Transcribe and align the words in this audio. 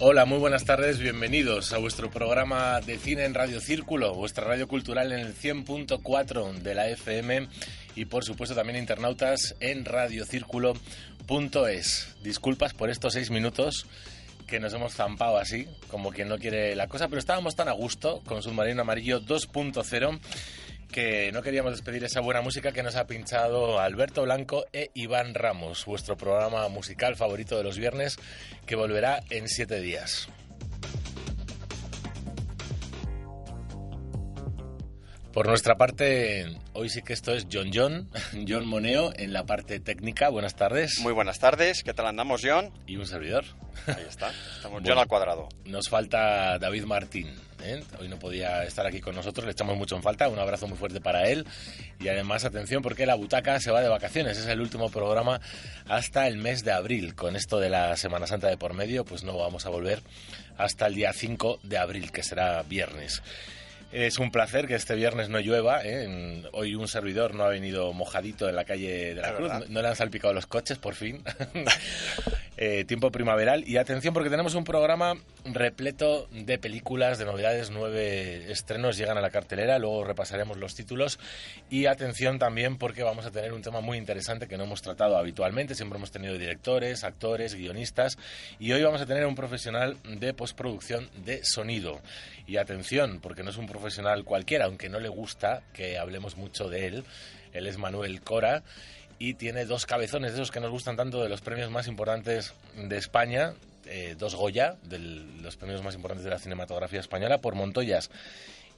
Hola, 0.00 0.24
muy 0.24 0.38
buenas 0.38 0.64
tardes, 0.64 0.98
bienvenidos 0.98 1.72
a 1.72 1.78
vuestro 1.78 2.10
programa 2.10 2.80
de 2.80 2.98
cine 2.98 3.26
en 3.26 3.32
Radio 3.32 3.60
Círculo, 3.60 4.12
vuestra 4.12 4.44
radio 4.44 4.66
cultural 4.66 5.12
en 5.12 5.20
el 5.20 5.36
100.4 5.36 6.54
de 6.54 6.74
la 6.74 6.88
FM 6.88 7.46
y 7.94 8.06
por 8.06 8.24
supuesto 8.24 8.56
también 8.56 8.76
internautas 8.76 9.54
en 9.60 9.84
radiocírculo.es. 9.84 12.16
Disculpas 12.24 12.74
por 12.74 12.90
estos 12.90 13.12
seis 13.12 13.30
minutos 13.30 13.86
que 14.48 14.58
nos 14.58 14.74
hemos 14.74 14.94
zampado 14.94 15.38
así, 15.38 15.68
como 15.88 16.10
quien 16.10 16.28
no 16.28 16.38
quiere 16.38 16.74
la 16.74 16.88
cosa, 16.88 17.06
pero 17.06 17.20
estábamos 17.20 17.54
tan 17.54 17.68
a 17.68 17.72
gusto 17.72 18.20
con 18.26 18.42
Submarino 18.42 18.82
Amarillo 18.82 19.20
2.0 19.20 20.18
que 20.94 21.32
no 21.32 21.42
queríamos 21.42 21.72
despedir 21.72 22.04
esa 22.04 22.20
buena 22.20 22.40
música 22.40 22.70
que 22.70 22.84
nos 22.84 22.94
ha 22.94 23.08
pinchado 23.08 23.80
Alberto 23.80 24.22
Blanco 24.22 24.64
e 24.72 24.92
Iván 24.94 25.34
Ramos, 25.34 25.84
vuestro 25.86 26.16
programa 26.16 26.68
musical 26.68 27.16
favorito 27.16 27.56
de 27.56 27.64
los 27.64 27.76
viernes, 27.76 28.16
que 28.64 28.76
volverá 28.76 29.20
en 29.28 29.48
siete 29.48 29.80
días. 29.80 30.28
Por 35.32 35.48
nuestra 35.48 35.74
parte, 35.74 36.46
hoy 36.74 36.88
sí 36.88 37.02
que 37.02 37.12
esto 37.12 37.34
es 37.34 37.48
John 37.52 37.72
John, 37.74 38.08
John 38.48 38.64
Moneo 38.64 39.12
en 39.16 39.32
la 39.32 39.44
parte 39.46 39.80
técnica. 39.80 40.28
Buenas 40.28 40.54
tardes. 40.54 41.00
Muy 41.00 41.12
buenas 41.12 41.40
tardes, 41.40 41.82
¿qué 41.82 41.92
tal 41.92 42.06
andamos, 42.06 42.40
John? 42.44 42.70
Y 42.86 42.98
un 42.98 43.06
servidor. 43.06 43.44
Ahí 43.88 44.06
está, 44.08 44.30
estamos 44.54 44.80
John 44.86 44.98
al 44.98 45.08
cuadrado. 45.08 45.48
Nos 45.64 45.88
falta 45.88 46.56
David 46.60 46.84
Martín. 46.84 47.34
¿Eh? 47.64 47.82
Hoy 47.98 48.08
no 48.08 48.18
podía 48.18 48.64
estar 48.64 48.86
aquí 48.86 49.00
con 49.00 49.14
nosotros, 49.14 49.46
le 49.46 49.52
echamos 49.52 49.76
mucho 49.76 49.96
en 49.96 50.02
falta. 50.02 50.28
Un 50.28 50.38
abrazo 50.38 50.66
muy 50.66 50.78
fuerte 50.78 51.00
para 51.00 51.28
él. 51.28 51.46
Y 52.00 52.08
además, 52.08 52.44
atención, 52.44 52.82
porque 52.82 53.06
la 53.06 53.14
butaca 53.14 53.58
se 53.60 53.70
va 53.70 53.80
de 53.80 53.88
vacaciones. 53.88 54.38
Es 54.38 54.46
el 54.46 54.60
último 54.60 54.90
programa 54.90 55.40
hasta 55.88 56.26
el 56.26 56.36
mes 56.36 56.64
de 56.64 56.72
abril. 56.72 57.14
Con 57.14 57.36
esto 57.36 57.58
de 57.58 57.70
la 57.70 57.96
Semana 57.96 58.26
Santa 58.26 58.48
de 58.48 58.56
por 58.56 58.74
medio, 58.74 59.04
pues 59.04 59.24
no 59.24 59.36
vamos 59.36 59.66
a 59.66 59.70
volver 59.70 60.02
hasta 60.56 60.86
el 60.86 60.94
día 60.94 61.12
5 61.12 61.60
de 61.62 61.78
abril, 61.78 62.12
que 62.12 62.22
será 62.22 62.62
viernes. 62.62 63.22
Es 63.94 64.18
un 64.18 64.32
placer 64.32 64.66
que 64.66 64.74
este 64.74 64.96
viernes 64.96 65.28
no 65.28 65.38
llueva. 65.38 65.82
¿eh? 65.84 66.42
Hoy 66.52 66.74
un 66.74 66.88
servidor 66.88 67.32
no 67.32 67.44
ha 67.44 67.48
venido 67.48 67.92
mojadito 67.92 68.48
en 68.48 68.56
la 68.56 68.64
calle 68.64 69.14
de 69.14 69.20
la 69.20 69.36
Cruz. 69.36 69.52
No, 69.68 69.82
le 69.82 69.88
han 69.88 69.94
salpicado 69.94 70.34
los 70.34 70.46
coches, 70.46 70.78
por 70.78 70.96
fin. 70.96 71.22
Eh, 72.56 72.84
tiempo 72.84 73.10
primaveral. 73.10 73.66
Y 73.66 73.78
atención 73.78 74.14
porque 74.14 74.30
tenemos 74.30 74.54
un 74.54 74.62
programa 74.62 75.14
repleto 75.44 76.28
de 76.30 76.56
películas, 76.58 77.18
de 77.18 77.24
novedades. 77.24 77.70
Nueve 77.70 78.52
estrenos 78.52 78.96
llegan 78.96 79.18
a 79.18 79.20
la 79.20 79.30
cartelera. 79.30 79.78
Luego 79.80 80.04
repasaremos 80.04 80.56
los 80.58 80.74
títulos. 80.76 81.18
Y 81.68 81.86
atención 81.86 82.38
también 82.38 82.78
porque 82.78 83.02
vamos 83.02 83.26
a 83.26 83.32
tener 83.32 83.52
un 83.52 83.62
tema 83.62 83.80
muy 83.80 83.98
interesante 83.98 84.46
que 84.46 84.56
no 84.56 84.64
hemos 84.64 84.82
tratado 84.82 85.16
habitualmente. 85.16 85.74
Siempre 85.74 85.98
hemos 85.98 86.12
tenido 86.12 86.38
directores, 86.38 87.02
actores, 87.02 87.56
guionistas. 87.56 88.18
Y 88.60 88.70
hoy 88.70 88.84
vamos 88.84 89.00
a 89.00 89.06
tener 89.06 89.26
un 89.26 89.34
profesional 89.34 89.96
de 90.04 90.32
postproducción 90.32 91.10
de 91.24 91.44
sonido. 91.44 92.00
Y 92.46 92.58
atención, 92.58 93.18
porque 93.20 93.42
no 93.42 93.50
es 93.50 93.56
un 93.56 93.66
profesional 93.66 94.22
cualquiera, 94.22 94.66
aunque 94.66 94.88
no 94.88 95.00
le 95.00 95.08
gusta 95.08 95.62
que 95.72 95.98
hablemos 95.98 96.36
mucho 96.36 96.68
de 96.68 96.86
él. 96.86 97.04
Él 97.52 97.66
es 97.66 97.78
Manuel 97.78 98.20
Cora 98.20 98.62
y 99.18 99.34
tiene 99.34 99.64
dos 99.64 99.86
cabezones 99.86 100.32
de 100.32 100.38
esos 100.38 100.50
que 100.50 100.60
nos 100.60 100.70
gustan 100.70 100.96
tanto 100.96 101.22
de 101.22 101.28
los 101.28 101.40
premios 101.40 101.70
más 101.70 101.86
importantes 101.86 102.54
de 102.76 102.96
España, 102.96 103.54
eh, 103.86 104.16
dos 104.18 104.34
Goya, 104.34 104.76
de 104.84 104.98
los 104.98 105.56
premios 105.56 105.82
más 105.82 105.94
importantes 105.94 106.24
de 106.24 106.30
la 106.30 106.38
cinematografía 106.38 107.00
española, 107.00 107.38
por 107.38 107.54
Montoyas 107.54 108.10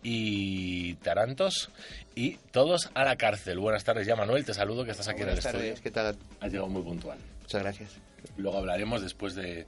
y 0.03 0.95
Tarantos, 0.97 1.71
y 2.15 2.37
todos 2.53 2.91
a 2.95 3.05
la 3.05 3.17
cárcel. 3.17 3.59
Buenas 3.59 3.85
tardes 3.85 4.07
ya, 4.07 4.17
Manuel, 4.17 4.45
te 4.45 4.55
saludo 4.55 4.85
que 4.85 4.91
estás 4.91 5.09
aquí 5.09 5.23
en 5.23 5.31
el 5.31 5.39
estudio. 5.39 5.75
¿qué 5.83 5.91
tal? 5.91 6.17
Has 6.41 6.51
llegado 6.51 6.69
muy 6.69 6.83
puntual. 6.83 7.19
Muchas 7.43 7.63
gracias. 7.63 7.91
Luego 8.37 8.59
hablaremos 8.59 9.03
después 9.03 9.35
de 9.35 9.67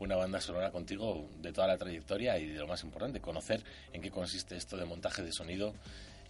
una 0.00 0.16
banda 0.16 0.40
sonora 0.40 0.70
contigo 0.70 1.28
de 1.40 1.52
toda 1.52 1.66
la 1.66 1.76
trayectoria 1.76 2.38
y 2.38 2.46
de 2.46 2.58
lo 2.58 2.66
más 2.66 2.82
importante, 2.82 3.20
conocer 3.20 3.62
en 3.92 4.00
qué 4.00 4.10
consiste 4.10 4.56
esto 4.56 4.76
de 4.76 4.86
montaje 4.86 5.22
de 5.22 5.32
sonido 5.32 5.74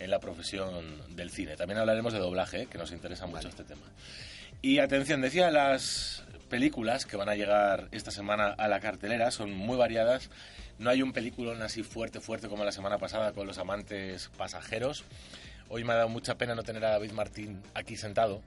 en 0.01 0.11
la 0.11 0.19
profesión 0.19 1.03
del 1.15 1.31
cine. 1.31 1.57
También 1.57 1.79
hablaremos 1.79 2.13
de 2.13 2.19
doblaje, 2.19 2.67
que 2.67 2.79
nos 2.79 2.93
interesa 2.93 3.27
mucho 3.27 3.49
este 3.49 3.65
tema. 3.65 3.83
Y 4.63 4.79
atención, 4.79 5.21
decía, 5.21 5.51
las 5.51 6.25
películas 6.49 7.07
que 7.07 7.17
van 7.17 7.29
a 7.29 7.35
llegar 7.35 7.89
esta 7.93 8.11
semana 8.11 8.49
a 8.49 8.69
la 8.69 8.81
cartelera 8.81 9.31
son 9.31 9.53
muy 9.53 9.77
variadas. 9.77 10.31
No 10.79 10.91
hay 10.91 11.03
un 11.03 11.13
peliculón 11.13 11.63
así 11.63 11.83
fuerte, 11.83 12.21
fuerte 12.21 12.49
como 12.49 12.65
la 12.65 12.73
semana 12.73 12.99
pasada 12.99 13.33
con 13.33 13.47
los 13.47 13.59
amantes 13.59 14.31
pasajeros. 14.37 15.05
Hoy 15.69 15.85
me 15.85 15.93
ha 15.93 15.97
dado 15.97 16.09
mucha 16.09 16.37
pena 16.37 16.55
no 16.55 16.63
tener 16.63 16.85
a 16.85 16.91
David 16.91 17.13
Martín 17.13 17.63
aquí 17.75 17.97
sentado 17.97 18.43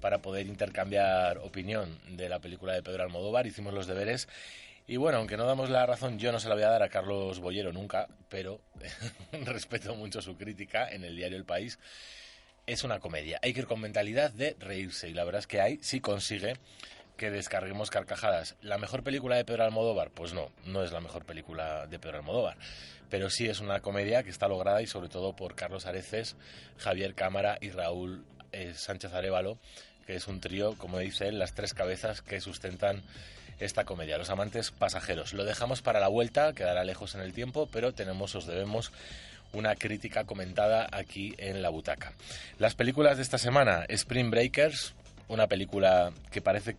para 0.00 0.18
poder 0.18 0.46
intercambiar 0.46 1.38
opinión 1.38 1.98
de 2.08 2.28
la 2.28 2.40
película 2.40 2.74
de 2.74 2.82
Pedro 2.82 3.04
Almodóvar. 3.04 3.46
Hicimos 3.46 3.72
los 3.72 3.86
deberes 3.86 4.28
y 4.86 4.96
bueno, 4.96 5.18
aunque 5.18 5.36
no 5.36 5.46
damos 5.46 5.70
la 5.70 5.84
razón, 5.84 6.18
yo 6.18 6.30
no 6.30 6.38
se 6.38 6.48
la 6.48 6.54
voy 6.54 6.64
a 6.64 6.70
dar 6.70 6.82
a 6.82 6.88
Carlos 6.88 7.40
Bollero 7.40 7.72
nunca, 7.72 8.06
pero 8.28 8.60
respeto 9.32 9.94
mucho 9.96 10.22
su 10.22 10.36
crítica 10.36 10.88
en 10.88 11.04
el 11.04 11.16
diario 11.16 11.36
El 11.36 11.44
País. 11.44 11.78
Es 12.66 12.84
una 12.84 13.00
comedia. 13.00 13.38
Hay 13.42 13.52
que 13.52 13.60
ir 13.60 13.66
con 13.66 13.80
mentalidad 13.80 14.30
de 14.30 14.56
reírse 14.58 15.08
y 15.08 15.14
la 15.14 15.24
verdad 15.24 15.40
es 15.40 15.46
que 15.46 15.60
hay, 15.60 15.78
sí 15.82 16.00
consigue 16.00 16.54
que 17.16 17.30
descarguemos 17.30 17.90
carcajadas. 17.90 18.56
¿La 18.60 18.78
mejor 18.78 19.02
película 19.02 19.36
de 19.36 19.44
Pedro 19.44 19.64
Almodóvar? 19.64 20.10
Pues 20.10 20.34
no, 20.34 20.50
no 20.66 20.82
es 20.82 20.92
la 20.92 21.00
mejor 21.00 21.24
película 21.24 21.86
de 21.86 21.98
Pedro 21.98 22.18
Almodóvar. 22.18 22.56
Pero 23.08 23.30
sí 23.30 23.48
es 23.48 23.60
una 23.60 23.80
comedia 23.80 24.22
que 24.22 24.30
está 24.30 24.48
lograda 24.48 24.82
y 24.82 24.86
sobre 24.86 25.08
todo 25.08 25.34
por 25.34 25.54
Carlos 25.54 25.86
Areces, 25.86 26.36
Javier 26.78 27.14
Cámara 27.14 27.58
y 27.60 27.70
Raúl 27.70 28.24
eh, 28.52 28.74
Sánchez 28.74 29.12
Arevalo, 29.14 29.58
que 30.06 30.16
es 30.16 30.28
un 30.28 30.40
trío, 30.40 30.76
como 30.76 30.98
dice 30.98 31.28
él, 31.28 31.38
las 31.38 31.54
tres 31.54 31.74
cabezas 31.74 32.22
que 32.22 32.40
sustentan 32.40 33.02
esta 33.58 33.84
comedia, 33.84 34.18
Los 34.18 34.30
amantes 34.30 34.70
pasajeros. 34.70 35.32
Lo 35.32 35.44
dejamos 35.44 35.82
para 35.82 36.00
la 36.00 36.08
vuelta, 36.08 36.52
quedará 36.52 36.84
lejos 36.84 37.14
en 37.14 37.22
el 37.22 37.32
tiempo, 37.32 37.68
pero 37.72 37.92
tenemos, 37.92 38.34
os 38.34 38.46
debemos 38.46 38.92
una 39.52 39.74
crítica 39.74 40.24
comentada 40.24 40.86
aquí 40.92 41.34
en 41.38 41.62
la 41.62 41.70
butaca. 41.70 42.12
Las 42.58 42.74
películas 42.74 43.16
de 43.16 43.22
esta 43.22 43.38
semana, 43.38 43.84
Spring 43.88 44.30
Breakers, 44.30 44.94
una 45.28 45.46
película 45.46 46.12
que 46.30 46.42
parece 46.42 46.76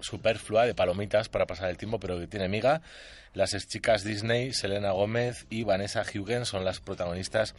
superflua 0.00 0.66
de 0.66 0.74
palomitas 0.74 1.28
para 1.28 1.46
pasar 1.46 1.70
el 1.70 1.76
tiempo, 1.76 1.98
pero 1.98 2.18
que 2.18 2.26
tiene 2.26 2.48
miga. 2.48 2.80
Las 3.34 3.54
chicas 3.68 4.02
Disney, 4.02 4.52
Selena 4.54 4.92
Gómez 4.92 5.46
y 5.50 5.64
Vanessa 5.64 6.02
Hughes 6.02 6.48
son 6.48 6.64
las 6.64 6.80
protagonistas 6.80 7.54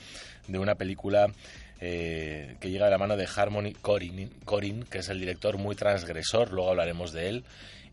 de 0.48 0.58
una 0.58 0.76
película 0.76 1.32
eh, 1.80 2.56
que 2.60 2.72
llega 2.72 2.86
de 2.86 2.92
la 2.92 2.98
mano 2.98 3.16
de 3.16 3.28
Harmony 3.28 3.74
Corin, 3.74 4.32
Corin, 4.44 4.84
que 4.84 5.00
es 5.00 5.10
el 5.10 5.20
director 5.20 5.58
muy 5.58 5.76
transgresor, 5.76 6.52
luego 6.52 6.72
hablaremos 6.72 7.12
de 7.12 7.30
él 7.30 7.44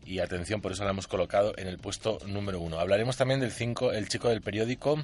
y 0.05 0.19
atención, 0.19 0.61
por 0.61 0.71
eso 0.71 0.83
la 0.83 0.91
hemos 0.91 1.07
colocado 1.07 1.53
en 1.57 1.67
el 1.67 1.79
puesto 1.79 2.19
número 2.27 2.59
uno. 2.59 2.79
Hablaremos 2.79 3.17
también 3.17 3.39
del 3.39 3.51
5, 3.51 3.91
El 3.91 4.07
chico 4.07 4.29
del 4.29 4.41
periódico, 4.41 5.03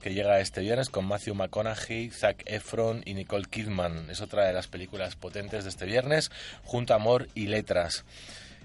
que 0.00 0.12
llega 0.12 0.40
este 0.40 0.60
viernes 0.60 0.90
con 0.90 1.06
Matthew 1.06 1.34
McConaughey, 1.34 2.10
Zac 2.10 2.42
Efron 2.46 3.02
y 3.06 3.14
Nicole 3.14 3.46
Kidman. 3.48 4.10
Es 4.10 4.20
otra 4.20 4.46
de 4.46 4.52
las 4.52 4.68
películas 4.68 5.16
potentes 5.16 5.64
de 5.64 5.70
este 5.70 5.86
viernes, 5.86 6.30
junto 6.64 6.92
a 6.92 6.96
Amor 6.96 7.28
y 7.34 7.46
Letras. 7.46 8.04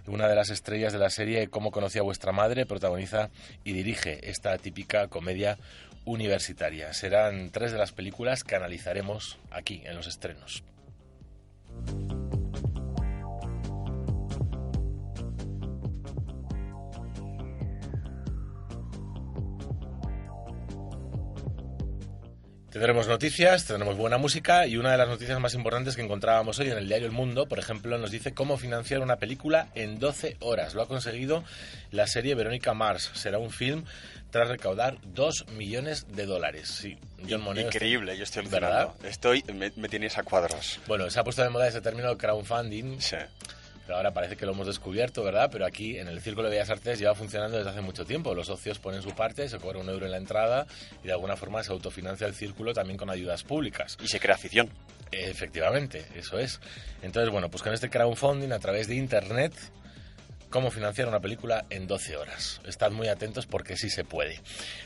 Una 0.07 0.27
de 0.27 0.35
las 0.35 0.50
estrellas 0.50 0.94
de 0.94 1.00
la 1.00 1.09
serie 1.09 1.50
Cómo 1.50 1.71
conocí 1.71 2.00
a 2.00 2.03
vuestra 2.03 2.31
madre 2.31 2.65
protagoniza 2.65 3.29
y 3.63 3.73
dirige 3.73 4.29
esta 4.29 4.57
típica 4.57 5.07
comedia 5.07 5.57
universitaria. 6.06 6.94
Serán 6.94 7.50
tres 7.51 7.71
de 7.71 7.77
las 7.77 7.91
películas 7.91 8.44
que 8.44 8.56
analizaremos 8.56 9.38
aquí 9.51 9.81
en 9.85 9.95
los 9.95 10.07
estrenos. 10.07 10.63
Tendremos 22.77 23.07
noticias, 23.07 23.65
tendremos 23.65 23.97
buena 23.97 24.19
música 24.19 24.68
y 24.68 24.77
una 24.77 24.91
de 24.91 25.00
las 25.00 25.07
noticias 25.07 25.39
más 25.39 25.56
importantes 25.56 25.95
que 25.95 26.03
encontrábamos 26.03 26.59
hoy 26.59 26.69
en 26.69 26.77
el 26.77 26.88
diario 26.88 27.07
El 27.07 27.12
Mundo, 27.12 27.47
por 27.47 27.57
ejemplo, 27.57 27.97
nos 27.97 28.12
dice 28.12 28.35
cómo 28.35 28.56
financiar 28.59 29.01
una 29.01 29.15
película 29.15 29.69
en 29.74 29.97
12 29.97 30.38
horas. 30.41 30.75
Lo 30.75 30.83
ha 30.83 30.88
conseguido 30.88 31.44
la 31.89 32.06
serie 32.06 32.35
Verónica 32.35 32.75
Mars. 32.75 33.09
Será 33.15 33.39
un 33.39 33.50
film 33.50 33.83
tras 34.29 34.47
recaudar 34.47 35.00
2 35.06 35.47
millones 35.53 36.06
de 36.15 36.27
dólares. 36.27 36.68
Sí, 36.68 37.00
John 37.27 37.41
Increíble, 37.57 38.15
yo 38.15 38.24
estoy 38.24 38.45
¿verdad? 38.45 38.89
Estoy, 39.03 39.44
me, 39.51 39.71
me, 39.75 39.89
tienes 39.89 40.19
a 40.19 40.21
cuadros. 40.21 40.80
Bueno, 40.85 41.09
se 41.09 41.19
ha 41.19 41.23
puesto 41.23 41.41
de 41.41 41.50
moda 41.50 41.68
ese 41.68 41.81
término 41.81 42.15
crowdfunding. 42.15 43.00
Sí 43.00 43.18
pero 43.87 43.99
ahora 43.99 44.11
parece 44.11 44.35
que 44.35 44.45
lo 44.45 44.51
hemos 44.51 44.67
descubierto, 44.67 45.23
¿verdad? 45.23 45.47
Pero 45.49 45.65
aquí 45.65 45.97
en 45.97 46.09
el 46.09 46.19
Círculo 46.19 46.49
de 46.49 46.55
Bellas 46.55 46.69
Artes 46.69 46.99
lleva 46.99 47.15
funcionando 47.15 47.55
desde 47.57 47.69
hace 47.69 47.79
mucho 47.79 48.03
tiempo. 48.03 48.35
Los 48.35 48.47
socios 48.47 48.79
ponen 48.79 49.01
su 49.01 49.11
parte, 49.11 49.47
se 49.47 49.59
cobra 49.59 49.79
un 49.79 49.87
euro 49.87 50.05
en 50.05 50.11
la 50.11 50.17
entrada 50.17 50.67
y 51.01 51.07
de 51.07 51.13
alguna 51.13 51.37
forma 51.37 51.63
se 51.63 51.71
autofinancia 51.71 52.27
el 52.27 52.35
círculo 52.35 52.73
también 52.73 52.97
con 52.97 53.09
ayudas 53.09 53.43
públicas. 53.43 53.97
Y 54.03 54.09
se 54.09 54.19
crea 54.19 54.35
afición. 54.35 54.69
Efectivamente, 55.09 56.05
eso 56.15 56.37
es. 56.37 56.59
Entonces, 57.01 57.31
bueno, 57.31 57.49
pues 57.49 57.63
con 57.63 57.73
este 57.73 57.89
crowdfunding 57.89 58.51
a 58.51 58.59
través 58.59 58.89
de 58.89 58.95
Internet 58.95 59.53
cómo 60.49 60.69
financiar 60.69 61.07
una 61.07 61.21
película 61.21 61.63
en 61.69 61.87
12 61.87 62.17
horas. 62.17 62.59
Estad 62.65 62.91
muy 62.91 63.07
atentos 63.07 63.45
porque 63.45 63.77
sí 63.77 63.89
se 63.89 64.03
puede. 64.03 64.41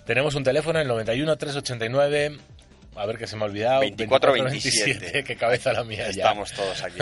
Tenemos 0.05 0.35
un 0.35 0.43
teléfono, 0.43 0.79
el 0.79 0.87
91 0.87 1.37
389 1.37 2.37
a 2.95 3.05
ver 3.05 3.17
que 3.17 3.27
se 3.27 3.35
me 3.35 3.43
ha 3.43 3.45
olvidado. 3.45 3.83
24-27. 3.83 5.23
Qué 5.23 5.35
cabeza 5.35 5.73
la 5.73 5.83
mía 5.83 6.11
ya. 6.11 6.23
Estamos 6.23 6.51
todos 6.51 6.83
aquí, 6.83 6.99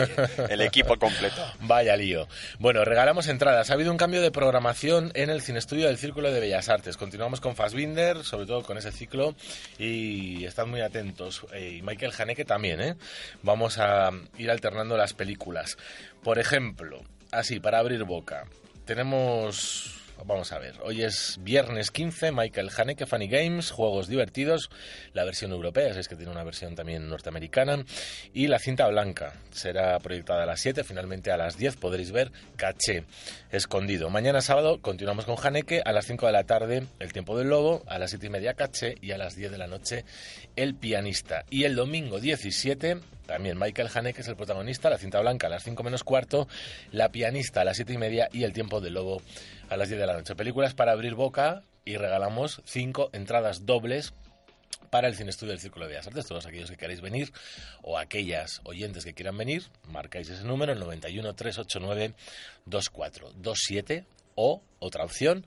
el 0.48 0.60
equipo 0.60 0.96
completo. 0.98 1.44
Vaya 1.60 1.96
lío. 1.96 2.28
Bueno, 2.58 2.84
regalamos 2.84 3.28
entradas. 3.28 3.70
Ha 3.70 3.74
habido 3.74 3.90
un 3.90 3.96
cambio 3.96 4.22
de 4.22 4.30
programación 4.30 5.10
en 5.14 5.30
el 5.30 5.42
Cine 5.42 5.58
Estudio 5.58 5.86
del 5.86 5.98
Círculo 5.98 6.30
de 6.32 6.40
Bellas 6.40 6.68
Artes. 6.68 6.96
Continuamos 6.96 7.40
con 7.40 7.56
Fassbinder, 7.56 8.24
sobre 8.24 8.46
todo 8.46 8.62
con 8.62 8.78
ese 8.78 8.92
ciclo, 8.92 9.34
y 9.78 10.44
están 10.44 10.70
muy 10.70 10.80
atentos. 10.80 11.46
Eh, 11.52 11.78
y 11.78 11.82
Michael 11.82 12.12
Haneke 12.16 12.44
también, 12.44 12.80
¿eh? 12.80 12.96
Vamos 13.42 13.78
a 13.78 14.10
ir 14.38 14.50
alternando 14.50 14.96
las 14.96 15.12
películas. 15.12 15.76
Por 16.22 16.38
ejemplo, 16.38 17.02
así, 17.32 17.60
para 17.60 17.78
abrir 17.78 18.04
boca, 18.04 18.44
tenemos 18.84 19.99
Vamos 20.26 20.52
a 20.52 20.58
ver, 20.58 20.74
hoy 20.82 21.02
es 21.02 21.38
viernes 21.40 21.90
15, 21.90 22.32
Michael 22.32 22.70
Haneke, 22.76 23.06
Funny 23.06 23.26
Games, 23.26 23.70
juegos 23.70 24.06
divertidos, 24.06 24.70
la 25.14 25.24
versión 25.24 25.50
europea, 25.52 25.88
es 25.88 26.08
que 26.08 26.16
tiene 26.16 26.30
una 26.30 26.44
versión 26.44 26.74
también 26.74 27.08
norteamericana, 27.08 27.84
y 28.34 28.46
la 28.48 28.58
cinta 28.58 28.86
blanca 28.88 29.32
será 29.50 29.98
proyectada 29.98 30.42
a 30.42 30.46
las 30.46 30.60
7, 30.60 30.84
finalmente 30.84 31.32
a 31.32 31.38
las 31.38 31.56
10 31.56 31.76
podréis 31.76 32.12
ver 32.12 32.32
Caché, 32.56 33.04
escondido. 33.50 34.10
Mañana 34.10 34.42
sábado 34.42 34.80
continuamos 34.82 35.24
con 35.24 35.36
Haneke, 35.42 35.82
a 35.84 35.92
las 35.92 36.06
5 36.06 36.26
de 36.26 36.32
la 36.32 36.44
tarde 36.44 36.86
El 36.98 37.12
tiempo 37.12 37.38
del 37.38 37.48
lobo, 37.48 37.82
a 37.86 37.98
las 37.98 38.10
7 38.10 38.26
y 38.26 38.30
media 38.30 38.54
Caché 38.54 38.96
y 39.00 39.12
a 39.12 39.18
las 39.18 39.36
10 39.36 39.52
de 39.52 39.58
la 39.58 39.68
noche 39.68 40.04
El 40.54 40.74
pianista. 40.74 41.44
Y 41.48 41.64
el 41.64 41.74
domingo 41.74 42.20
17 42.20 42.98
también 43.30 43.60
Michael 43.60 43.88
Haneke 43.94 44.22
es 44.22 44.28
el 44.28 44.34
protagonista, 44.34 44.90
la 44.90 44.98
cinta 44.98 45.20
blanca 45.20 45.46
a 45.46 45.50
las 45.50 45.62
5 45.62 45.84
menos 45.84 46.02
cuarto, 46.02 46.48
la 46.90 47.12
pianista 47.12 47.60
a 47.60 47.64
las 47.64 47.76
7 47.76 47.92
y 47.92 47.96
media 47.96 48.28
y 48.32 48.42
el 48.42 48.52
tiempo 48.52 48.80
del 48.80 48.94
lobo 48.94 49.22
a 49.70 49.76
las 49.76 49.88
10 49.88 50.00
de 50.00 50.06
la 50.06 50.14
noche. 50.14 50.34
Películas 50.34 50.74
para 50.74 50.92
abrir 50.92 51.14
boca 51.14 51.62
y 51.84 51.96
regalamos 51.96 52.60
5 52.64 53.10
entradas 53.12 53.64
dobles 53.64 54.12
para 54.90 55.06
el 55.06 55.14
Cine 55.14 55.30
Estudio 55.30 55.52
del 55.52 55.60
Círculo 55.60 55.86
de 55.86 55.92
Bellas 55.92 56.08
Artes. 56.08 56.26
Todos 56.26 56.44
aquellos 56.44 56.70
que 56.70 56.76
queráis 56.76 57.00
venir 57.00 57.32
o 57.82 57.96
aquellas 57.96 58.60
oyentes 58.64 59.04
que 59.04 59.14
quieran 59.14 59.38
venir, 59.38 59.62
marcáis 59.88 60.28
ese 60.28 60.44
número, 60.44 60.72
el 60.72 60.80
91 60.80 61.34
389 61.34 62.14
2427 62.66 64.04
o, 64.34 64.60
otra 64.80 65.04
opción, 65.04 65.46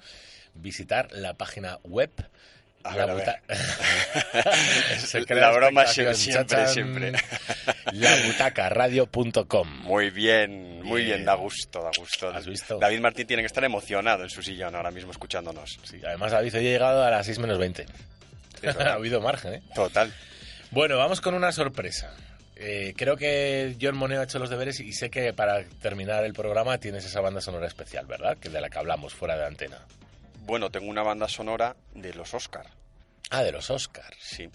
visitar 0.53 1.11
la 1.11 1.33
página 1.33 1.79
web 1.83 2.11
la, 2.83 3.05
la 5.35 5.51
broma 5.51 5.85
siempre, 5.87 6.67
siempre. 6.67 7.13
Labutacaradio.com. 7.93 9.67
Muy 9.83 10.09
bien, 10.09 10.81
muy 10.83 11.05
bien, 11.05 11.23
da 11.25 11.35
gusto, 11.35 11.83
da 11.83 11.91
gusto. 11.97 12.29
¿Has 12.29 12.45
visto? 12.45 12.77
David 12.79 12.99
Martín 12.99 13.27
tiene 13.27 13.43
que 13.43 13.47
estar 13.47 13.63
emocionado 13.63 14.23
en 14.23 14.29
su 14.29 14.43
sillón 14.43 14.75
ahora 14.75 14.91
mismo 14.91 15.11
escuchándonos. 15.11 15.79
Sí, 15.83 16.01
además 16.05 16.31
David 16.31 16.55
hoy 16.55 16.67
ha 16.67 16.71
llegado 16.71 17.03
a 17.03 17.09
las 17.09 17.25
6 17.25 17.39
menos 17.39 17.57
20. 17.57 17.85
ha 18.79 18.93
habido 18.93 19.21
margen, 19.21 19.55
¿eh? 19.55 19.63
Total. 19.73 20.13
Bueno, 20.71 20.97
vamos 20.97 21.21
con 21.21 21.35
una 21.35 21.51
sorpresa. 21.51 22.13
Eh, 22.55 22.93
creo 22.95 23.17
que 23.17 23.75
John 23.81 23.95
Moneo 23.95 24.21
ha 24.21 24.23
hecho 24.23 24.39
los 24.39 24.49
deberes 24.49 24.79
y 24.79 24.93
sé 24.93 25.09
que 25.09 25.33
para 25.33 25.63
terminar 25.81 26.23
el 26.23 26.33
programa 26.33 26.77
tienes 26.77 27.05
esa 27.05 27.19
banda 27.19 27.41
sonora 27.41 27.67
especial, 27.67 28.05
¿verdad? 28.05 28.37
Que 28.37 28.49
de 28.49 28.61
la 28.61 28.69
que 28.69 28.77
hablamos 28.77 29.13
fuera 29.13 29.35
de 29.35 29.45
antena. 29.45 29.79
Bueno, 30.45 30.69
tengo 30.69 30.89
una 30.89 31.03
banda 31.03 31.27
sonora 31.27 31.75
de 31.93 32.13
los 32.13 32.33
Oscar. 32.33 32.67
Ah, 33.29 33.43
de 33.43 33.51
los 33.51 33.69
Oscar. 33.69 34.13
Sí. 34.19 34.49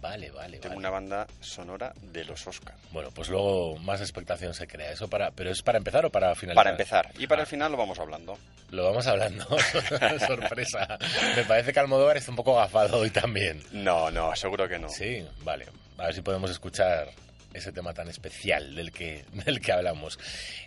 Vale, 0.00 0.30
vale. 0.30 0.58
Tengo 0.58 0.76
una 0.76 0.88
banda 0.88 1.26
sonora 1.40 1.92
de 2.00 2.24
los 2.24 2.46
Oscar. 2.46 2.74
Bueno, 2.90 3.10
pues 3.10 3.28
luego 3.28 3.76
más 3.78 4.00
expectación 4.00 4.54
se 4.54 4.66
crea. 4.66 4.90
Eso 4.92 5.08
para, 5.08 5.30
pero 5.30 5.50
es 5.50 5.60
para 5.60 5.76
empezar 5.76 6.06
o 6.06 6.10
para 6.10 6.34
finalizar. 6.34 6.54
Para 6.64 6.70
empezar 6.70 7.10
y 7.18 7.26
para 7.26 7.42
el 7.42 7.46
final 7.46 7.70
lo 7.70 7.76
vamos 7.76 7.98
hablando. 7.98 8.38
Lo 8.70 8.84
vamos 8.84 9.06
hablando. 9.06 9.44
Sorpresa. 10.26 10.98
Me 11.36 11.44
parece 11.44 11.74
que 11.74 11.80
Almodóvar 11.80 12.16
está 12.16 12.30
un 12.30 12.36
poco 12.36 12.56
gafado 12.56 12.98
hoy 12.98 13.10
también. 13.10 13.62
No, 13.72 14.10
no, 14.10 14.34
seguro 14.36 14.66
que 14.68 14.78
no. 14.78 14.88
Sí, 14.88 15.26
vale. 15.42 15.66
A 15.98 16.06
ver 16.06 16.14
si 16.14 16.22
podemos 16.22 16.50
escuchar 16.50 17.10
ese 17.52 17.72
tema 17.72 17.94
tan 17.94 18.08
especial 18.08 18.74
del 18.74 18.92
que, 18.92 19.24
del 19.44 19.60
que 19.60 19.72
hablamos. 19.72 20.18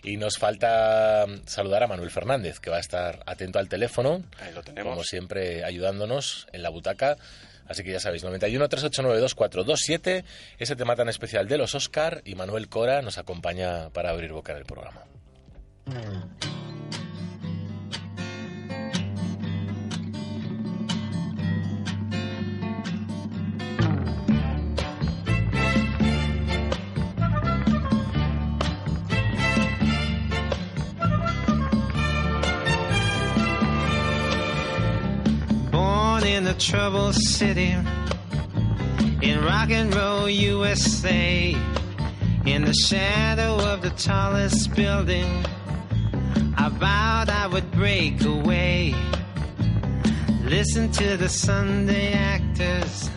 Y 0.03 0.17
nos 0.17 0.37
falta 0.37 1.25
saludar 1.45 1.83
a 1.83 1.87
Manuel 1.87 2.11
Fernández, 2.11 2.59
que 2.59 2.69
va 2.69 2.77
a 2.77 2.81
estar 2.81 3.23
atento 3.25 3.59
al 3.59 3.69
teléfono. 3.69 4.23
Ahí 4.39 4.53
lo 4.53 4.63
tenemos. 4.63 4.91
Como 4.91 5.03
siempre, 5.03 5.63
ayudándonos 5.63 6.47
en 6.51 6.63
la 6.63 6.69
butaca. 6.69 7.17
Así 7.67 7.83
que 7.83 7.91
ya 7.91 7.99
sabéis, 7.99 8.23
91 8.23 8.67
389 8.67 9.21
2427, 9.21 10.25
ese 10.59 10.75
tema 10.75 10.95
tan 10.95 11.07
especial 11.07 11.47
de 11.47 11.57
los 11.57 11.75
Oscar. 11.75 12.21
Y 12.25 12.35
Manuel 12.35 12.67
Cora 12.67 13.01
nos 13.01 13.17
acompaña 13.17 13.89
para 13.91 14.09
abrir 14.09 14.31
boca 14.31 14.51
en 14.51 14.57
el 14.59 14.65
programa. 14.65 15.05
In 36.43 36.49
the 36.49 36.59
troubled 36.59 37.15
city 37.15 37.73
in 39.21 39.45
rock 39.45 39.69
and 39.69 39.95
roll 39.95 40.29
USA 40.29 41.55
in 42.45 42.65
the 42.65 42.73
shadow 42.73 43.55
of 43.71 43.81
the 43.81 43.91
tallest 43.91 44.75
building. 44.75 45.45
I 46.57 46.67
vowed 46.67 47.29
I 47.29 47.47
would 47.47 47.71
break 47.71 48.25
away. 48.25 48.93
Listen 50.43 50.91
to 50.91 51.15
the 51.15 51.29
Sunday 51.29 52.11
actors 52.11 53.09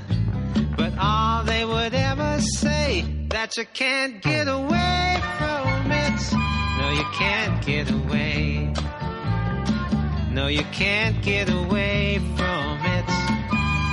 but 0.77 0.93
all 0.97 1.43
they 1.43 1.65
would 1.65 1.95
ever 1.95 2.41
say 2.41 3.27
that 3.31 3.57
you 3.57 3.65
can't 3.75 4.23
get 4.23 4.47
away 4.47 5.21
from 5.39 5.91
it. 5.91 6.21
No 6.79 6.91
you 6.91 7.07
can't 7.13 7.67
get 7.67 7.91
away. 7.91 8.73
No 10.31 10.47
you 10.47 10.65
can't 10.71 11.21
get 11.25 11.51
away 11.51 12.21
from 12.37 12.56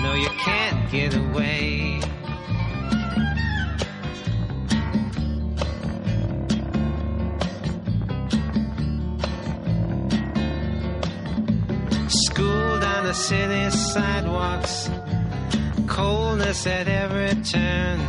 no, 0.03 0.13
you 0.15 0.29
can't 0.38 0.91
get 0.91 1.15
away. 1.15 2.00
School 12.08 12.79
down 12.79 13.05
the 13.05 13.13
city 13.13 13.70
sidewalks, 13.72 14.89
coldness 15.88 16.67
at 16.67 16.88
every 16.88 17.36
turn. 17.43 18.00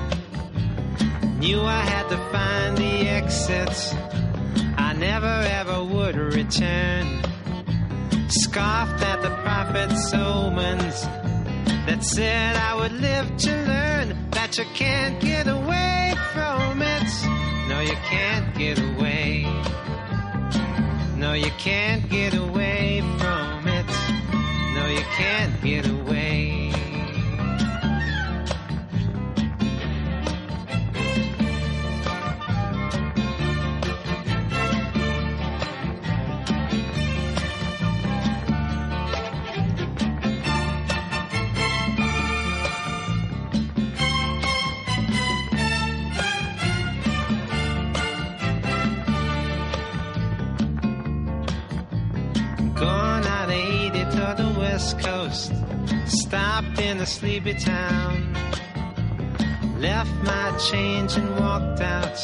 Knew 1.39 1.61
I 1.61 1.81
had 1.81 2.09
to 2.09 2.17
find 2.33 2.77
the 2.77 3.09
exits. 3.09 3.95
I 4.77 4.95
never 4.95 5.27
ever 5.27 5.85
would 5.85 6.17
return. 6.17 7.24
Scoffed 8.29 9.03
at 9.03 9.23
the 9.23 9.31
prophet's 9.43 10.13
omens 10.15 11.03
that 11.87 12.03
said 12.03 12.57
I 12.57 12.75
would 12.75 12.93
live 12.93 13.37
to 13.37 13.51
learn 13.51 14.31
that 14.31 14.57
you 14.59 14.65
can't 14.75 15.21
get 15.21 15.47
away 15.47 16.15
from 16.33 16.83
it. 16.83 17.69
No, 17.69 17.81
you 17.81 17.97
can't 18.09 18.55
get 18.57 18.79
away. 18.79 19.43
No, 21.17 21.33
you 21.33 21.51
can't 21.59 22.09
get 22.09 22.35
away 22.35 23.01
from 23.19 23.69
it. 23.69 23.87
No, 24.75 24.87
you 24.87 25.05
can't 25.17 25.63
get 25.63 25.87
away. 25.87 26.04
Stopped 56.35 56.81
in 56.81 56.99
a 56.99 57.07
sleepy 57.07 57.55
town, 57.55 58.35
left 59.79 60.13
my 60.25 60.51
change 60.69 61.17
and 61.17 61.31
walked 61.39 61.81
out. 61.81 62.19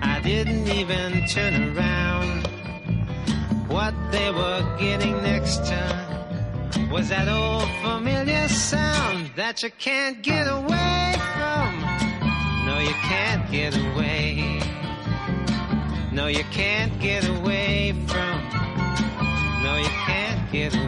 I 0.00 0.18
didn't 0.24 0.66
even 0.68 1.26
turn 1.26 1.76
around. 1.76 2.46
What 3.68 3.94
they 4.10 4.30
were 4.30 4.62
getting 4.80 5.12
next 5.22 5.58
to 5.66 6.88
was 6.90 7.10
that 7.10 7.28
old 7.28 7.68
familiar 7.82 8.48
sound 8.48 9.30
that 9.36 9.62
you 9.62 9.72
can't 9.78 10.22
get 10.22 10.46
away 10.46 11.14
from. 11.36 11.70
No, 12.64 12.78
you 12.78 12.96
can't 13.12 13.44
get 13.50 13.76
away. 13.76 14.62
No, 16.12 16.28
you 16.28 16.44
can't 16.44 16.98
get 16.98 17.28
away 17.28 17.92
from. 18.06 18.38
No, 19.62 19.76
you 19.76 19.92
can't 20.06 20.50
get 20.50 20.74
away. 20.74 20.87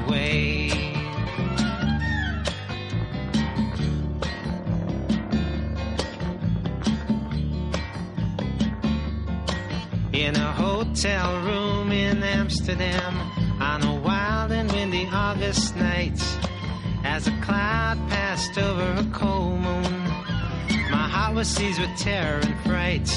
Hotel 11.00 11.40
room 11.44 11.92
in 11.92 12.22
Amsterdam 12.22 13.16
on 13.58 13.82
a 13.82 13.94
wild 14.00 14.52
and 14.52 14.70
windy 14.70 15.08
August 15.10 15.74
night. 15.76 16.20
As 17.04 17.26
a 17.26 17.30
cloud 17.40 17.96
passed 18.10 18.58
over 18.58 19.00
a 19.00 19.04
cold 19.10 19.60
moon, 19.60 19.98
my 20.90 21.08
heart 21.08 21.34
was 21.34 21.48
seized 21.48 21.80
with 21.80 21.96
terror 21.96 22.40
and 22.40 22.60
fright. 22.64 23.08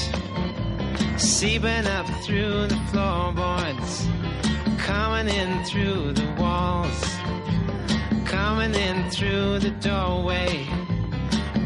Seeping 1.18 1.86
up 1.86 2.06
through 2.24 2.68
the 2.68 2.80
floorboards, 2.90 4.08
coming 4.78 5.28
in 5.28 5.62
through 5.64 6.14
the 6.14 6.34
walls, 6.38 7.04
coming 8.24 8.74
in 8.74 9.10
through 9.10 9.58
the 9.58 9.72
doorway, 9.82 10.66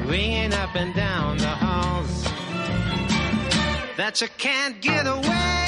ringing 0.04 0.52
up 0.52 0.74
and 0.74 0.92
down 0.96 1.36
the 1.38 1.46
halls. 1.46 2.24
That 3.96 4.20
you 4.20 4.26
can't 4.36 4.80
get 4.82 5.06
away 5.06 5.67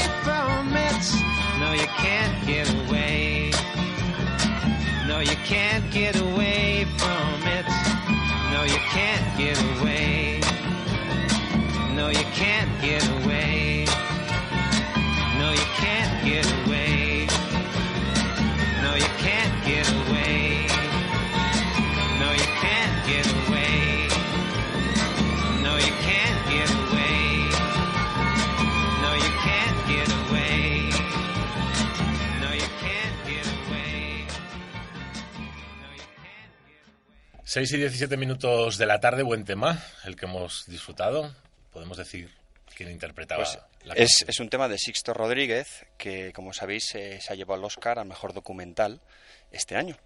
from. 1.00 1.14
No, 1.58 1.72
you 1.72 1.86
can't 1.96 2.46
get 2.46 2.68
away. 2.70 3.50
No, 5.06 5.20
you 5.20 5.36
can't 5.44 5.90
get 5.90 6.16
away 6.20 6.86
from 6.98 7.42
it. 7.46 7.66
No, 8.52 8.64
you 8.64 8.80
can't 8.92 9.38
get 9.38 9.58
away. 9.78 10.40
No, 11.94 12.08
you 12.08 12.24
can't 12.34 12.70
get 12.82 13.06
away. 13.08 13.29
6 37.50 37.72
y 37.72 37.76
17 37.78 38.16
minutos 38.16 38.78
de 38.78 38.86
la 38.86 39.00
tarde, 39.00 39.24
buen 39.24 39.44
tema, 39.44 39.82
el 40.04 40.14
que 40.14 40.26
hemos 40.26 40.66
disfrutado. 40.68 41.34
Podemos 41.72 41.96
decir 41.98 42.30
quién 42.76 42.92
interpretaba 42.92 43.42
Pues 43.42 43.58
la 43.82 43.94
es, 43.94 44.24
es 44.28 44.38
un 44.38 44.48
tema 44.48 44.68
de 44.68 44.78
Sixto 44.78 45.14
Rodríguez 45.14 45.84
que, 45.98 46.32
como 46.32 46.52
sabéis, 46.52 46.94
eh, 46.94 47.18
se 47.20 47.32
ha 47.32 47.34
llevado 47.34 47.58
el 47.58 47.64
Oscar 47.64 47.98
al 47.98 48.06
mejor 48.06 48.34
documental 48.34 49.00
este 49.50 49.74
año 49.74 49.96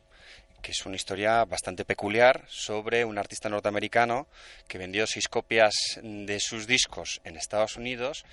que 0.64 0.72
es 0.72 0.86
una 0.86 0.96
historia 0.96 1.44
bastante 1.44 1.84
peculiar 1.84 2.46
sobre 2.48 3.04
un 3.04 3.18
artista 3.18 3.50
norteamericano 3.50 4.26
que 4.66 4.78
vendió 4.78 5.06
seis 5.06 5.28
copias 5.28 5.74
de 6.02 6.40
sus 6.40 6.66
discos 6.66 7.20
en 7.24 7.36
Estados 7.36 7.76
Unidos 7.76 8.24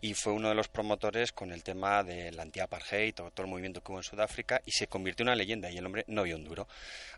y 0.00 0.14
fue 0.14 0.32
uno 0.32 0.50
de 0.50 0.54
los 0.54 0.68
promotores 0.68 1.32
con 1.32 1.50
el 1.50 1.64
tema 1.64 2.04
del 2.04 2.38
anti-apartheid, 2.38 3.12
todo, 3.12 3.32
todo 3.32 3.46
el 3.46 3.50
movimiento 3.50 3.80
que 3.80 3.90
hubo 3.90 3.98
en 3.98 4.04
Sudáfrica 4.04 4.62
y 4.64 4.70
se 4.70 4.86
convirtió 4.86 5.24
en 5.24 5.30
una 5.30 5.34
leyenda 5.34 5.68
y 5.68 5.78
el 5.78 5.86
hombre 5.86 6.04
no 6.06 6.22
vio 6.22 6.36
un 6.36 6.44
duro. 6.44 6.68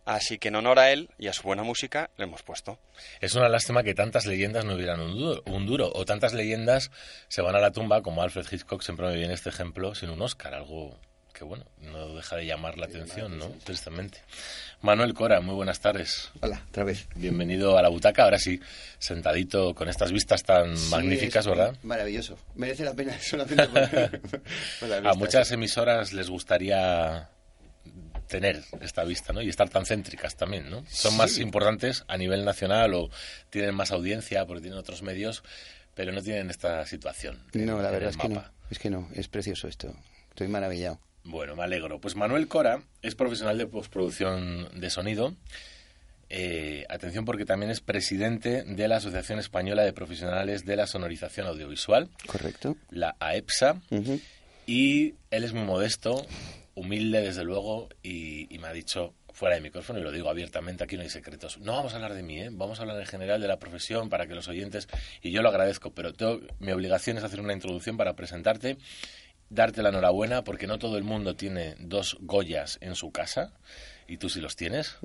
Así 0.07 0.39
que 0.39 0.49
en 0.49 0.57
honor 0.57 0.79
a 0.79 0.91
él 0.91 1.11
y 1.19 1.29
a 1.29 1.35
su 1.35 1.43
buena 1.43 1.65
música 1.65 2.09
le 2.17 2.25
hemos 2.25 2.43
puesto. 2.43 2.79
Es 3.21 3.35
una 3.35 3.51
lástima 3.51 3.83
que 3.83 3.95
tantas 3.95 4.25
leyendas 4.25 4.65
no 4.65 4.77
hubieran 4.77 5.01
un 5.01 5.19
duro, 5.19 5.43
un 5.49 5.67
duro, 5.67 5.93
o 5.93 6.07
tantas 6.07 6.33
leyendas 6.33 6.91
se 7.29 7.43
van 7.43 7.57
a 7.57 7.61
la 7.61 7.73
tumba, 7.73 8.01
como 8.01 8.23
Alfred 8.23 8.47
Hitchcock 8.51 8.81
siempre 8.81 9.07
me 9.09 9.17
viene 9.17 9.35
este 9.35 9.51
ejemplo, 9.51 9.95
sin 9.95 10.09
un 10.09 10.23
Oscar, 10.23 10.55
algo 10.55 10.99
que 11.33 11.45
bueno, 11.45 11.65
no 11.81 12.15
deja 12.15 12.37
de 12.37 12.47
llamar 12.47 12.79
la 12.79 12.87
atención, 12.87 13.39
¿no? 13.39 13.47
Tristemente. 13.65 14.19
Manuel 14.83 15.15
Cora, 15.15 15.41
muy 15.41 15.55
buenas 15.55 15.81
tardes. 15.81 16.31
Hola, 16.41 16.63
otra 16.69 16.85
vez. 16.85 17.07
Bienvenido 17.15 17.79
a 17.79 17.83
la 17.83 17.89
butaca, 17.89 18.25
ahora 18.25 18.39
sí, 18.39 18.61
sentadito 18.99 19.75
con 19.75 19.89
estas 19.89 20.13
vistas 20.13 20.43
tan 20.43 20.77
Sí, 20.77 20.91
magníficas, 20.91 21.47
¿verdad? 21.47 21.77
Maravilloso. 21.83 22.39
Merece 22.55 22.85
la 22.85 22.93
pena 22.95 23.19
solamente 23.21 23.67
por, 23.69 24.21
por 24.81 24.89
las 24.89 25.05
A 25.07 25.15
muchas 25.15 25.51
emisoras 25.53 26.13
les 26.13 26.29
gustaría 26.29 27.29
tener 28.29 28.63
esta 28.81 29.05
vista, 29.05 29.33
¿no? 29.33 29.43
Y 29.43 29.49
estar 29.49 29.69
tan 29.69 29.85
céntricas 29.87 30.37
también, 30.37 30.71
¿no? 30.71 30.85
Son 30.89 31.17
más 31.17 31.39
importantes 31.39 32.05
a 32.09 32.17
nivel 32.17 32.45
nacional 32.45 32.95
o 32.95 33.11
tienen 33.51 33.75
más 33.75 33.91
audiencia 33.91 34.47
porque 34.47 34.63
tienen 34.63 34.79
otros 34.79 35.03
medios, 35.03 35.43
pero 35.95 36.13
no 36.13 36.23
tienen 36.23 36.51
esta 36.51 36.85
situación. 36.87 37.43
No, 37.53 37.81
la 37.81 37.91
verdad 37.91 38.11
es 38.11 38.17
que 38.17 38.29
no. 38.29 38.45
Es 38.71 38.79
que 38.79 38.91
no. 38.91 39.09
Es 39.15 39.29
precioso 39.29 39.69
esto. 39.69 39.95
Estoy 40.31 40.49
maravillado. 40.49 40.99
Bueno, 41.25 41.55
me 41.57 41.63
alegro. 41.63 42.01
Pues 42.01 42.17
Manuel 42.17 42.49
Cora 42.49 42.83
es 43.03 43.15
profesional 43.15 43.59
de 43.59 43.67
postproducción 43.67 44.69
de 44.81 44.91
sonido. 44.91 45.35
Eh, 46.35 46.87
atención 46.89 47.25
porque 47.27 47.45
también 47.45 47.71
es 47.71 47.81
presidente 47.81 48.63
de 48.63 48.89
la 48.89 48.97
Asociación 48.97 49.39
Española 49.39 49.83
de 49.83 49.93
Profesionales 49.93 50.65
de 50.65 50.77
la 50.77 50.87
Sonorización 50.87 51.47
Audiovisual, 51.47 52.09
¿Correcto? 52.27 52.77
la 52.91 53.17
AEPSA. 53.21 53.83
Ujú. 53.91 54.19
Y 54.67 55.15
él 55.31 55.45
es 55.45 55.53
muy 55.53 55.65
modesto, 55.65 56.27
humilde 56.75 57.21
desde 57.21 57.45
luego, 57.45 57.91
y, 58.03 58.53
y 58.55 58.59
me 58.59 58.69
ha 58.69 58.73
dicho 58.73 59.13
fuera 59.35 59.57
de 59.57 59.61
micrófono, 59.61 59.99
y 59.99 60.03
lo 60.03 60.11
digo 60.11 60.31
abiertamente, 60.31 60.85
aquí 60.85 60.97
no 60.97 61.03
hay 61.03 61.11
secretos. 61.11 61.59
No 61.59 61.73
vamos 61.73 61.93
a 61.93 61.97
hablar 61.97 62.15
de 62.15 62.23
mí, 62.23 62.39
¿eh? 62.41 62.49
vamos 62.51 62.79
a 62.79 62.83
hablar 62.83 62.99
en 63.01 63.07
general 63.07 63.41
de 63.41 63.49
la 63.49 63.59
profesión 63.59 64.09
para 64.09 64.27
que 64.27 64.35
los 64.35 64.49
oyentes, 64.49 64.89
y 65.23 65.33
yo 65.33 65.43
lo 65.43 65.49
agradezco, 65.51 65.91
pero 65.93 66.15
tengo- 66.15 66.41
mi 66.61 66.73
obligación 66.73 67.19
es 67.19 67.25
hacer 67.25 67.41
una 67.41 67.53
introducción 67.53 67.97
para 67.99 68.15
presentarte, 68.15 68.79
darte 69.53 69.83
la 69.83 69.91
enhorabuena, 69.91 70.43
porque 70.45 70.67
no 70.67 70.79
todo 70.79 70.97
el 70.97 71.05
mundo 71.05 71.37
tiene 71.37 71.77
dos 71.79 72.17
Goyas 72.21 72.79
en 72.81 72.95
su 72.95 73.11
casa, 73.11 73.53
y 74.09 74.17
tú 74.17 74.29
sí 74.29 74.41
los 74.41 74.57
tienes, 74.57 74.97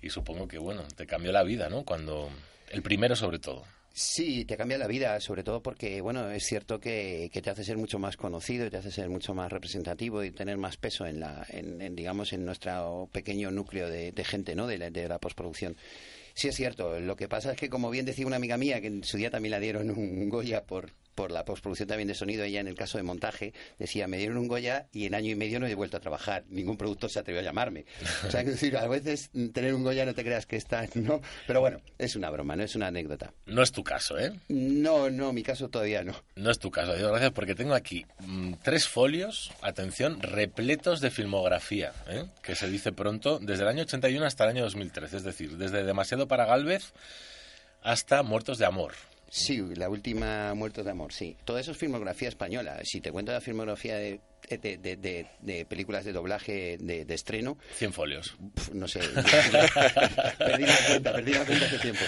y 0.00 0.10
supongo 0.10 0.48
que, 0.48 0.58
bueno, 0.58 0.82
te 0.96 1.06
cambió 1.06 1.32
la 1.32 1.42
vida, 1.42 1.68
¿no? 1.68 1.84
Cuando... 1.84 2.30
El 2.70 2.80
primero 2.82 3.14
sobre 3.14 3.38
todo. 3.38 3.64
Sí, 3.92 4.46
te 4.46 4.56
cambia 4.56 4.78
la 4.78 4.86
vida, 4.86 5.20
sobre 5.20 5.42
todo 5.42 5.62
porque, 5.62 6.00
bueno, 6.00 6.30
es 6.30 6.44
cierto 6.44 6.80
que, 6.80 7.28
que 7.30 7.42
te 7.42 7.50
hace 7.50 7.64
ser 7.64 7.76
mucho 7.76 7.98
más 7.98 8.16
conocido 8.16 8.64
y 8.64 8.70
te 8.70 8.78
hace 8.78 8.90
ser 8.90 9.10
mucho 9.10 9.34
más 9.34 9.52
representativo 9.52 10.24
y 10.24 10.30
tener 10.30 10.56
más 10.56 10.78
peso 10.78 11.04
en, 11.04 11.20
la, 11.20 11.44
en, 11.50 11.82
en, 11.82 11.94
digamos, 11.94 12.32
en 12.32 12.46
nuestro 12.46 13.10
pequeño 13.12 13.50
núcleo 13.50 13.90
de, 13.90 14.12
de 14.12 14.24
gente, 14.24 14.54
¿no?, 14.54 14.66
de 14.66 14.78
la, 14.78 14.88
de 14.88 15.06
la 15.06 15.18
postproducción. 15.18 15.76
Sí 16.32 16.48
es 16.48 16.56
cierto, 16.56 16.98
lo 16.98 17.14
que 17.14 17.28
pasa 17.28 17.52
es 17.52 17.58
que, 17.58 17.68
como 17.68 17.90
bien 17.90 18.06
decía 18.06 18.26
una 18.26 18.36
amiga 18.36 18.56
mía, 18.56 18.80
que 18.80 18.86
en 18.86 19.04
su 19.04 19.18
día 19.18 19.30
también 19.30 19.50
la 19.50 19.60
dieron 19.60 19.90
un 19.90 20.30
Goya 20.30 20.64
por, 20.64 20.92
por 21.14 21.30
la 21.30 21.44
postproducción 21.44 21.88
también 21.88 22.08
de 22.08 22.14
sonido, 22.14 22.44
ella 22.44 22.60
en 22.60 22.68
el 22.68 22.74
caso 22.74 22.98
de 22.98 23.04
montaje, 23.04 23.52
decía, 23.78 24.06
me 24.08 24.18
dieron 24.18 24.38
un 24.38 24.48
Goya 24.48 24.86
y 24.92 25.06
en 25.06 25.14
año 25.14 25.30
y 25.30 25.34
medio 25.34 25.60
no 25.60 25.66
he 25.66 25.74
vuelto 25.74 25.96
a 25.96 26.00
trabajar, 26.00 26.44
ningún 26.48 26.76
productor 26.76 27.10
se 27.10 27.18
atrevió 27.18 27.40
a 27.40 27.44
llamarme. 27.44 27.84
O 28.26 28.30
sea, 28.30 28.40
es 28.42 28.46
decir, 28.46 28.76
a 28.76 28.86
veces 28.86 29.30
tener 29.52 29.74
un 29.74 29.82
Goya 29.82 30.04
no 30.04 30.14
te 30.14 30.24
creas 30.24 30.46
que 30.46 30.56
está, 30.56 30.86
¿no? 30.94 31.20
Pero 31.46 31.60
bueno, 31.60 31.80
es 31.98 32.16
una 32.16 32.30
broma, 32.30 32.56
no 32.56 32.62
es 32.62 32.74
una 32.74 32.88
anécdota. 32.88 33.32
No 33.46 33.62
es 33.62 33.72
tu 33.72 33.82
caso, 33.82 34.18
¿eh? 34.18 34.32
No, 34.48 35.10
no, 35.10 35.32
mi 35.32 35.42
caso 35.42 35.68
todavía 35.68 36.04
no. 36.04 36.14
No 36.36 36.50
es 36.50 36.58
tu 36.58 36.70
caso, 36.70 36.94
Dios 36.94 37.10
gracias, 37.10 37.32
porque 37.32 37.54
tengo 37.54 37.74
aquí 37.74 38.06
mm, 38.20 38.54
tres 38.62 38.88
folios, 38.88 39.52
atención, 39.62 40.20
repletos 40.20 41.00
de 41.00 41.10
filmografía, 41.10 41.92
¿eh? 42.08 42.24
que 42.42 42.54
se 42.54 42.68
dice 42.68 42.92
pronto, 42.92 43.38
desde 43.38 43.62
el 43.62 43.68
año 43.68 43.82
81 43.82 44.24
hasta 44.24 44.44
el 44.44 44.50
año 44.50 44.62
2013, 44.64 45.16
es 45.18 45.24
decir, 45.24 45.56
desde 45.56 45.84
Demasiado 45.84 46.28
para 46.28 46.46
Galvez 46.46 46.92
hasta 47.82 48.22
Muertos 48.22 48.58
de 48.58 48.66
Amor. 48.66 48.94
Sí, 49.34 49.56
la 49.76 49.88
última 49.88 50.52
Muerto 50.52 50.84
de 50.84 50.90
Amor, 50.90 51.10
sí. 51.10 51.34
Todo 51.46 51.58
eso 51.58 51.70
es 51.70 51.78
filmografía 51.78 52.28
española. 52.28 52.78
Si 52.84 53.00
te 53.00 53.10
cuento 53.10 53.32
la 53.32 53.40
filmografía 53.40 53.96
de, 53.96 54.20
de, 54.50 54.76
de- 54.76 54.96
de- 54.96 55.26
de 55.40 55.64
películas 55.64 56.04
de 56.04 56.12
doblaje 56.12 56.76
de, 56.78 57.06
de 57.06 57.14
estreno, 57.14 57.56
100 57.78 57.92
folios. 57.94 58.36
pf, 58.54 58.74
no 58.74 58.86
sé. 58.86 59.00
perdí 60.38 60.66
la 60.66 60.76
cuenta, 60.86 61.12
perdí 61.14 61.32
la 61.32 61.44
cuenta 61.46 61.64
hace 61.64 61.78
tiempo. 61.78 62.00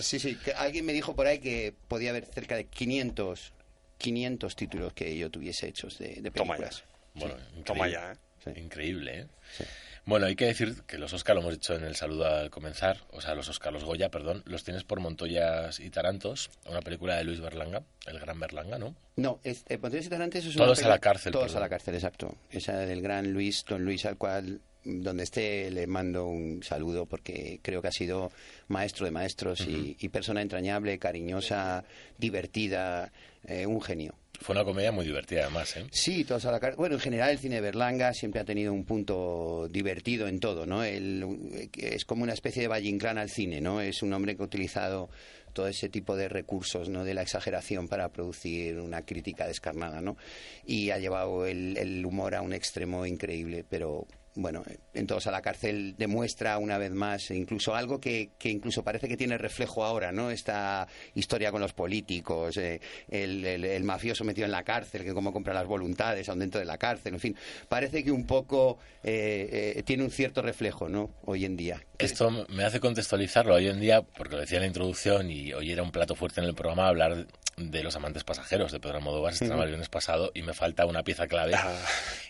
Sí, 0.00 0.18
sí. 0.18 0.34
que 0.34 0.52
alguien 0.52 0.84
me 0.84 0.92
dijo 0.92 1.14
por 1.14 1.28
ahí 1.28 1.38
que 1.38 1.72
podía 1.86 2.10
haber 2.10 2.26
cerca 2.26 2.56
de 2.56 2.64
500, 2.66 3.52
500 3.98 4.56
títulos 4.56 4.92
que 4.94 5.16
yo 5.16 5.30
tuviese 5.30 5.68
hechos 5.68 5.98
de, 5.98 6.16
de 6.20 6.30
Toma 6.32 6.54
películas. 6.56 6.82
Bueno, 7.14 7.36
Toma 7.64 7.88
increíble. 7.88 7.92
ya, 7.92 8.12
¿eh? 8.12 8.16
Sí. 8.52 8.60
Increíble, 8.60 9.18
¿eh? 9.20 9.26
Sí. 9.56 9.64
Bueno, 10.06 10.26
hay 10.26 10.36
que 10.36 10.44
decir 10.44 10.82
que 10.86 10.98
los 10.98 11.14
Oscar, 11.14 11.34
lo 11.34 11.40
hemos 11.40 11.54
dicho 11.54 11.74
en 11.74 11.82
el 11.84 11.96
saludo 11.96 12.26
al 12.26 12.50
comenzar, 12.50 12.98
o 13.10 13.22
sea, 13.22 13.34
los 13.34 13.48
Oscar, 13.48 13.72
los 13.72 13.84
Goya, 13.84 14.10
perdón, 14.10 14.42
los 14.44 14.62
tienes 14.62 14.84
por 14.84 15.00
Montoyas 15.00 15.80
y 15.80 15.88
Tarantos, 15.88 16.50
una 16.68 16.82
película 16.82 17.16
de 17.16 17.24
Luis 17.24 17.40
Berlanga, 17.40 17.82
el 18.06 18.20
gran 18.20 18.38
Berlanga, 18.38 18.78
¿no? 18.78 18.94
No, 19.16 19.40
es, 19.44 19.64
eh, 19.66 19.78
Pontevedra 19.78 20.06
y 20.06 20.10
Tarantes 20.10 20.44
es 20.44 20.56
Todos 20.56 20.78
una 20.80 20.88
a 20.88 20.90
la 20.90 20.98
cárcel, 20.98 21.32
Todos 21.32 21.46
perdón. 21.46 21.56
a 21.56 21.60
la 21.60 21.68
cárcel, 21.70 21.94
exacto. 21.94 22.36
Esa 22.50 22.76
del 22.80 23.00
gran 23.00 23.32
Luis, 23.32 23.64
don 23.66 23.82
Luis, 23.82 24.04
al 24.04 24.18
cual, 24.18 24.60
mm, 24.84 25.00
donde 25.00 25.22
esté, 25.22 25.70
le 25.70 25.86
mando 25.86 26.26
un 26.26 26.62
saludo 26.62 27.06
porque 27.06 27.60
creo 27.62 27.80
que 27.80 27.88
ha 27.88 27.92
sido 27.92 28.30
maestro 28.68 29.06
de 29.06 29.10
maestros 29.10 29.60
y, 29.62 29.96
y 29.98 30.08
persona 30.10 30.42
entrañable, 30.42 30.98
cariñosa, 30.98 31.84
divertida, 32.18 33.10
eh, 33.46 33.64
un 33.64 33.80
genio. 33.80 34.14
Fue 34.44 34.54
una 34.54 34.64
comedia 34.66 34.92
muy 34.92 35.06
divertida, 35.06 35.44
además, 35.44 35.74
¿eh? 35.78 35.86
Sí, 35.90 36.22
todos 36.22 36.44
a 36.44 36.52
la 36.52 36.60
cárcel. 36.60 36.76
Bueno, 36.76 36.96
en 36.96 37.00
general 37.00 37.30
el 37.30 37.38
cine 37.38 37.54
de 37.54 37.60
Berlanga 37.62 38.12
siempre 38.12 38.42
ha 38.42 38.44
tenido 38.44 38.74
un 38.74 38.84
punto 38.84 39.68
divertido 39.70 40.28
en 40.28 40.38
todo, 40.38 40.66
¿no? 40.66 40.82
Que 40.82 41.94
es 41.94 42.04
como 42.04 42.24
una 42.24 42.34
especie 42.34 42.60
de 42.60 42.68
Valle 42.68 42.90
Inclán 42.90 43.16
al 43.16 43.30
cine, 43.30 43.62
¿no? 43.62 43.80
Es 43.80 44.02
un 44.02 44.12
hombre 44.12 44.36
que 44.36 44.42
ha 44.42 44.44
utilizado 44.44 45.08
todo 45.54 45.66
ese 45.66 45.88
tipo 45.88 46.14
de 46.14 46.28
recursos, 46.28 46.90
¿no? 46.90 47.04
De 47.04 47.14
la 47.14 47.22
exageración 47.22 47.88
para 47.88 48.10
producir 48.10 48.80
una 48.80 49.00
crítica 49.00 49.46
descarnada, 49.46 50.02
¿no? 50.02 50.18
Y 50.66 50.90
ha 50.90 50.98
llevado 50.98 51.46
el, 51.46 51.78
el 51.78 52.04
humor 52.04 52.34
a 52.34 52.42
un 52.42 52.52
extremo 52.52 53.06
increíble, 53.06 53.64
pero 53.66 54.06
bueno, 54.36 54.64
en 54.92 55.06
todos 55.06 55.26
a 55.26 55.30
la 55.30 55.42
cárcel 55.42 55.94
demuestra 55.96 56.58
una 56.58 56.76
vez 56.76 56.90
más 56.90 57.30
incluso 57.30 57.74
algo 57.74 58.00
que, 58.00 58.30
que 58.38 58.48
incluso 58.48 58.82
parece 58.82 59.08
que 59.08 59.16
tiene 59.16 59.38
reflejo 59.38 59.84
ahora, 59.84 60.10
¿no? 60.10 60.30
Esta 60.30 60.88
historia 61.14 61.52
con 61.52 61.60
los 61.60 61.72
políticos, 61.72 62.56
eh, 62.56 62.80
el, 63.08 63.44
el, 63.44 63.84
mafioso 63.84 64.24
metido 64.24 64.44
en 64.44 64.50
la 64.50 64.64
cárcel, 64.64 65.04
que 65.04 65.14
cómo 65.14 65.32
compra 65.32 65.54
las 65.54 65.66
voluntades 65.66 66.28
aún 66.28 66.40
dentro 66.40 66.58
de 66.58 66.66
la 66.66 66.78
cárcel, 66.78 67.14
en 67.14 67.20
fin, 67.20 67.36
parece 67.68 68.02
que 68.02 68.10
un 68.10 68.26
poco 68.26 68.78
eh, 69.02 69.74
eh, 69.76 69.82
tiene 69.84 70.02
un 70.02 70.10
cierto 70.10 70.42
reflejo, 70.42 70.88
¿no? 70.88 71.10
Hoy 71.24 71.44
en 71.44 71.56
día. 71.56 71.80
Esto 71.98 72.30
me 72.48 72.64
hace 72.64 72.80
contextualizarlo 72.80 73.54
hoy 73.54 73.68
en 73.68 73.78
día, 73.78 74.02
porque 74.02 74.34
lo 74.34 74.40
decía 74.40 74.58
en 74.58 74.62
la 74.62 74.68
introducción 74.68 75.30
y 75.30 75.52
hoy 75.52 75.70
era 75.70 75.82
un 75.82 75.92
plato 75.92 76.16
fuerte 76.16 76.40
en 76.40 76.46
el 76.46 76.54
programa 76.54 76.88
hablar 76.88 77.26
de 77.56 77.82
Los 77.82 77.96
amantes 77.96 78.24
pasajeros 78.24 78.72
de 78.72 78.80
Pedro 78.80 78.98
Almodóvar, 78.98 79.32
se 79.32 79.44
estrenaba 79.44 79.64
el 79.64 79.70
viernes 79.70 79.88
pasado 79.88 80.30
y 80.34 80.42
me 80.42 80.54
falta 80.54 80.86
una 80.86 81.02
pieza 81.02 81.26
clave. 81.26 81.54
Ah. 81.54 81.74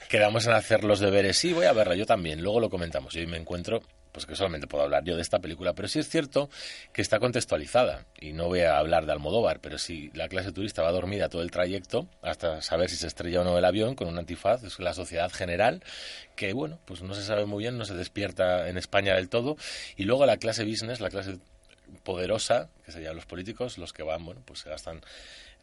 Quedamos 0.09 0.47
en 0.47 0.53
hacer 0.53 0.85
los 0.85 1.01
deberes. 1.01 1.39
Sí, 1.39 1.53
voy 1.53 1.67
a 1.67 1.73
verla, 1.73 1.95
yo 1.95 2.07
también. 2.07 2.43
Luego 2.43 2.61
lo 2.61 2.71
comentamos. 2.71 3.15
Y 3.17 3.21
hoy 3.21 3.27
me 3.27 3.37
encuentro, 3.37 3.83
pues 4.13 4.27
que 4.27 4.37
solamente 4.37 4.67
puedo 4.67 4.85
hablar 4.85 5.03
yo 5.05 5.17
de 5.17 5.23
esta 5.23 5.39
película, 5.39 5.73
pero 5.73 5.89
sí 5.89 5.99
es 5.99 6.09
cierto 6.09 6.51
que 6.93 7.03
está 7.03 7.19
contextualizada. 7.19 8.07
Y 8.21 8.33
no 8.33 8.47
voy 8.47 8.61
a 8.61 8.79
hablar 8.79 9.07
de 9.07 9.13
Almodóvar, 9.13 9.61
pero 9.61 9.79
si 9.79 10.11
la 10.15 10.29
clase 10.29 10.53
turista 10.53 10.83
va 10.83 10.93
dormida 10.93 11.29
todo 11.29 11.43
el 11.43 11.51
trayecto, 11.51 12.07
hasta 12.23 12.61
saber 12.61 12.91
si 12.91 12.97
se 12.97 13.07
estrella 13.07 13.41
o 13.41 13.45
no 13.45 13.59
el 13.59 13.65
avión, 13.65 13.95
con 13.95 14.09
un 14.09 14.19
antifaz, 14.19 14.63
es 14.63 14.79
la 14.79 14.95
sociedad 14.95 15.33
general, 15.33 15.83
que 16.37 16.53
bueno, 16.53 16.79
pues 16.85 17.03
no 17.03 17.15
se 17.15 17.25
sabe 17.25 17.47
muy 17.47 17.65
bien, 17.65 17.79
no 17.79 17.85
se 17.85 17.95
despierta 17.95 18.69
en 18.69 18.77
España 18.77 19.15
del 19.15 19.29
todo. 19.29 19.57
Y 19.97 20.05
luego 20.05 20.27
la 20.27 20.37
clase 20.37 20.65
business, 20.65 21.01
la 21.01 21.11
clase 21.11 21.39
poderosa, 22.03 22.69
que 22.85 22.93
serían 22.93 23.17
los 23.17 23.27
políticos, 23.27 23.79
los 23.79 23.93
que 23.93 24.03
van, 24.03 24.25
bueno, 24.25 24.43
pues 24.45 24.61
se 24.61 24.71
gastan, 24.71 25.01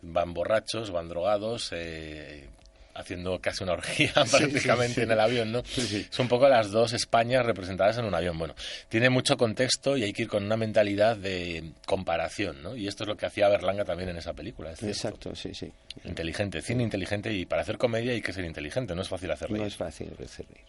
van 0.02 0.34
borrachos, 0.34 0.92
van 0.92 1.10
drogados, 1.10 1.70
eh, 1.74 2.48
haciendo 2.94 3.40
casi 3.40 3.64
una 3.64 3.74
orgía 3.74 4.12
prácticamente 4.32 5.04
en 5.04 5.12
el 5.12 5.20
avión, 5.20 5.52
¿no? 5.52 5.64
Son 6.10 6.26
un 6.26 6.28
poco 6.28 6.48
las 6.48 6.72
dos 6.72 6.94
Españas 6.94 7.46
representadas 7.46 7.98
en 7.98 8.06
un 8.06 8.14
avión. 8.14 8.38
Bueno, 8.38 8.56
tiene 8.90 9.10
mucho 9.10 9.38
contexto 9.38 9.98
y 9.98 10.04
hay 10.04 10.14
que 10.14 10.24
ir 10.24 10.28
con 10.28 10.44
una 10.44 10.58
mentalidad 10.58 11.18
de 11.18 11.72
comparación, 11.86 12.62
¿no? 12.62 12.76
Y 12.76 12.88
esto 12.88 13.04
es 13.04 13.08
lo 13.08 13.16
que 13.16 13.26
hacía 13.26 13.50
Berlanga 13.50 13.86
también 13.86 14.10
en 14.10 14.18
esa 14.18 14.34
película. 14.34 14.72
Exacto, 14.72 15.36
sí, 15.36 15.54
sí. 15.54 15.72
Inteligente, 16.06 16.62
cine 16.62 16.84
inteligente 16.84 17.34
y 17.34 17.46
para 17.46 17.62
hacer 17.62 17.78
comedia 17.78 18.12
hay 18.14 18.22
que 18.22 18.34
ser 18.34 18.46
inteligente, 18.46 18.96
no 18.96 19.02
es 19.02 19.10
fácil 19.10 19.32
hacer 19.32 19.50
reír. 19.50 19.62
No 19.62 19.68
es 19.68 19.76
fácil 19.76 20.14
hacer 20.14 20.46
reír. 20.48 20.66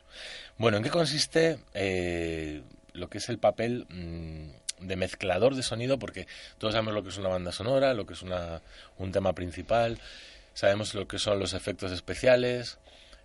Bueno, 0.59 0.76
¿en 0.76 0.83
qué 0.83 0.90
consiste 0.90 1.59
eh, 1.75 2.62
lo 2.92 3.09
que 3.09 3.19
es 3.19 3.28
el 3.28 3.38
papel... 3.38 3.87
Mm, 3.88 4.62
de 4.83 4.97
mezclador 4.97 5.55
de 5.55 5.62
sonido, 5.62 5.99
porque 5.99 6.27
todos 6.59 6.75
sabemos 6.75 6.95
lo 6.95 7.03
que 7.03 7.11
es 7.11 7.19
una 7.19 7.29
banda 7.29 7.53
sonora, 7.53 7.95
lo 7.95 8.07
que 8.07 8.15
es 8.15 8.23
una, 8.23 8.61
un 8.99 9.12
tema 9.12 9.33
principal, 9.33 9.99
sabemos 10.55 10.95
lo 10.95 11.07
que 11.07 11.19
son 11.19 11.39
los 11.39 11.55
efectos 11.55 11.93
especiales, 11.93 12.79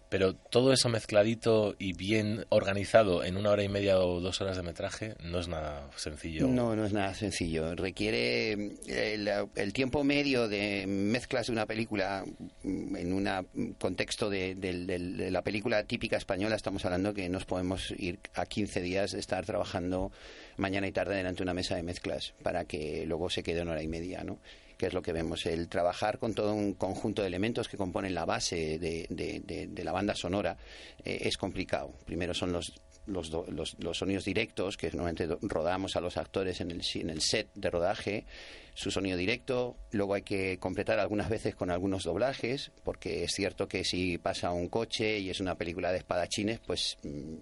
pero 0.10 0.36
todo 0.36 0.72
eso 0.72 0.88
mezcladito 0.88 1.76
y 1.78 1.94
bien 1.94 2.46
organizado 2.50 3.24
en 3.24 3.36
una 3.36 3.52
hora 3.52 3.64
y 3.64 3.70
media 3.70 4.00
o 4.00 4.22
dos 4.22 4.40
horas 4.40 4.56
de 4.56 4.64
metraje 4.64 5.16
no 5.22 5.40
es 5.40 5.50
nada 5.50 5.90
sencillo. 5.98 6.48
No, 6.48 6.76
no 6.76 6.86
es 6.86 6.94
nada 6.94 7.14
sencillo. 7.14 7.76
Requiere 7.76 8.54
eh, 8.88 9.42
el, 9.56 9.74
tiempo 9.74 10.06
medio 10.06 10.48
de 10.48 10.86
mezclas 10.88 11.48
de 11.48 11.54
una 11.54 11.66
película 11.66 12.24
mm, 12.64 12.96
en 12.96 13.14
un 13.14 13.76
contexto 13.78 14.30
de, 14.30 14.56
de, 14.56 15.30
la 15.30 15.42
película 15.42 15.84
típica 15.84 16.16
española. 16.16 16.56
Estamos 16.56 16.86
hablando 16.86 17.14
que 17.14 17.28
nos 17.28 17.46
podemos 17.46 17.92
ir 17.98 18.20
a 18.34 18.46
15 18.46 18.82
días 18.82 19.12
de 19.12 19.20
estar 19.20 19.46
trabajando 19.46 20.12
mañana 20.58 20.88
y 20.88 20.92
tarde 20.92 21.16
delante 21.16 21.40
de 21.40 21.44
una 21.44 21.54
mesa 21.54 21.76
de 21.76 21.84
mezclas 21.84 22.34
para 22.44 22.66
que 22.66 23.06
luego 23.06 23.30
se 23.30 23.44
quede 23.44 23.62
una 23.62 23.72
hora 23.72 23.84
y 23.84 23.88
media, 23.88 24.24
¿no? 24.24 24.40
que 24.78 24.86
es 24.86 24.94
lo 24.94 25.02
que 25.02 25.12
vemos, 25.12 25.46
el 25.46 25.68
trabajar 25.70 26.20
con 26.20 26.34
todo 26.34 26.54
un 26.54 26.74
conjunto 26.74 27.24
de 27.24 27.28
elementos 27.28 27.68
que 27.68 27.78
componen 27.78 28.14
la 28.14 28.26
base 28.26 28.78
de, 28.78 29.08
de, 29.10 29.84
la 29.84 29.92
banda 29.92 30.14
sonora 30.14 30.58
eh, 31.04 31.20
es 31.22 31.38
complicado. 31.38 31.94
Primero 32.06 32.34
son 32.34 32.52
los 32.52 32.74
los, 33.08 33.32
los, 33.80 33.98
sonidos 33.98 34.26
directos 34.26 34.76
que 34.76 34.92
normalmente 34.92 35.28
rodamos 35.42 35.96
a 35.96 36.02
los 36.02 36.18
actores 36.18 36.60
en 36.60 36.72
el, 36.72 36.82
en 36.96 37.10
el 37.10 37.22
set 37.22 37.48
de 37.56 37.70
rodaje, 37.70 38.26
su 38.74 38.92
sonido 38.92 39.18
directo. 39.18 39.78
Luego 39.92 40.14
hay 40.14 40.24
que 40.24 40.60
completar 40.60 41.00
algunas 41.00 41.30
veces 41.30 41.56
con 41.56 41.72
algunos 41.72 42.04
doblajes, 42.04 42.72
porque 42.84 43.24
es 43.24 43.32
cierto 43.32 43.70
que 43.70 43.86
si 43.86 44.18
pasa 44.18 44.52
un 44.52 44.68
coche 44.68 45.20
y 45.20 45.30
es 45.30 45.40
una 45.40 45.56
película 45.56 45.94
de 45.94 46.00
espadachines, 46.00 46.60
pues 46.60 46.98
mm, 47.04 47.36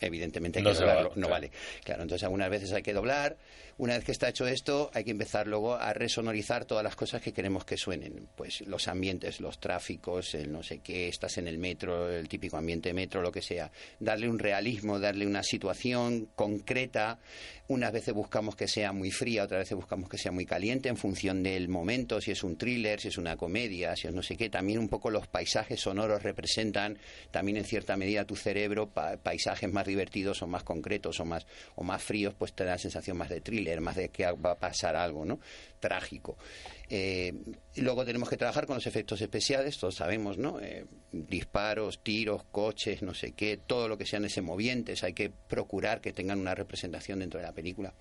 evidentemente 0.00 0.58
hay 0.58 0.64
que 0.64 0.72
doblarlo, 0.72 1.12
no 1.16 1.28
vale. 1.28 1.50
Claro, 1.84 2.02
entonces 2.02 2.24
algunas 2.24 2.50
veces 2.50 2.72
hay 2.72 2.82
que 2.82 2.92
doblar. 2.92 3.36
Una 3.78 3.94
vez 3.94 4.04
que 4.04 4.12
está 4.12 4.30
hecho 4.30 4.46
esto, 4.46 4.90
hay 4.94 5.04
que 5.04 5.10
empezar 5.10 5.46
luego 5.46 5.74
a 5.74 5.92
resonorizar 5.92 6.64
todas 6.64 6.82
las 6.82 6.96
cosas 6.96 7.20
que 7.20 7.34
queremos 7.34 7.66
que 7.66 7.76
suenen. 7.76 8.26
Pues 8.34 8.62
los 8.62 8.88
ambientes, 8.88 9.38
los 9.38 9.60
tráficos, 9.60 10.34
el 10.34 10.50
no 10.50 10.62
sé 10.62 10.78
qué, 10.78 11.08
estás 11.08 11.36
en 11.36 11.46
el 11.46 11.58
metro, 11.58 12.10
el 12.10 12.26
típico 12.26 12.56
ambiente 12.56 12.94
metro, 12.94 13.20
lo 13.20 13.30
que 13.30 13.42
sea. 13.42 13.70
Darle 14.00 14.30
un 14.30 14.38
realismo, 14.38 14.98
darle 14.98 15.26
una 15.26 15.42
situación 15.42 16.30
concreta. 16.34 17.18
Unas 17.68 17.92
veces 17.92 18.14
buscamos 18.14 18.56
que 18.56 18.66
sea 18.66 18.92
muy 18.92 19.10
fría, 19.10 19.44
otras 19.44 19.62
veces 19.62 19.76
buscamos 19.76 20.08
que 20.08 20.16
sea 20.16 20.32
muy 20.32 20.46
caliente 20.46 20.88
en 20.88 20.96
función 20.96 21.42
del 21.42 21.68
momento, 21.68 22.20
si 22.20 22.30
es 22.30 22.44
un 22.44 22.56
thriller, 22.56 22.98
si 23.00 23.08
es 23.08 23.18
una 23.18 23.36
comedia, 23.36 23.94
si 23.94 24.06
es 24.06 24.14
no 24.14 24.22
sé 24.22 24.38
qué. 24.38 24.48
También 24.48 24.78
un 24.78 24.88
poco 24.88 25.10
los 25.10 25.26
paisajes 25.26 25.80
sonoros 25.80 26.22
representan 26.22 26.96
también 27.30 27.58
en 27.58 27.64
cierta 27.64 27.96
medida 27.96 28.24
tu 28.24 28.36
cerebro, 28.36 28.88
paisajes 28.88 29.65
más 29.72 29.86
divertidos 29.86 30.42
o 30.42 30.46
más 30.46 30.62
concretos 30.62 31.20
o 31.20 31.24
más, 31.24 31.46
o 31.74 31.84
más 31.84 32.02
fríos, 32.02 32.34
pues 32.34 32.52
te 32.52 32.64
da 32.64 32.72
la 32.72 32.78
sensación 32.78 33.16
más 33.16 33.28
de 33.28 33.40
thriller, 33.40 33.80
más 33.80 33.96
de 33.96 34.08
que 34.08 34.30
va 34.32 34.52
a 34.52 34.58
pasar 34.58 34.96
algo, 34.96 35.24
¿no? 35.24 35.40
Trágico. 35.80 36.36
Eh, 36.88 37.34
luego 37.76 38.04
tenemos 38.04 38.28
que 38.28 38.36
trabajar 38.36 38.66
con 38.66 38.76
los 38.76 38.86
efectos 38.86 39.20
especiales, 39.20 39.78
todos 39.78 39.96
sabemos, 39.96 40.38
¿no? 40.38 40.60
Eh, 40.60 40.86
disparos, 41.12 42.02
tiros, 42.02 42.44
coches, 42.50 43.02
no 43.02 43.14
sé 43.14 43.32
qué, 43.32 43.56
todo 43.56 43.88
lo 43.88 43.98
que 43.98 44.06
sean 44.06 44.24
ese 44.24 44.42
movientes, 44.42 45.02
hay 45.02 45.12
que 45.12 45.30
procurar 45.30 46.00
que 46.00 46.12
tengan 46.12 46.38
una 46.38 46.54
representación 46.54 47.18
dentro 47.18 47.40
de 47.40 47.46
la 47.46 47.52
película 47.52 47.94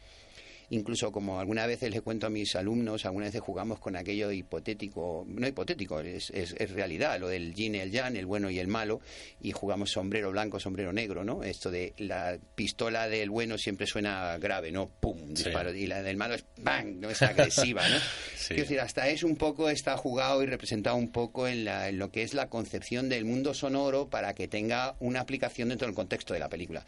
incluso 0.69 1.11
como 1.11 1.39
algunas 1.39 1.67
veces 1.67 1.91
les 1.91 2.01
cuento 2.01 2.27
a 2.27 2.29
mis 2.29 2.55
alumnos, 2.55 3.05
algunas 3.05 3.29
veces 3.29 3.41
jugamos 3.41 3.79
con 3.79 3.95
aquello 3.95 4.31
hipotético, 4.31 5.25
no 5.27 5.47
hipotético, 5.47 5.99
es, 5.99 6.31
es, 6.31 6.71
realidad, 6.71 7.19
lo 7.19 7.27
del 7.27 7.53
yin 7.53 7.75
y 7.75 7.79
el 7.79 7.91
yang, 7.91 8.15
el 8.15 8.25
bueno 8.25 8.49
y 8.49 8.59
el 8.59 8.67
malo, 8.67 9.01
y 9.41 9.51
jugamos 9.51 9.91
sombrero 9.91 10.31
blanco, 10.31 10.59
sombrero 10.59 10.91
negro, 10.91 11.23
¿no? 11.23 11.43
Esto 11.43 11.71
de 11.71 11.93
la 11.97 12.37
pistola 12.55 13.07
del 13.07 13.29
bueno 13.29 13.57
siempre 13.57 13.87
suena 13.87 14.37
grave, 14.37 14.71
¿no? 14.71 14.89
¡Pum! 14.99 15.33
Disparo, 15.33 15.73
y 15.73 15.87
la 15.87 16.01
del 16.01 16.17
malo 16.17 16.35
es 16.35 16.45
¡bang! 16.57 16.97
No 16.99 17.09
es 17.09 17.21
agresiva, 17.21 17.87
¿no? 17.87 17.97
Quiero 18.47 18.63
decir, 18.63 18.79
hasta 18.79 19.07
es 19.09 19.23
un 19.23 19.35
poco, 19.35 19.69
está 19.69 19.97
jugado 19.97 20.43
y 20.43 20.45
representado 20.45 20.95
un 20.95 21.11
poco 21.11 21.47
en, 21.47 21.65
la, 21.65 21.89
en 21.89 21.97
lo 21.97 22.11
que 22.11 22.23
es 22.23 22.33
la 22.33 22.49
concepción 22.49 23.09
del 23.09 23.25
mundo 23.25 23.53
sonoro 23.53 24.09
para 24.09 24.33
que 24.35 24.47
tenga 24.47 24.95
una 24.99 25.21
aplicación 25.21 25.69
dentro 25.69 25.87
del 25.87 25.95
contexto 25.95 26.33
de 26.33 26.39
la 26.39 26.49
película. 26.49 26.85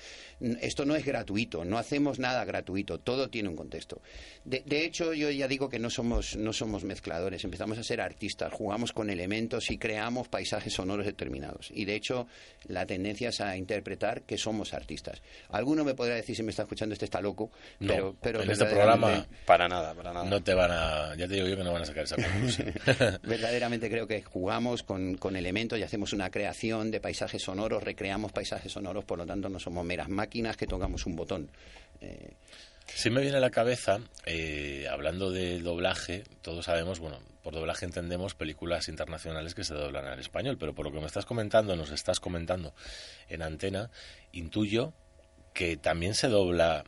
Esto 0.62 0.86
no 0.86 0.96
es 0.96 1.06
gratuito, 1.06 1.66
no 1.66 1.78
hacemos 1.78 2.20
nada 2.20 2.46
gratuito, 2.46 3.00
todo 3.00 3.30
tiene 3.30 3.50
un 3.50 3.56
contexto 3.56 3.67
contexto. 3.68 4.02
De, 4.46 4.86
hecho, 4.86 5.14
yo 5.14 5.30
ya 5.30 5.48
digo 5.48 5.70
que 5.70 5.78
no 5.78 5.90
somos, 5.90 6.38
no 6.38 6.54
somos 6.54 6.86
mezcladores, 6.86 7.44
empezamos 7.44 7.78
a 7.78 7.84
ser 7.84 8.00
artistas, 8.00 8.54
jugamos 8.54 8.94
con 8.94 9.10
elementos 9.10 9.70
y 9.70 9.78
creamos 9.78 10.30
paisajes 10.30 10.74
sonoros 10.74 11.06
determinados. 11.06 11.70
Y 11.74 11.84
de 11.84 11.96
hecho, 11.96 12.28
la 12.68 12.86
tendencia 12.86 13.30
es 13.30 13.42
a 13.42 13.58
interpretar 13.58 14.22
que 14.22 14.38
somos 14.38 14.74
artistas. 14.74 15.22
Alguno 15.50 15.84
me 15.84 15.96
podrá 15.96 16.16
decir 16.16 16.36
si 16.36 16.44
me 16.44 16.52
está 16.52 16.64
escuchando 16.64 16.94
este 16.94 17.06
está 17.06 17.20
loco, 17.20 17.52
pero, 17.80 18.16
pero 18.22 18.42
en 18.42 18.50
este 18.50 18.66
programa 18.66 19.28
para 19.46 19.68
nada, 19.68 19.94
para 19.94 20.14
nada. 20.14 20.26
No 20.26 20.42
te 20.42 20.54
van 20.54 20.72
a, 20.72 21.16
ya 21.16 21.28
te 21.28 21.36
digo 21.36 21.48
yo 21.48 21.58
que 21.58 21.64
no 21.64 21.74
van 21.74 21.82
a 21.82 21.86
sacar 21.86 22.06
esa 22.06 22.16
conclusión. 22.16 22.74
verdaderamente 23.24 23.90
creo 23.90 24.08
que 24.08 24.22
jugamos 24.22 24.84
con, 24.84 25.16
con 25.18 25.36
elementos 25.36 25.78
y 25.78 25.84
hacemos 25.84 26.14
una 26.14 26.30
creación 26.30 26.90
de 26.90 27.02
paisajes 27.02 27.42
sonoros, 27.44 27.84
recreamos 27.84 28.32
paisajes 28.32 28.72
sonoros, 28.72 29.04
por 29.04 29.18
lo 29.18 29.26
tanto 29.26 29.50
no 29.50 29.60
somos 29.60 29.84
meras 29.86 30.08
máquinas 30.08 30.56
que 30.56 30.68
tocamos 30.68 31.06
un 31.06 31.16
botón. 31.18 31.50
Eh, 32.00 32.34
Sí 32.94 33.10
me 33.10 33.22
viene 33.22 33.38
a 33.38 33.42
la 33.42 33.52
cabeza, 33.52 34.00
eh, 34.26 34.88
hablando 34.90 35.30
de 35.32 35.60
doblaje, 35.60 36.24
todos 36.42 36.66
sabemos, 36.66 37.00
bueno, 37.00 37.20
por 37.44 37.54
doblaje 37.54 37.86
entendemos 37.86 38.34
películas 38.34 38.88
internacionales 38.88 39.54
que 39.54 39.64
se 39.64 39.74
doblan 39.74 40.06
al 40.06 40.20
español, 40.20 40.58
pero 40.58 40.74
por 40.74 40.86
lo 40.86 40.92
que 40.92 41.00
me 41.00 41.06
estás 41.06 41.26
comentando, 41.26 41.76
nos 41.76 41.92
estás 41.92 42.20
comentando 42.20 42.74
en 43.30 43.42
antena, 43.42 43.92
intuyo 44.32 44.94
que 45.54 45.78
también 45.78 46.16
se 46.16 46.28
dobla, 46.28 46.86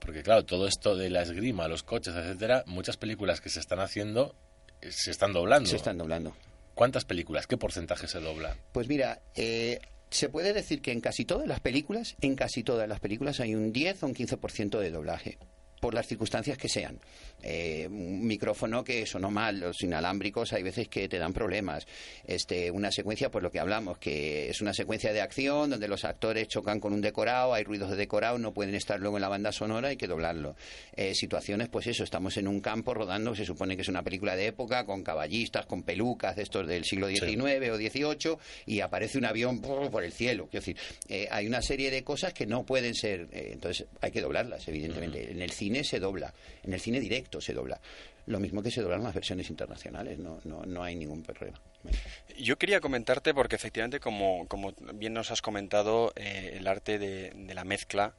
porque 0.00 0.22
claro, 0.22 0.44
todo 0.44 0.66
esto 0.66 0.96
de 0.96 1.10
la 1.10 1.22
esgrima, 1.22 1.68
los 1.68 1.82
coches, 1.82 2.14
etcétera, 2.14 2.64
muchas 2.66 2.96
películas 2.96 3.40
que 3.40 3.48
se 3.48 3.60
están 3.60 3.80
haciendo 3.80 4.34
eh, 4.80 4.92
se 4.92 5.10
están 5.10 5.32
doblando. 5.32 5.68
Se 5.68 5.76
están 5.76 5.98
doblando. 5.98 6.34
¿Cuántas 6.74 7.04
películas? 7.04 7.46
¿Qué 7.46 7.56
porcentaje 7.56 8.06
se 8.06 8.20
dobla? 8.20 8.56
Pues 8.72 8.88
mira, 8.88 9.20
eh, 9.34 9.80
se 10.10 10.28
puede 10.28 10.52
decir 10.52 10.80
que 10.80 10.92
en 10.92 11.00
casi 11.00 11.24
todas 11.24 11.46
las 11.46 11.60
películas, 11.60 12.16
en 12.20 12.34
casi 12.34 12.62
todas 12.62 12.88
las 12.88 13.00
películas 13.00 13.40
hay 13.40 13.54
un 13.54 13.72
10 13.72 14.02
o 14.02 14.06
un 14.06 14.14
15% 14.14 14.78
de 14.78 14.90
doblaje. 14.90 15.38
Por 15.80 15.94
las 15.94 16.06
circunstancias 16.06 16.58
que 16.58 16.68
sean. 16.68 16.98
Eh, 17.42 17.86
un 17.88 18.26
micrófono 18.26 18.82
que 18.82 19.06
sonó 19.06 19.30
mal, 19.30 19.60
los 19.60 19.80
inalámbricos 19.82 20.52
hay 20.52 20.62
veces 20.62 20.88
que 20.88 21.08
te 21.08 21.18
dan 21.18 21.32
problemas. 21.32 21.86
Este, 22.26 22.70
una 22.70 22.90
secuencia, 22.90 23.30
pues 23.30 23.42
lo 23.42 23.50
que 23.50 23.60
hablamos, 23.60 23.98
que 23.98 24.50
es 24.50 24.60
una 24.60 24.74
secuencia 24.74 25.12
de 25.12 25.20
acción 25.20 25.70
donde 25.70 25.88
los 25.88 26.04
actores 26.04 26.48
chocan 26.48 26.80
con 26.80 26.92
un 26.92 27.00
decorado, 27.00 27.54
hay 27.54 27.64
ruidos 27.64 27.90
de 27.90 27.96
decorado, 27.96 28.38
no 28.38 28.52
pueden 28.52 28.74
estar 28.74 28.98
luego 28.98 29.16
en 29.16 29.22
la 29.22 29.28
banda 29.28 29.52
sonora, 29.52 29.88
hay 29.88 29.96
que 29.96 30.08
doblarlo. 30.08 30.56
Eh, 30.96 31.14
situaciones, 31.14 31.68
pues 31.68 31.86
eso, 31.86 32.02
estamos 32.02 32.36
en 32.36 32.48
un 32.48 32.60
campo 32.60 32.92
rodando, 32.92 33.34
se 33.34 33.44
supone 33.44 33.76
que 33.76 33.82
es 33.82 33.88
una 33.88 34.02
película 34.02 34.34
de 34.34 34.46
época, 34.46 34.84
con 34.84 35.02
caballistas, 35.02 35.66
con 35.66 35.82
pelucas, 35.84 36.36
de 36.36 36.42
estos 36.42 36.66
del 36.66 36.84
siglo 36.84 37.08
XIX 37.08 37.70
o 37.70 37.76
XVIII, 37.76 38.36
y 38.66 38.80
aparece 38.80 39.18
un 39.18 39.24
avión 39.24 39.60
por 39.60 40.02
el 40.02 40.12
cielo. 40.12 40.48
Quiero 40.50 40.64
decir, 40.64 40.76
eh, 41.08 41.28
hay 41.30 41.46
una 41.46 41.62
serie 41.62 41.90
de 41.90 42.02
cosas 42.02 42.32
que 42.32 42.46
no 42.46 42.64
pueden 42.64 42.94
ser, 42.94 43.28
entonces 43.32 43.86
hay 44.00 44.10
que 44.10 44.20
doblarlas, 44.20 44.66
evidentemente. 44.66 45.30
En 45.30 45.40
el 45.40 45.50
cine 45.50 45.67
se 45.84 46.00
dobla, 46.00 46.32
en 46.62 46.72
el 46.72 46.80
cine 46.80 47.00
directo 47.00 47.40
se 47.40 47.52
dobla. 47.52 47.80
Lo 48.26 48.40
mismo 48.40 48.62
que 48.62 48.70
se 48.70 48.82
doblan 48.82 49.02
las 49.02 49.14
versiones 49.14 49.48
internacionales, 49.48 50.18
no, 50.18 50.38
no, 50.44 50.64
no 50.66 50.82
hay 50.82 50.94
ningún 50.94 51.22
problema. 51.22 51.58
Yo 52.36 52.56
quería 52.56 52.80
comentarte 52.80 53.34
porque 53.34 53.56
efectivamente, 53.56 54.00
como, 54.00 54.46
como 54.46 54.72
bien 54.94 55.12
nos 55.12 55.30
has 55.30 55.42
comentado, 55.42 56.12
eh, 56.14 56.56
el 56.58 56.66
arte 56.66 56.98
de, 56.98 57.32
la 57.54 57.64
mezcla 57.64 58.14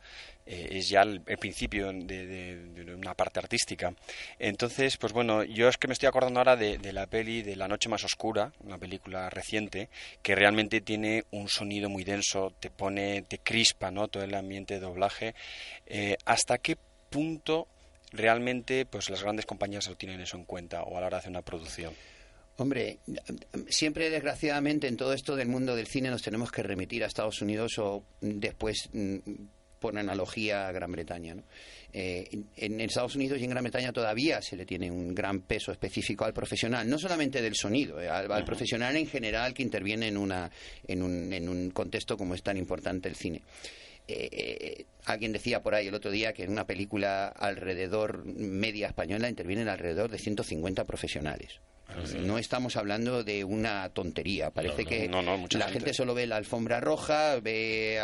eh, 0.45 0.69
es 0.71 0.89
ya 0.89 1.03
el, 1.03 1.21
principio 1.21 1.91
de, 1.93 2.95
una 2.97 3.13
parte 3.13 3.39
artística. 3.39 3.93
Entonces, 4.39 4.97
pues 4.97 5.13
bueno, 5.13 5.43
yo 5.43 5.69
es 5.69 5.77
que 5.77 5.87
me 5.87 5.93
estoy 5.93 6.07
acordando 6.07 6.39
ahora 6.39 6.57
de, 6.57 6.91
la 6.91 7.07
peli 7.07 7.43
de 7.43 7.55
La 7.55 7.67
Noche 7.67 7.87
Más 7.87 8.03
Oscura, 8.03 8.51
una 8.61 8.77
película 8.77 9.29
reciente, 9.29 9.89
que 10.21 10.35
realmente 10.35 10.81
tiene 10.81 11.23
un 11.31 11.47
sonido 11.47 11.89
muy 11.89 12.03
denso, 12.03 12.53
te 12.59 12.69
pone, 12.69 13.21
te 13.21 13.39
crispa, 13.39 13.91
¿no? 13.91 14.07
Todo 14.07 14.23
el 14.23 14.33
ambiente 14.35 14.75
de 14.75 14.79
doblaje. 14.81 15.33
Eh, 15.85 16.17
¿Hasta 16.25 16.57
qué 16.57 16.77
punto 17.09 17.67
realmente 18.11 18.85
pues 18.85 19.09
las 19.09 19.21
grandes 19.21 19.45
compañías 19.45 19.87
lo 19.87 19.95
tienen 19.95 20.21
eso 20.21 20.37
en 20.37 20.45
cuenta 20.45 20.83
o 20.83 20.97
a 20.97 21.01
la 21.01 21.07
hora 21.07 21.17
de 21.17 21.19
hacer 21.19 21.31
una 21.31 21.41
producción. 21.41 21.93
Hombre, 22.57 22.99
siempre 23.69 24.09
desgraciadamente 24.09 24.87
en 24.87 24.97
todo 24.97 25.13
esto 25.13 25.35
del 25.35 25.47
mundo 25.47 25.75
del 25.75 25.87
cine 25.87 26.09
nos 26.09 26.21
tenemos 26.21 26.51
que 26.51 26.61
remitir 26.61 27.03
a 27.03 27.07
Estados 27.07 27.41
Unidos 27.41 27.77
o 27.77 28.03
después 28.19 28.89
mm, 28.91 29.17
por 29.79 29.97
analogía 29.97 30.67
a 30.67 30.71
Gran 30.71 30.91
Bretaña. 30.91 31.35
Eh, 31.93 32.29
en, 32.57 32.81
Estados 32.81 33.15
Unidos 33.15 33.39
y 33.39 33.45
en 33.45 33.49
Gran 33.49 33.63
Bretaña 33.63 33.93
todavía 33.93 34.41
se 34.41 34.57
le 34.57 34.65
tiene 34.65 34.91
un 34.91 35.15
gran 35.15 35.39
peso 35.41 35.71
específico 35.71 36.25
al 36.25 36.33
profesional, 36.33 36.87
no 36.87 36.99
solamente 36.99 37.41
del 37.41 37.55
sonido, 37.55 38.01
eh, 38.01 38.09
al, 38.09 38.43
profesional 38.43 38.95
en 38.97 39.07
general 39.07 39.53
que 39.53 39.63
interviene 39.63 40.09
en, 40.09 40.17
una, 40.17 40.51
en, 40.85 41.01
un, 41.01 41.31
en 41.31 41.47
un 41.47 41.71
contexto 41.71 42.17
como 42.17 42.35
es 42.35 42.43
tan 42.43 42.57
importante 42.57 43.07
el 43.07 43.15
cine. 43.15 43.41
Eh, 44.11 44.85
alguien 45.05 45.31
decía 45.31 45.61
por 45.61 45.75
ahí 45.75 45.87
el 45.87 45.95
otro 45.95 46.11
día 46.11 46.33
que 46.33 46.43
en 46.43 46.51
una 46.51 46.65
película 46.65 47.27
alrededor 47.27 48.25
media 48.25 48.87
española 48.87 49.29
intervienen 49.29 49.69
alrededor 49.69 50.09
de 50.09 50.17
150 50.17 50.85
profesionales. 50.85 51.61
No 52.21 52.37
estamos 52.37 52.75
hablando 52.75 53.23
de 53.23 53.43
una 53.43 53.89
tontería. 53.89 54.51
Parece 54.51 54.85
que 54.85 55.09
la 55.09 55.67
gente. 55.69 55.93
solo 55.93 56.13
ve 56.13 56.27
la 56.27 56.37
alfombra 56.37 56.79
roja, 56.79 57.39
ve 57.39 57.99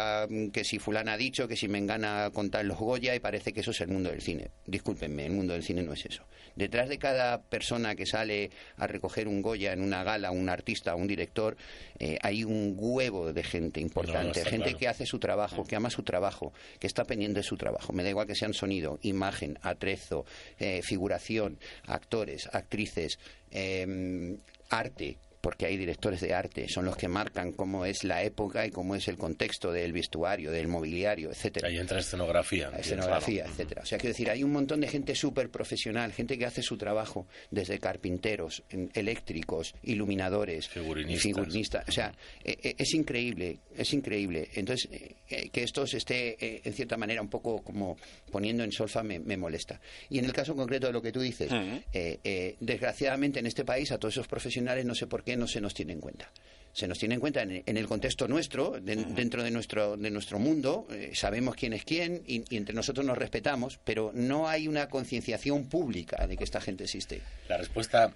que 0.52 0.64
si 0.64 0.80
fulana 0.80 1.14
ha 1.14 1.18
dicho, 1.18 1.48
que 1.48 1.56
si 1.56 1.68
me 1.68 1.78
engana 1.78 2.30
contar 2.34 2.66
los 2.66 2.78
Goya 2.78 3.16
y 3.16 3.20
parece 3.20 3.54
que 3.54 3.62
eso 3.62 3.72
es 3.72 3.82
el 3.82 3.90
mundo 3.90 4.10
del 4.10 4.22
cine. 4.22 4.50
Discúlpenme, 4.66 5.26
el 5.26 5.32
mundo 5.32 5.54
del 5.54 5.64
cine 5.64 5.84
no 5.84 5.94
es 5.94 6.06
eso. 6.06 6.24
Detrás 6.56 6.90
de 6.90 6.98
cada 6.98 7.42
persona 7.42 7.96
que 7.96 8.06
sale 8.06 8.50
a 8.78 8.88
recoger 8.88 9.28
un 9.28 9.42
Goya 9.42 9.74
en 9.74 9.82
una 9.82 10.04
gala, 10.04 10.32
un 10.32 10.50
artista, 10.50 10.96
un 10.96 11.08
director, 11.08 11.58
eh, 12.00 12.18
hay 12.22 12.44
un 12.44 12.76
huevo 12.78 13.34
de 13.34 13.44
gente 13.44 13.80
importante, 13.80 14.44
gente 14.46 14.76
que 14.76 14.88
hace 14.88 15.06
su 15.06 15.20
trabajo, 15.20 15.64
que 15.64 15.76
ama 15.76 15.90
su 15.90 16.04
trabajo, 16.04 16.54
que 16.80 16.88
está 16.88 17.06
pendiente 17.06 17.40
de 17.40 17.44
su 17.44 17.58
trabajo. 17.58 17.94
Me 17.94 18.04
da 18.04 18.10
igual 18.10 18.28
que 18.28 18.36
sean 18.36 18.54
sonido, 18.54 19.00
imagen, 19.02 19.58
atrezo, 19.62 20.26
eh, 20.60 20.82
figuración, 20.84 21.60
actores, 21.88 22.50
actrices, 22.52 23.20
eh, 23.52 24.38
arte, 24.70 25.18
porque 25.46 25.68
hay 25.68 25.78
directores 25.78 26.22
de 26.22 26.34
arte, 26.34 26.68
son 26.68 26.86
los 26.86 26.98
que 26.98 27.08
marcan 27.08 27.52
cómo 27.52 27.86
es 27.86 28.04
la 28.04 28.24
época 28.24 28.66
y 28.66 28.72
cómo 28.72 28.96
es 28.96 29.08
el 29.08 29.16
contexto 29.16 29.72
del 29.72 29.94
vestuario, 29.94 30.52
del 30.52 30.68
mobiliario, 30.68 31.30
etcétera. 31.30 31.68
Ahí 31.68 31.78
entra 31.78 32.00
escenografía. 32.00 32.72
escenografía, 32.76 33.46
etcétera. 33.46 33.84
O 33.84 33.86
sea, 33.86 34.00
quiero 34.00 34.14
decir, 34.14 34.32
hay 34.32 34.44
un 34.44 34.52
montón 34.52 34.82
de 34.82 34.88
gente 34.88 35.14
súper 35.14 35.52
profesional, 35.52 36.12
gente 36.14 36.40
que 36.40 36.48
hace 36.48 36.64
su 36.64 36.78
trabajo, 36.78 37.28
desde 37.52 37.78
carpinteros, 37.78 38.64
eléctricos, 38.96 39.76
iluminadores, 39.84 40.68
figurinistas. 40.68 41.88
O 41.90 41.92
sea, 41.92 42.12
e, 42.44 42.58
e, 42.64 42.76
es 42.80 42.96
increíble, 42.96 43.60
es 43.78 43.94
increíble. 43.94 44.50
Entonces, 44.56 44.90
eh, 45.30 45.50
que 45.50 45.62
esto 45.62 45.86
se 45.86 45.98
esté, 45.98 46.44
eh, 46.44 46.62
en 46.64 46.74
cierta 46.74 46.98
manera, 46.98 47.22
un 47.22 47.30
poco 47.30 47.62
como 47.62 47.98
poniendo 48.32 48.64
en 48.64 48.72
solfa 48.72 49.04
me, 49.04 49.20
molesta. 49.38 49.80
Y 50.10 50.18
en 50.18 50.26
el 50.26 50.34
caso 50.34 50.56
concreto 50.56 50.88
de 50.88 50.94
lo 50.94 51.04
que 51.04 51.12
tú 51.12 51.20
dices, 51.20 51.52
eh, 51.94 52.56
desgraciadamente 52.60 53.38
en 53.38 53.46
este 53.46 53.64
país 53.64 53.92
a 53.92 54.00
todos 54.00 54.16
esos 54.16 54.28
profesionales 54.28 54.86
no 54.86 54.96
sé 54.96 55.06
por 55.06 55.24
qué 55.24 55.35
no 55.38 55.48
se 55.48 55.62
nos 55.62 55.74
tiene 55.74 55.94
en 55.94 56.00
cuenta 56.00 56.32
se 56.76 56.90
nos 56.90 57.00
tiene 57.00 57.16
en 57.16 57.22
cuenta 57.22 57.42
en, 57.42 57.64
el 57.66 57.88
contexto 57.88 58.28
nuestro, 58.28 58.78
dentro 58.82 59.44
de 59.44 59.50
nuestro, 59.50 59.96
de 59.96 60.12
nuestro 60.12 60.40
mundo, 60.40 60.86
eh, 60.92 61.12
sabemos 61.14 61.56
quién 61.56 61.72
es 61.72 61.86
quién 61.86 62.22
y, 62.28 62.44
entre 62.54 62.76
nosotros 62.76 63.06
nos 63.06 63.18
respetamos, 63.18 63.80
pero 63.86 64.12
no 64.14 64.50
hay 64.50 64.68
una 64.68 64.90
concienciación 64.90 65.70
pública 65.70 66.28
de 66.28 66.36
que 66.36 66.44
esta 66.44 66.60
gente 66.60 66.84
existe. 66.84 67.22
La 67.48 67.56
respuesta, 67.56 68.12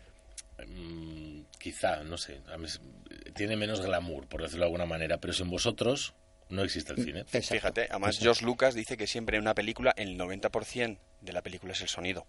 mm, 0.68 1.40
quizá, 1.58 2.04
no 2.04 2.18
sé, 2.18 2.42
tiene 3.34 3.56
menos 3.56 3.80
glamour, 3.80 4.28
por 4.28 4.42
decirlo 4.42 4.66
de 4.66 4.68
alguna 4.68 4.86
manera, 4.86 5.20
pero 5.20 5.32
sin 5.32 5.50
vosotros 5.50 6.14
no 6.50 6.62
existe 6.62 6.92
el 6.92 7.02
cine. 7.02 7.24
Fíjate, 7.24 7.88
además 7.90 8.20
George 8.20 8.44
Lucas 8.44 8.76
dice 8.76 8.98
que 8.98 9.08
siempre 9.08 9.38
en 9.38 9.44
una 9.44 9.56
película 9.56 9.94
el 9.96 10.18
90% 10.18 10.98
de 11.22 11.32
la 11.32 11.42
película 11.42 11.72
es 11.72 11.80
el 11.80 11.88
sonido 11.88 12.28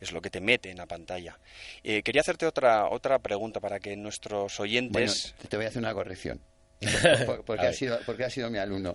es 0.00 0.12
lo 0.12 0.20
que 0.20 0.30
te 0.30 0.40
mete 0.40 0.70
en 0.70 0.78
la 0.78 0.86
pantalla. 0.86 1.38
Eh, 1.82 2.02
quería 2.02 2.20
hacerte 2.20 2.46
otra, 2.46 2.88
otra 2.88 3.18
pregunta 3.18 3.60
para 3.60 3.80
que 3.80 3.96
nuestros 3.96 4.60
oyentes... 4.60 5.34
Bueno, 5.36 5.48
te 5.48 5.56
voy 5.56 5.66
a 5.66 5.68
hacer 5.68 5.82
una 5.82 5.94
corrección. 5.94 6.40
porque, 7.46 7.66
ha 7.66 7.72
sido, 7.72 7.98
porque 8.04 8.24
ha 8.24 8.30
sido 8.30 8.50
mi 8.50 8.58
alumno. 8.58 8.94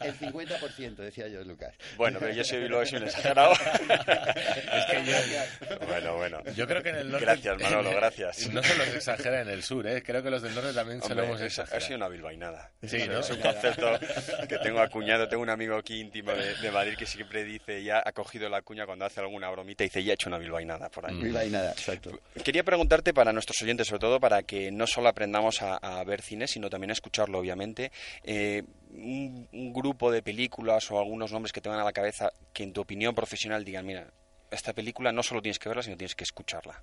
El, 0.00 0.18
50% 0.18 0.96
decía 0.96 1.28
yo, 1.28 1.44
Lucas. 1.44 1.74
Bueno, 1.96 2.18
pero 2.18 2.32
yo 2.32 2.42
soy, 2.42 2.68
lo 2.68 2.84
soy 2.84 2.98
un 2.98 3.04
exagerado. 3.04 3.52
es 3.52 4.84
que 4.90 5.04
yo, 5.04 5.76
bueno, 5.86 6.16
bueno. 6.16 6.42
Yo 6.56 6.66
creo 6.66 6.82
que 6.82 6.90
en 6.90 6.96
el 6.96 7.10
norte. 7.10 7.24
Gracias, 7.24 7.60
Manolo, 7.60 7.90
gracias. 7.90 8.48
No 8.58 8.62
solo 8.62 8.84
se 8.84 8.96
exagera 8.96 9.42
en 9.42 9.48
el 9.50 9.62
sur, 9.62 9.86
¿eh? 9.86 10.02
creo 10.02 10.22
que 10.22 10.30
los 10.30 10.42
del 10.42 10.54
norte 10.54 10.72
también 10.72 11.00
se 11.02 11.14
lo 11.14 11.22
hemos 11.22 11.40
exagerado. 11.40 11.76
Ha 11.76 11.86
sido 11.86 11.96
una 11.98 12.08
bilbainada. 12.08 12.72
Sí, 12.82 12.98
¿no? 13.06 13.20
Es 13.20 13.30
un 13.30 13.40
concepto 13.40 13.98
que 14.48 14.58
tengo 14.58 14.80
acuñado. 14.80 15.28
Tengo 15.28 15.42
un 15.42 15.50
amigo 15.50 15.76
aquí 15.76 16.00
íntimo 16.00 16.32
de, 16.32 16.70
Madrid 16.70 16.96
que 16.98 17.06
siempre 17.06 17.44
dice, 17.44 17.82
ya 17.84 18.02
ha 18.04 18.12
cogido 18.12 18.48
la 18.48 18.62
cuña 18.62 18.86
cuando 18.86 19.04
hace 19.04 19.20
alguna 19.20 19.48
bromita 19.50 19.84
y 19.84 19.86
dice, 19.86 20.02
ya 20.02 20.12
ha 20.12 20.14
hecho 20.14 20.28
una 20.28 20.38
bilbainada 20.38 20.88
por 20.88 21.06
ahí. 21.06 21.16
Bilbainada, 21.16 21.70
exacto. 21.72 22.18
Quería 22.42 22.64
preguntarte 22.64 23.14
para 23.14 23.32
nuestros 23.32 23.60
oyentes, 23.62 23.86
sobre 23.86 24.00
todo 24.00 24.18
para 24.18 24.42
que 24.42 24.70
no 24.72 24.86
solo 24.86 25.08
aprendamos 25.08 25.62
a, 25.62 25.76
a 25.76 26.02
ver 26.04 26.22
cine, 26.22 26.46
sino 26.46 26.68
también 26.68 26.87
escucharlo, 26.92 27.38
obviamente. 27.38 27.92
Eh, 28.22 28.64
un, 28.90 29.72
grupo 29.72 30.10
de 30.10 30.22
películas 30.22 30.90
o 30.90 30.98
algunos 30.98 31.32
nombres 31.32 31.52
que 31.52 31.60
te 31.60 31.68
van 31.68 31.78
a 31.78 31.84
la 31.84 31.92
cabeza 31.92 32.32
que 32.52 32.62
en 32.62 32.72
tu 32.72 32.80
opinión 32.80 33.14
profesional 33.14 33.64
digan, 33.64 33.86
mira, 33.86 34.10
esta 34.50 34.72
película 34.72 35.12
no 35.12 35.22
solo 35.22 35.42
tienes 35.42 35.58
que 35.58 35.68
verla, 35.68 35.82
sino 35.82 35.96
tienes 35.96 36.14
que 36.14 36.24
escucharla. 36.24 36.82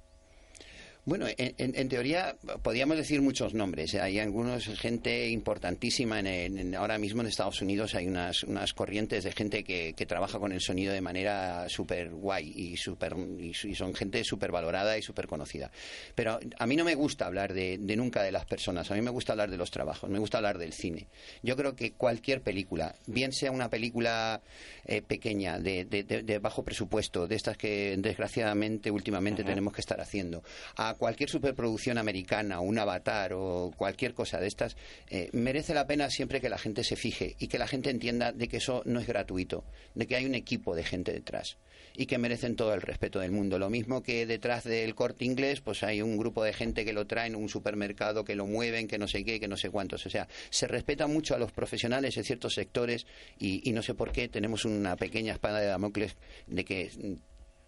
Bueno, 1.08 1.28
en, 1.38 1.88
teoría 1.88 2.36
podríamos 2.64 2.98
decir 2.98 3.22
muchos 3.22 3.54
nombres. 3.54 3.94
Hay 3.94 4.18
algunos, 4.18 4.66
gente 4.80 5.30
importantísima. 5.30 6.20
En, 6.20 6.74
ahora 6.74 6.98
mismo 6.98 7.22
en 7.22 7.28
Estados 7.28 7.62
Unidos 7.62 7.94
hay 7.94 8.08
unas, 8.08 8.42
unas 8.42 8.74
corrientes 8.74 9.24
de 9.24 9.32
gente 9.32 9.64
que, 9.64 9.94
trabaja 10.08 10.40
con 10.40 10.52
el 10.52 10.62
sonido 10.62 10.94
de 10.94 11.02
manera 11.02 11.70
súper 11.70 12.10
guay 12.10 12.52
y, 12.56 12.78
super, 12.78 13.16
y, 13.40 13.54
son 13.54 13.94
gente 13.94 14.24
súper 14.24 14.52
valorada 14.52 14.98
y 14.98 15.04
súper 15.04 15.28
conocida. 15.28 15.70
Pero 16.16 16.40
a 16.58 16.66
mí 16.66 16.76
no 16.76 16.84
me 16.84 16.96
gusta 16.96 17.28
hablar 17.28 17.54
de, 17.54 17.78
nunca 17.78 18.24
de 18.24 18.32
las 18.32 18.46
personas. 18.46 18.90
A 18.90 18.96
mí 18.96 19.02
me 19.02 19.12
gusta 19.12 19.34
hablar 19.34 19.52
de 19.52 19.58
los 19.58 19.70
trabajos. 19.70 20.10
Me 20.10 20.18
gusta 20.18 20.40
hablar 20.40 20.58
del 20.58 20.74
cine. 20.74 21.06
Yo 21.44 21.56
creo 21.56 21.76
que 21.76 21.92
cualquier 21.92 22.42
película, 22.42 22.96
bien 23.06 23.32
sea 23.32 23.52
una 23.52 23.70
película 23.70 24.42
eh, 24.86 25.04
pequeña, 25.04 25.60
de, 25.60 25.86
de, 25.86 26.40
bajo 26.40 26.64
presupuesto, 26.64 27.28
de 27.28 27.36
estas 27.36 27.58
que 27.58 27.96
desgraciadamente 28.00 28.90
últimamente 28.90 29.44
tenemos 29.44 29.72
que 29.72 29.82
estar 29.82 30.02
haciendo, 30.02 30.44
a 30.78 30.95
cualquier 30.96 31.30
superproducción 31.30 31.98
americana, 31.98 32.60
un 32.60 32.78
avatar 32.78 33.34
o 33.34 33.72
cualquier 33.76 34.14
cosa 34.14 34.40
de 34.40 34.48
estas, 34.48 34.76
eh, 35.10 35.30
merece 35.34 35.74
la 35.74 35.88
pena 35.88 36.10
siempre 36.10 36.42
que 36.42 36.50
la 36.50 36.58
gente 36.58 36.84
se 36.84 36.96
fije 36.96 37.36
y 37.40 37.48
que 37.48 37.58
la 37.58 37.68
gente 37.68 37.90
entienda 37.90 38.32
de 38.32 38.48
que 38.48 38.58
eso 38.58 38.82
no 38.86 39.00
es 39.00 39.08
gratuito, 39.08 39.64
de 39.94 40.08
que 40.08 40.16
hay 40.16 40.26
un 40.26 40.36
equipo 40.36 40.76
de 40.76 40.84
gente 40.84 41.12
detrás 41.12 41.58
y 41.98 42.06
que 42.08 42.18
merecen 42.18 42.56
todo 42.56 42.74
el 42.74 42.82
respeto 42.82 43.20
del 43.20 43.32
mundo. 43.32 43.58
Lo 43.60 43.70
mismo 43.70 44.04
que 44.04 44.26
detrás 44.26 44.64
del 44.64 44.96
corte 44.96 45.26
inglés, 45.26 45.62
pues 45.62 45.84
hay 45.84 46.02
un 46.02 46.18
grupo 46.18 46.44
de 46.44 46.54
gente 46.54 46.84
que 46.86 46.94
lo 46.94 47.08
traen 47.08 47.36
en 47.36 47.42
un 47.42 47.50
supermercado, 47.50 48.26
que 48.26 48.36
lo 48.36 48.46
mueven, 48.46 48.88
que 48.88 48.98
no 48.98 49.08
sé 49.08 49.24
qué, 49.24 49.40
que 49.40 49.48
no 49.48 49.58
sé 49.58 49.70
cuántos. 49.70 50.06
O 50.06 50.10
sea, 50.10 50.28
se 50.50 50.68
respeta 50.68 51.08
mucho 51.08 51.36
a 51.36 51.40
los 51.40 51.52
profesionales 51.52 52.18
en 52.18 52.24
ciertos 52.24 52.54
sectores 52.54 53.06
y 53.40 53.72
no 53.72 53.82
sé 53.82 53.94
por 53.94 54.12
qué 54.12 54.28
tenemos 54.28 54.66
una 54.66 54.96
pequeña 54.96 55.34
espada 55.34 55.60
de 55.60 55.68
Damocles 55.68 56.16
de 56.48 56.66
que 56.66 57.18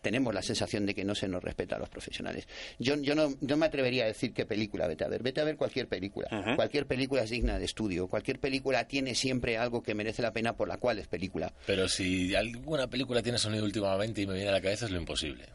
tenemos 0.01 0.33
la 0.33 0.41
sensación 0.41 0.85
de 0.85 0.95
que 0.95 1.03
no 1.03 1.15
se 1.15 1.27
nos 1.27 1.43
respeta 1.43 1.75
a 1.75 1.79
los 1.79 1.89
profesionales. 1.89 2.47
Yo, 2.79 2.95
yo 2.95 3.15
no, 3.15 3.33
no 3.41 3.57
me 3.57 3.65
atrevería 3.65 4.03
a 4.03 4.07
decir 4.07 4.33
qué 4.33 4.45
película 4.45 4.87
vete 4.87 5.03
a 5.03 5.07
ver. 5.07 5.23
Vete 5.23 5.41
a 5.41 5.43
ver 5.43 5.57
cualquier 5.57 5.87
película. 5.87 6.27
Cualquier 6.55 6.85
película 6.85 7.23
es 7.23 7.29
digna 7.29 7.59
de 7.59 7.65
estudio. 7.65 8.07
Cualquier 8.07 8.39
película 8.39 8.87
tiene 8.87 9.15
siempre 9.15 9.57
algo 9.57 9.81
que 9.81 9.95
merece 9.95 10.21
la 10.21 10.33
pena 10.33 10.55
por 10.55 10.67
la 10.67 10.77
cual 10.77 10.99
es 10.99 11.07
película. 11.07 11.53
Pero 11.65 11.87
si 11.87 12.35
alguna 12.35 12.89
película 12.89 13.21
tiene 13.21 13.37
sonido 13.37 13.65
últimamente 13.65 14.21
y 14.21 14.27
me 14.27 14.33
viene 14.33 14.49
a 14.49 14.53
la 14.53 14.61
cabeza 14.61 14.85
es 14.85 14.91
lo 14.91 14.99
imposible. 14.99 15.45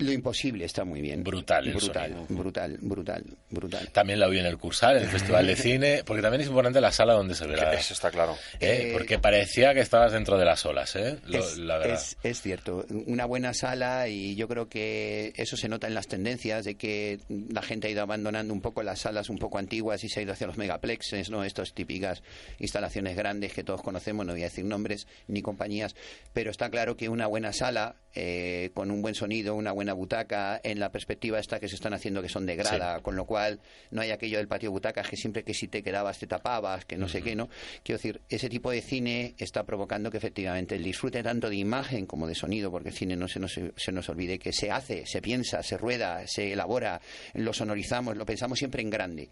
Lo 0.00 0.12
imposible 0.12 0.64
está 0.64 0.84
muy 0.84 1.00
bien. 1.00 1.22
Brutal 1.22 1.66
el 1.66 1.74
brutal, 1.74 2.10
sonido. 2.12 2.26
brutal, 2.30 2.78
brutal, 2.80 3.24
brutal. 3.50 3.88
También 3.92 4.18
la 4.20 4.28
vi 4.28 4.38
en 4.38 4.46
el 4.46 4.58
Cursal, 4.58 4.96
en 4.96 5.02
el 5.04 5.08
Festival 5.08 5.46
de 5.46 5.56
Cine, 5.56 6.02
porque 6.04 6.22
también 6.22 6.40
es 6.40 6.48
importante 6.48 6.80
la 6.80 6.90
sala 6.92 7.12
donde 7.14 7.34
se 7.34 7.46
verá. 7.46 7.72
Eso 7.74 7.94
está 7.94 8.10
claro. 8.10 8.36
¿eh? 8.60 8.88
Eh, 8.88 8.90
Porque 8.92 9.18
parecía 9.18 9.72
que 9.74 9.80
estabas 9.80 10.12
dentro 10.12 10.38
de 10.38 10.44
las 10.44 10.64
olas, 10.66 10.96
¿eh? 10.96 11.18
Lo- 11.26 11.38
es, 11.38 11.58
la 11.58 11.78
verdad. 11.78 11.94
es- 11.94 12.16
es 12.22 12.40
cierto, 12.42 12.84
una 13.06 13.24
buena 13.26 13.54
sala 13.54 14.08
y 14.08 14.34
yo 14.36 14.48
creo 14.48 14.68
que 14.68 15.32
eso 15.36 15.56
se 15.56 15.68
nota 15.68 15.86
en 15.86 15.94
las 15.94 16.06
tendencias 16.08 16.64
de 16.64 16.74
que 16.76 17.20
la 17.50 17.62
gente 17.62 17.88
ha 17.88 17.90
ido 17.90 18.02
abandonando 18.02 18.52
un 18.54 18.60
poco 18.60 18.82
las 18.82 19.00
salas 19.00 19.28
un 19.30 19.38
poco 19.38 19.58
antiguas 19.58 20.02
y 20.04 20.08
se 20.08 20.20
ha 20.20 20.22
ido 20.22 20.32
hacia 20.32 20.46
los 20.46 20.56
megaplexes, 20.58 21.30
¿no? 21.30 21.44
Estas 21.44 21.72
típicas 21.74 22.22
instalaciones 22.58 23.16
grandes 23.16 23.52
que 23.52 23.64
todos 23.64 23.82
conocemos, 23.82 24.26
no 24.26 24.32
voy 24.32 24.42
a 24.42 24.44
decir 24.46 24.64
nombres 24.64 25.06
ni 25.28 25.42
compañías, 25.42 25.94
pero 26.32 26.50
está 26.50 26.70
claro 26.70 26.96
que 26.96 27.08
una 27.08 27.26
buena 27.26 27.52
sala 27.52 27.96
eh, 28.14 28.70
con 28.74 28.90
un 28.90 29.02
buen 29.02 29.14
sonido, 29.14 29.54
una 29.54 29.72
buena 29.72 29.92
butaca, 29.92 30.60
en 30.62 30.80
la 30.80 30.90
perspectiva 30.90 31.38
esta 31.38 31.60
que 31.60 31.68
se 31.68 31.76
están 31.76 31.94
haciendo 31.94 32.22
que 32.22 32.28
son 32.28 32.46
de 32.46 32.56
grada, 32.56 33.00
con 33.00 33.16
lo 33.16 33.24
cual 33.24 33.60
no 33.90 34.02
hay 34.02 34.10
aquello 34.10 34.38
del 34.38 34.48
patio 34.48 34.70
butacas 34.70 35.08
que 35.08 35.16
siempre 35.16 35.44
que 35.44 35.54
si 35.54 35.68
te 35.68 35.82
quedabas 35.82 36.18
te 36.18 36.26
tapabas, 36.26 36.84
que 36.84 36.96
no 36.96 37.08
sé 37.08 37.22
qué, 37.22 37.36
¿no? 37.36 37.48
Quiero 37.82 37.98
decir, 37.98 38.20
ese 38.28 38.48
tipo 38.48 38.70
de 38.70 38.82
cine 38.82 39.34
está 39.38 39.64
provocando 39.64 40.10
que 40.10 40.16
efectivamente 40.18 40.74
el 40.74 40.82
disfrute 40.82 41.22
tanto 41.22 41.48
de 41.48 41.56
imagen 41.56 42.06
como 42.06 42.26
de 42.26 42.34
sonido, 42.34 42.70
porque 42.70 42.88
el 42.88 42.94
cine 42.94 43.16
no 43.16 43.28
se 43.28 43.40
nos, 43.40 43.52
se 43.76 43.92
nos 43.92 44.08
olvide 44.08 44.38
que 44.38 44.52
se 44.52 44.70
hace, 44.70 45.06
se 45.06 45.22
piensa, 45.22 45.62
se 45.62 45.76
rueda, 45.76 46.26
se 46.26 46.52
elabora, 46.52 47.00
lo 47.34 47.52
sonorizamos, 47.52 48.16
lo 48.16 48.26
pensamos 48.26 48.58
siempre 48.58 48.82
en 48.82 48.90
grande. 48.90 49.30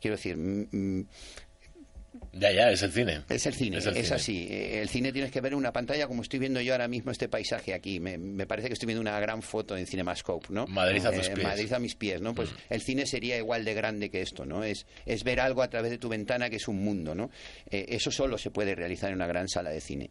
Quiero 0.00 0.16
decir, 0.16 0.36
mm, 0.36 0.68
mm, 0.70 1.06
Ya, 2.32 2.50
ya, 2.52 2.70
es 2.70 2.82
el 2.82 2.90
cine. 2.92 3.22
es 3.28 3.46
el 3.46 3.54
cine, 3.54 3.78
Es 3.78 3.86
es, 3.86 3.96
el 3.96 4.04
cine. 4.04 4.14
así. 4.16 4.46
Eh, 4.50 4.80
El 4.80 4.88
cine 4.88 5.12
tienes 5.12 5.30
que 5.30 5.40
ver 5.40 5.52
en 5.52 5.58
una 5.58 5.72
pantalla 5.72 6.06
como 6.06 6.22
estoy 6.22 6.38
viendo 6.38 6.60
yo 6.60 6.72
ahora 6.72 6.88
mismo 6.88 7.10
este 7.10 7.28
paisaje 7.28 7.74
aquí. 7.74 8.00
Me, 8.00 8.16
me 8.18 8.46
parece 8.46 8.68
que 8.68 8.74
estoy 8.74 8.86
viendo 8.86 9.00
una 9.00 9.18
gran 9.20 9.42
foto 9.42 9.76
en 9.76 9.86
Cinemascope, 9.86 10.46
¿no? 10.50 10.66
Madrid 10.66 11.04
a 11.04 11.12
tus 11.12 11.28
Eh, 11.28 11.32
pies. 11.34 11.44
Mm. 11.46 11.48
Madrid 11.48 11.72
a 11.72 11.78
mis 11.78 11.94
pies, 11.94 12.20
¿no? 12.20 12.34
Pues 12.34 12.50
el 12.70 12.80
cine 12.82 13.06
sería 13.06 13.36
igual 13.36 13.64
de 13.64 13.74
grande 13.74 14.10
que 14.10 14.22
esto, 14.22 14.44
¿no? 14.46 14.64
Es, 14.64 14.86
es 15.06 15.22
ver 15.24 15.40
algo 15.40 15.62
a 15.62 15.68
través 15.68 15.90
de 15.90 15.98
tu 15.98 16.08
ventana 16.08 16.48
que 16.50 16.56
es 16.56 16.68
un 16.68 16.82
mundo, 16.82 17.14
¿no? 17.14 17.30
Eh, 17.70 17.86
eso 17.90 18.10
solo 18.10 18.38
se 18.38 18.50
puede 18.50 18.74
realizar 18.74 19.10
en 19.10 19.16
una 19.16 19.26
gran 19.26 19.48
sala 19.48 19.70
de 19.70 19.80
cine. 19.80 20.10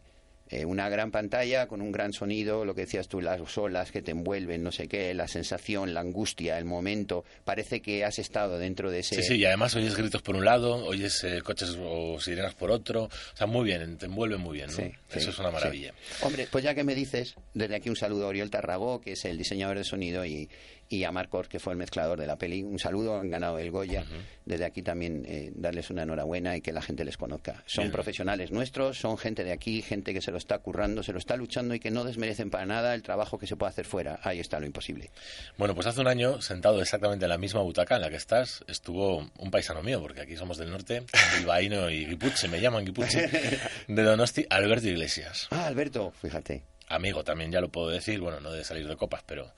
Eh, 0.50 0.64
una 0.64 0.88
gran 0.88 1.10
pantalla 1.10 1.66
con 1.66 1.82
un 1.82 1.92
gran 1.92 2.12
sonido, 2.12 2.64
lo 2.64 2.74
que 2.74 2.82
decías 2.82 3.08
tú, 3.08 3.20
las 3.20 3.58
olas 3.58 3.92
que 3.92 4.02
te 4.02 4.12
envuelven, 4.12 4.62
no 4.62 4.72
sé 4.72 4.88
qué, 4.88 5.12
la 5.14 5.28
sensación, 5.28 5.92
la 5.92 6.00
angustia, 6.00 6.58
el 6.58 6.64
momento. 6.64 7.24
Parece 7.44 7.80
que 7.80 8.04
has 8.04 8.18
estado 8.18 8.58
dentro 8.58 8.90
de 8.90 9.00
ese... 9.00 9.16
Sí, 9.16 9.22
sí, 9.22 9.34
y 9.36 9.44
además 9.44 9.74
oyes 9.76 9.96
gritos 9.96 10.22
por 10.22 10.36
un 10.36 10.44
lado, 10.44 10.76
oyes 10.86 11.22
eh, 11.24 11.42
coches 11.42 11.76
o 11.80 12.18
sirenas 12.20 12.54
por 12.54 12.70
otro. 12.70 13.04
O 13.04 13.36
sea, 13.36 13.46
muy 13.46 13.64
bien, 13.64 13.98
te 13.98 14.06
envuelve 14.06 14.38
muy 14.38 14.56
bien, 14.56 14.70
¿no? 14.70 14.76
Sí, 14.76 14.90
sí, 15.08 15.18
Eso 15.18 15.30
es 15.30 15.38
una 15.38 15.48
sí. 15.48 15.54
maravilla. 15.54 15.94
Hombre, 16.22 16.48
pues 16.50 16.64
ya 16.64 16.74
que 16.74 16.84
me 16.84 16.94
dices, 16.94 17.34
desde 17.54 17.76
aquí 17.76 17.88
un 17.90 17.96
saludo 17.96 18.24
a 18.24 18.28
Oriol 18.28 18.50
Tarragó, 18.50 19.00
que 19.00 19.12
es 19.12 19.24
el 19.24 19.36
diseñador 19.36 19.76
de 19.76 19.84
sonido, 19.84 20.24
y, 20.24 20.48
y 20.88 21.04
a 21.04 21.12
Marcos, 21.12 21.48
que 21.48 21.58
fue 21.58 21.72
el 21.72 21.78
mezclador 21.78 22.18
de 22.18 22.26
la 22.26 22.36
peli. 22.36 22.62
Un 22.62 22.78
saludo, 22.78 23.18
han 23.18 23.30
ganado 23.30 23.58
el 23.58 23.70
Goya. 23.70 24.04
Desde 24.44 24.64
aquí 24.64 24.82
también 24.82 25.24
eh, 25.26 25.50
darles 25.54 25.90
una 25.90 26.02
enhorabuena 26.04 26.56
y 26.56 26.60
que 26.60 26.72
la 26.72 26.80
gente 26.80 27.04
les 27.04 27.16
conozca. 27.16 27.62
Son 27.66 27.84
Bien. 27.84 27.92
profesionales 27.92 28.50
nuestros, 28.50 28.98
son 28.98 29.18
gente 29.18 29.44
de 29.44 29.52
aquí, 29.52 29.82
gente 29.82 30.14
que 30.14 30.20
se 30.20 30.30
lo 30.30 30.38
está 30.38 30.58
currando, 30.58 31.02
se 31.02 31.12
lo 31.12 31.18
está 31.18 31.36
luchando 31.36 31.74
y 31.74 31.80
que 31.80 31.90
no 31.90 32.04
desmerecen 32.04 32.50
para 32.50 32.64
nada 32.66 32.94
el 32.94 33.02
trabajo 33.02 33.38
que 33.38 33.46
se 33.46 33.56
puede 33.56 33.70
hacer 33.70 33.84
fuera. 33.84 34.18
Ahí 34.22 34.40
está 34.40 34.58
lo 34.60 34.66
imposible. 34.66 35.10
Bueno, 35.58 35.74
pues 35.74 35.86
hace 35.86 36.00
un 36.00 36.08
año, 36.08 36.40
sentado 36.40 36.80
exactamente 36.80 37.26
en 37.26 37.30
la 37.30 37.38
misma 37.38 37.60
butaca 37.60 37.96
en 37.96 38.02
la 38.02 38.10
que 38.10 38.16
estás, 38.16 38.64
estuvo 38.66 39.30
un 39.38 39.50
paisano 39.50 39.82
mío, 39.82 40.00
porque 40.00 40.22
aquí 40.22 40.36
somos 40.36 40.56
del 40.56 40.70
norte, 40.70 41.04
bilbaíno 41.38 41.90
y 41.90 42.06
guipuche, 42.06 42.48
me 42.48 42.60
llaman 42.60 42.84
guipuche, 42.84 43.28
de 43.88 44.02
Donosti, 44.02 44.46
Alberto 44.48 44.88
Iglesias. 44.88 45.48
Ah, 45.50 45.66
Alberto, 45.66 46.12
fíjate. 46.12 46.62
Amigo 46.90 47.22
también, 47.22 47.52
ya 47.52 47.60
lo 47.60 47.68
puedo 47.68 47.88
decir, 47.90 48.18
bueno, 48.18 48.40
no 48.40 48.50
de 48.50 48.64
salir 48.64 48.88
de 48.88 48.96
copas, 48.96 49.22
pero 49.26 49.52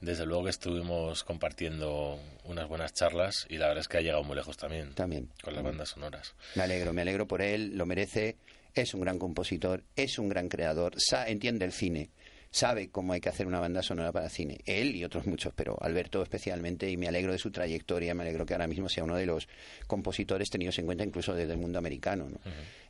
desde 0.00 0.24
luego 0.26 0.44
que 0.44 0.50
estuvimos 0.50 1.24
compartiendo 1.24 2.18
unas 2.44 2.68
buenas 2.68 2.92
charlas 2.94 3.46
y 3.48 3.58
la 3.58 3.68
verdad 3.68 3.82
es 3.82 3.88
que 3.88 3.98
ha 3.98 4.00
llegado 4.00 4.24
muy 4.24 4.36
lejos 4.36 4.56
también, 4.56 4.94
También. 4.94 5.28
con 5.42 5.54
las 5.54 5.62
bandas 5.62 5.90
sonoras. 5.90 6.34
Me 6.54 6.62
alegro, 6.62 6.92
me 6.92 7.02
alegro 7.02 7.26
por 7.26 7.42
él, 7.42 7.76
lo 7.76 7.86
merece. 7.86 8.36
Es 8.74 8.94
un 8.94 9.00
gran 9.00 9.18
compositor, 9.18 9.82
es 9.96 10.18
un 10.18 10.28
gran 10.28 10.48
creador, 10.48 10.94
entiende 11.26 11.64
el 11.64 11.72
cine, 11.72 12.08
sabe 12.52 12.88
cómo 12.88 13.12
hay 13.12 13.20
que 13.20 13.28
hacer 13.28 13.46
una 13.48 13.58
banda 13.58 13.82
sonora 13.82 14.12
para 14.12 14.28
cine. 14.28 14.60
Él 14.64 14.94
y 14.94 15.04
otros 15.04 15.26
muchos, 15.26 15.52
pero 15.54 15.76
Alberto 15.80 16.22
especialmente, 16.22 16.88
y 16.88 16.96
me 16.96 17.08
alegro 17.08 17.32
de 17.32 17.38
su 17.38 17.50
trayectoria, 17.50 18.14
me 18.14 18.22
alegro 18.22 18.46
que 18.46 18.54
ahora 18.54 18.68
mismo 18.68 18.88
sea 18.88 19.02
uno 19.04 19.16
de 19.16 19.26
los 19.26 19.48
compositores 19.88 20.50
tenidos 20.50 20.78
en 20.78 20.86
cuenta 20.86 21.04
incluso 21.04 21.34
desde 21.34 21.52
el 21.52 21.58
mundo 21.58 21.78
americano. 21.78 22.28
¿no? 22.28 22.38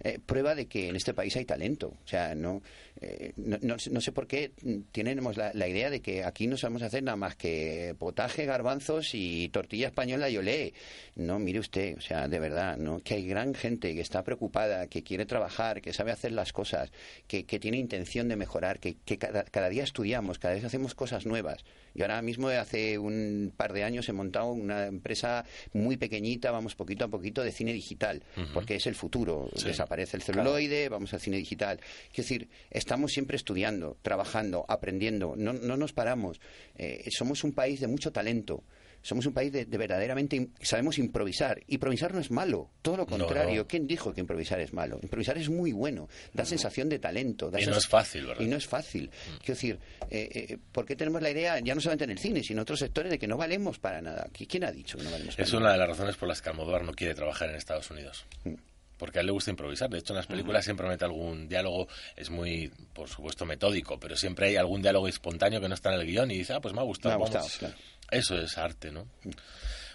Eh, 0.00 0.18
prueba 0.24 0.54
de 0.54 0.66
que 0.66 0.88
en 0.88 0.96
este 0.96 1.14
país 1.14 1.34
hay 1.36 1.46
talento. 1.46 1.94
O 2.04 2.08
sea, 2.08 2.34
no, 2.34 2.62
eh, 3.00 3.32
no, 3.36 3.58
no 3.62 3.78
sé- 3.78 3.90
no 3.90 4.00
sé 4.00 4.12
por 4.12 4.26
qué 4.26 4.52
tenemos 4.92 5.36
la, 5.36 5.50
la 5.54 5.68
idea 5.68 5.90
de 5.90 6.00
que 6.00 6.24
aquí 6.24 6.46
no 6.46 6.56
sabemos 6.56 6.82
hacer 6.82 7.02
nada 7.02 7.16
más 7.16 7.36
que 7.36 7.94
potaje, 7.98 8.44
garbanzos 8.44 9.10
y 9.14 9.48
tortilla 9.50 9.88
española 9.88 10.28
y 10.28 10.36
olé. 10.36 10.74
No, 11.16 11.38
mire 11.38 11.58
usted, 11.58 11.96
o 11.96 12.00
sea, 12.00 12.28
de 12.28 12.38
verdad, 12.38 12.76
¿no? 12.76 13.00
Que 13.00 13.14
hay 13.14 13.26
gran 13.26 13.54
gente 13.54 13.94
que 13.94 14.00
está 14.00 14.22
preocupada, 14.24 14.86
que 14.88 15.02
quiere 15.02 15.26
trabajar, 15.26 15.80
que 15.80 15.92
sabe 15.92 16.12
hacer 16.12 16.32
las 16.32 16.52
cosas, 16.52 16.90
que, 17.26 17.44
que 17.44 17.58
tiene 17.58 17.78
intención 17.78 18.28
de 18.28 18.36
mejorar, 18.36 18.78
que, 18.80 18.96
que 19.04 19.18
cada, 19.18 19.44
cada 19.44 19.68
día 19.68 19.84
estudiamos, 19.84 20.38
cada 20.38 20.54
vez 20.54 20.64
hacemos 20.64 20.94
cosas 20.94 21.26
nuevas. 21.26 21.64
Yo 21.94 22.04
ahora 22.04 22.22
mismo, 22.22 22.48
hace 22.48 22.98
un 22.98 23.52
par 23.56 23.72
de 23.72 23.82
años, 23.84 24.08
he 24.08 24.12
montado 24.12 24.52
una 24.52 24.86
empresa 24.86 25.44
muy 25.72 25.96
pequeñita, 25.96 26.50
vamos 26.52 26.74
poquito 26.76 27.04
a 27.04 27.08
poquito, 27.08 27.42
de 27.42 27.50
cine 27.52 27.72
digital, 27.72 28.22
porque 28.54 28.76
es 28.76 28.86
el 28.86 28.94
futuro. 28.94 29.48
Sí. 29.56 29.66
Desaparece 29.66 30.16
el 30.16 30.22
celuloide, 30.22 30.88
vamos 30.88 31.12
al 31.14 31.20
cine 31.20 31.36
digital. 31.38 31.78
Quiero 32.12 32.22
decir, 32.28 32.48
estamos 32.90 33.12
siempre 33.12 33.36
estudiando, 33.36 33.96
trabajando, 34.02 34.64
aprendiendo, 34.66 35.34
no, 35.36 35.52
no 35.52 35.76
nos 35.76 35.92
paramos. 35.92 36.40
Eh, 36.76 37.08
somos 37.16 37.44
un 37.44 37.52
país 37.52 37.78
de 37.78 37.86
mucho 37.86 38.10
talento. 38.10 38.64
Somos 39.00 39.24
un 39.26 39.32
país 39.32 39.50
de, 39.52 39.64
de 39.64 39.78
verdaderamente 39.78 40.48
sabemos 40.60 40.98
improvisar. 40.98 41.62
Improvisar 41.68 42.12
no 42.12 42.18
es 42.20 42.32
malo, 42.32 42.68
todo 42.82 42.96
lo 42.98 43.06
contrario. 43.06 43.60
no. 43.62 43.66
¿Quién 43.68 43.86
dijo 43.86 44.12
que 44.12 44.20
improvisar 44.20 44.60
es 44.60 44.72
malo? 44.72 44.98
Improvisar 45.02 45.38
es 45.38 45.48
muy 45.48 45.70
bueno, 45.72 46.08
da 46.34 46.44
sensación 46.44 46.88
de 46.88 46.98
talento. 46.98 47.48
Da 47.48 47.60
Y 47.60 47.66
no 47.66 47.76
es 47.78 47.86
fácil, 47.86 48.26
¿verdad? 48.26 48.42
Y 48.44 48.48
no 48.48 48.56
es 48.56 48.66
fácil. 48.66 49.08
Quiero 49.38 49.54
decir, 49.54 49.78
eh, 50.10 50.28
eh, 50.50 50.58
¿por 50.72 50.84
qué 50.84 50.96
tenemos 50.96 51.22
la 51.22 51.30
idea, 51.30 51.60
ya 51.60 51.74
no 51.76 51.80
solamente 51.80 52.04
en 52.04 52.10
el 52.10 52.18
cine, 52.18 52.42
sino 52.42 52.58
en 52.58 52.62
otros 52.62 52.80
sectores, 52.80 53.10
de 53.12 53.18
que 53.20 53.28
no 53.28 53.36
valemos 53.38 53.78
para 53.78 54.02
nada? 54.02 54.26
¿Qui- 54.36 54.48
¿Quién 54.48 54.64
ha 54.64 54.72
dicho 54.72 54.98
que 54.98 55.04
no 55.04 55.10
valemos 55.12 55.36
para 55.36 55.46
Es 55.46 55.52
nada? 55.54 55.62
una 55.64 55.72
de 55.72 55.78
las 55.78 55.88
razones 55.90 56.16
por 56.16 56.28
las 56.28 56.42
que 56.42 56.50
Almodóvar 56.50 56.82
no 56.84 56.92
quiere 56.92 57.14
trabajar 57.14 57.48
en 57.50 57.54
Estados 57.54 57.88
Unidos. 57.92 58.26
Mm. 58.44 58.54
Porque 59.00 59.18
a 59.18 59.20
él 59.22 59.26
le 59.26 59.32
gusta 59.32 59.50
improvisar. 59.50 59.88
De 59.88 59.98
hecho, 59.98 60.12
en 60.12 60.18
las 60.18 60.26
películas 60.26 60.62
siempre 60.62 60.86
mete 60.86 61.06
algún 61.06 61.48
diálogo, 61.48 61.88
es 62.16 62.28
muy, 62.28 62.70
por 62.92 63.08
supuesto, 63.08 63.46
metódico, 63.46 63.98
pero 63.98 64.14
siempre 64.14 64.48
hay 64.48 64.56
algún 64.56 64.82
diálogo 64.82 65.08
espontáneo 65.08 65.58
que 65.60 65.68
no 65.68 65.74
está 65.74 65.92
en 65.92 66.00
el 66.00 66.06
guion 66.06 66.30
y 66.30 66.36
dice, 66.38 66.52
ah, 66.52 66.60
pues 66.60 66.74
me 66.74 66.80
ha 66.80 66.84
gustado. 66.84 67.18
Me 67.18 67.24
ha 67.24 67.28
vamos". 67.28 67.42
gustado, 67.42 67.58
claro. 67.72 67.74
Eso 68.10 68.38
es 68.38 68.58
arte, 68.58 68.92
¿no? 68.92 69.06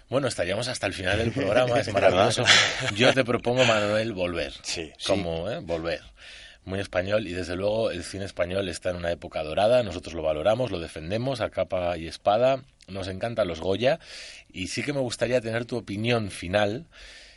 Bueno, 0.08 0.26
estaríamos 0.26 0.66
hasta 0.68 0.86
el 0.88 0.92
final 0.92 1.18
del 1.18 1.30
programa, 1.32 1.78
es 1.80 1.92
maravilloso. 1.92 2.44
Yo 2.96 3.14
te 3.14 3.24
propongo, 3.24 3.64
Manuel, 3.64 4.12
volver. 4.12 4.52
Sí. 4.62 4.90
Como, 5.06 5.48
¿eh? 5.50 5.60
Volver. 5.60 6.00
Muy 6.64 6.80
español 6.80 7.28
y 7.28 7.32
desde 7.32 7.54
luego 7.54 7.92
el 7.92 8.02
cine 8.02 8.24
español 8.24 8.68
está 8.68 8.90
en 8.90 8.96
una 8.96 9.12
época 9.12 9.44
dorada, 9.44 9.84
nosotros 9.84 10.14
lo 10.14 10.22
valoramos, 10.22 10.72
lo 10.72 10.80
defendemos 10.80 11.40
a 11.40 11.50
capa 11.50 11.96
y 11.96 12.08
espada, 12.08 12.64
nos 12.88 13.06
encantan 13.06 13.46
los 13.46 13.60
Goya 13.60 14.00
y 14.52 14.66
sí 14.66 14.82
que 14.82 14.92
me 14.92 14.98
gustaría 14.98 15.40
tener 15.40 15.64
tu 15.64 15.76
opinión 15.76 16.32
final, 16.32 16.86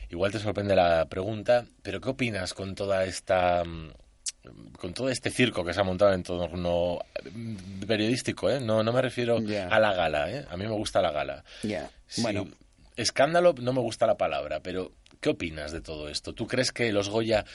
igual 0.09 0.31
te 0.31 0.39
sorprende 0.39 0.75
la 0.75 1.05
pregunta, 1.07 1.65
pero 1.81 2.01
¿qué 2.01 2.09
opinas 2.09 2.53
con 2.53 2.75
toda 2.75 3.05
esta 3.05 3.63
mm, 3.63 3.91
con 4.77 4.93
todo 4.93 5.09
este 5.09 5.29
circo 5.29 5.63
que 5.65 5.73
se 5.73 5.81
ha 5.81 5.83
montado 5.83 6.13
en 6.13 6.23
torno 6.23 6.99
mm, 7.31 7.81
periodístico, 7.85 8.49
¿eh? 8.49 8.59
No, 8.59 8.83
no 8.83 8.93
me 8.93 9.01
refiero 9.01 9.37
a 9.37 9.79
la 9.79 9.93
gala, 9.93 10.31
¿eh? 10.31 10.45
A 10.49 10.57
mí 10.57 10.65
me 10.65 10.73
gusta 10.73 11.01
la 11.01 11.11
gala. 11.11 11.43
Sí, 12.07 12.21
Bueno, 12.21 12.47
escándalo 12.95 13.53
no 13.53 13.73
me 13.73 13.81
gusta 13.81 14.07
la 14.07 14.17
palabra, 14.17 14.61
pero 14.61 14.93
¿qué 15.19 15.29
opinas 15.29 15.71
de 15.71 15.81
todo 15.81 16.09
esto? 16.09 16.33
¿Tú 16.33 16.47
crees 16.47 16.71
que 16.71 16.91
los 16.91 17.09
Goya, 17.09 17.45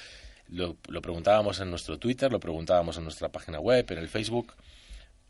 lo, 0.49 0.77
lo 0.89 1.03
preguntábamos 1.03 1.61
en 1.61 1.71
nuestro 1.71 1.99
Twitter, 1.99 2.31
lo 2.31 2.41
preguntábamos 2.41 2.97
en 2.99 3.05
nuestra 3.05 3.31
página 3.31 3.61
web, 3.61 3.87
en 3.91 3.99
el 3.99 4.09
Facebook, 4.09 4.55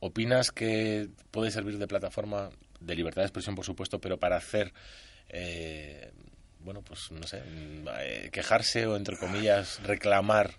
¿opinas 0.00 0.50
que 0.50 1.08
puede 1.30 1.50
servir 1.50 1.78
de 1.78 1.86
plataforma 1.86 2.50
de 2.80 2.94
libertad 2.94 3.22
de 3.22 3.26
expresión, 3.26 3.54
por 3.54 3.64
supuesto, 3.64 4.00
pero 4.00 4.18
para 4.18 4.36
hacer, 4.36 4.72
eh, 5.28 6.12
bueno, 6.64 6.82
pues 6.82 7.10
no 7.10 7.26
sé, 7.26 7.40
mm, 7.42 7.88
eh, 8.00 8.28
quejarse 8.32 8.86
o, 8.86 8.96
entre 8.96 9.16
comillas, 9.16 9.80
reclamar 9.84 10.50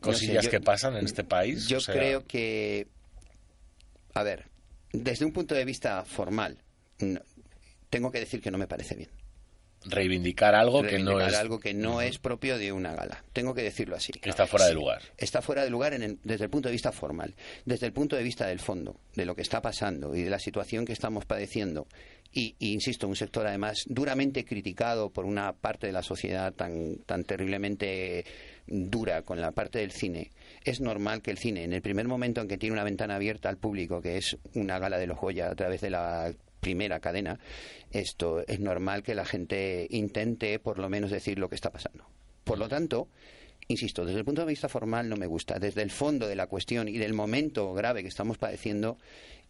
cosillas 0.00 0.44
yo- 0.44 0.50
que 0.50 0.60
pasan 0.60 0.96
en 0.96 1.04
este 1.06 1.24
país? 1.24 1.66
Yo 1.66 1.78
O 1.78 1.80
sea, 1.80 1.94
creo 1.94 2.26
que, 2.26 2.86
a 4.14 4.22
ver, 4.22 4.46
desde 4.92 5.24
un 5.24 5.32
punto 5.32 5.54
de 5.54 5.64
vista 5.64 6.04
formal, 6.04 6.58
no- 7.00 7.20
tengo 7.90 8.10
que 8.12 8.20
decir 8.20 8.40
que 8.40 8.50
no 8.50 8.58
me 8.58 8.66
parece 8.68 8.94
bien. 8.94 9.10
Reivindicar 9.84 10.54
algo 10.54 10.82
que 10.82 10.98
no 10.98 11.20
es 11.20 11.34
algo 11.36 11.58
que 11.58 11.74
no 11.74 12.00
es 12.00 12.18
propio 12.18 12.58
de 12.58 12.72
una 12.72 12.94
gala. 12.94 13.24
Tengo 13.32 13.54
que 13.54 13.62
decirlo 13.62 13.96
así. 13.96 14.12
que 14.12 14.28
está 14.30 14.46
fuera 14.46 14.66
de 14.66 14.74
lugar. 14.74 15.02
Está 15.16 15.40
fuera 15.42 15.64
de 15.64 15.70
lugar 15.70 15.94
en 15.94 16.02
el- 16.02 16.18
desde 16.22 16.44
el 16.44 16.50
punto 16.50 16.68
de 16.68 16.72
vista 16.72 16.92
formal, 16.92 17.34
desde 17.64 17.86
el 17.86 17.92
punto 17.92 18.16
de 18.16 18.22
vista 18.22 18.46
del 18.46 18.60
fondo, 18.60 18.96
de 19.14 19.24
lo 19.24 19.34
que 19.34 19.42
está 19.42 19.62
pasando 19.62 20.14
y 20.14 20.22
de 20.22 20.30
la 20.30 20.38
situación 20.38 20.84
que 20.84 20.92
estamos 20.92 21.24
padeciendo. 21.24 21.86
Y, 22.32 22.54
y, 22.60 22.72
insisto, 22.74 23.08
un 23.08 23.16
sector 23.16 23.44
además 23.46 23.82
duramente 23.86 24.44
criticado 24.44 25.10
por 25.10 25.24
una 25.24 25.52
parte 25.52 25.88
de 25.88 25.92
la 25.92 26.02
sociedad 26.02 26.52
tan, 26.52 26.96
tan 27.06 27.24
terriblemente 27.24 28.24
dura 28.68 29.22
con 29.22 29.40
la 29.40 29.50
parte 29.50 29.80
del 29.80 29.90
cine. 29.90 30.30
Es 30.64 30.80
normal 30.80 31.22
que 31.22 31.32
el 31.32 31.38
cine, 31.38 31.64
en 31.64 31.72
el 31.72 31.82
primer 31.82 32.06
momento 32.06 32.40
en 32.40 32.46
que 32.46 32.56
tiene 32.56 32.74
una 32.74 32.84
ventana 32.84 33.16
abierta 33.16 33.48
al 33.48 33.56
público, 33.56 34.00
que 34.00 34.16
es 34.16 34.36
una 34.54 34.78
gala 34.78 34.98
de 34.98 35.08
los 35.08 35.18
Goya 35.18 35.50
a 35.50 35.54
través 35.56 35.80
de 35.80 35.90
la 35.90 36.32
primera 36.60 37.00
cadena, 37.00 37.38
esto 37.90 38.44
es 38.46 38.60
normal 38.60 39.02
que 39.02 39.14
la 39.14 39.24
gente 39.24 39.86
intente 39.90 40.58
por 40.58 40.78
lo 40.78 40.88
menos 40.88 41.10
decir 41.10 41.38
lo 41.38 41.48
que 41.48 41.54
está 41.56 41.70
pasando. 41.70 42.06
Por 42.44 42.58
lo 42.58 42.68
tanto, 42.68 43.08
insisto, 43.68 44.04
desde 44.04 44.18
el 44.18 44.24
punto 44.24 44.42
de 44.42 44.48
vista 44.48 44.68
formal 44.68 45.08
no 45.08 45.16
me 45.16 45.26
gusta. 45.26 45.58
Desde 45.58 45.82
el 45.82 45.90
fondo 45.90 46.26
de 46.28 46.36
la 46.36 46.46
cuestión 46.46 46.88
y 46.88 46.98
del 46.98 47.12
momento 47.14 47.72
grave 47.72 48.02
que 48.02 48.08
estamos 48.08 48.38
padeciendo, 48.38 48.98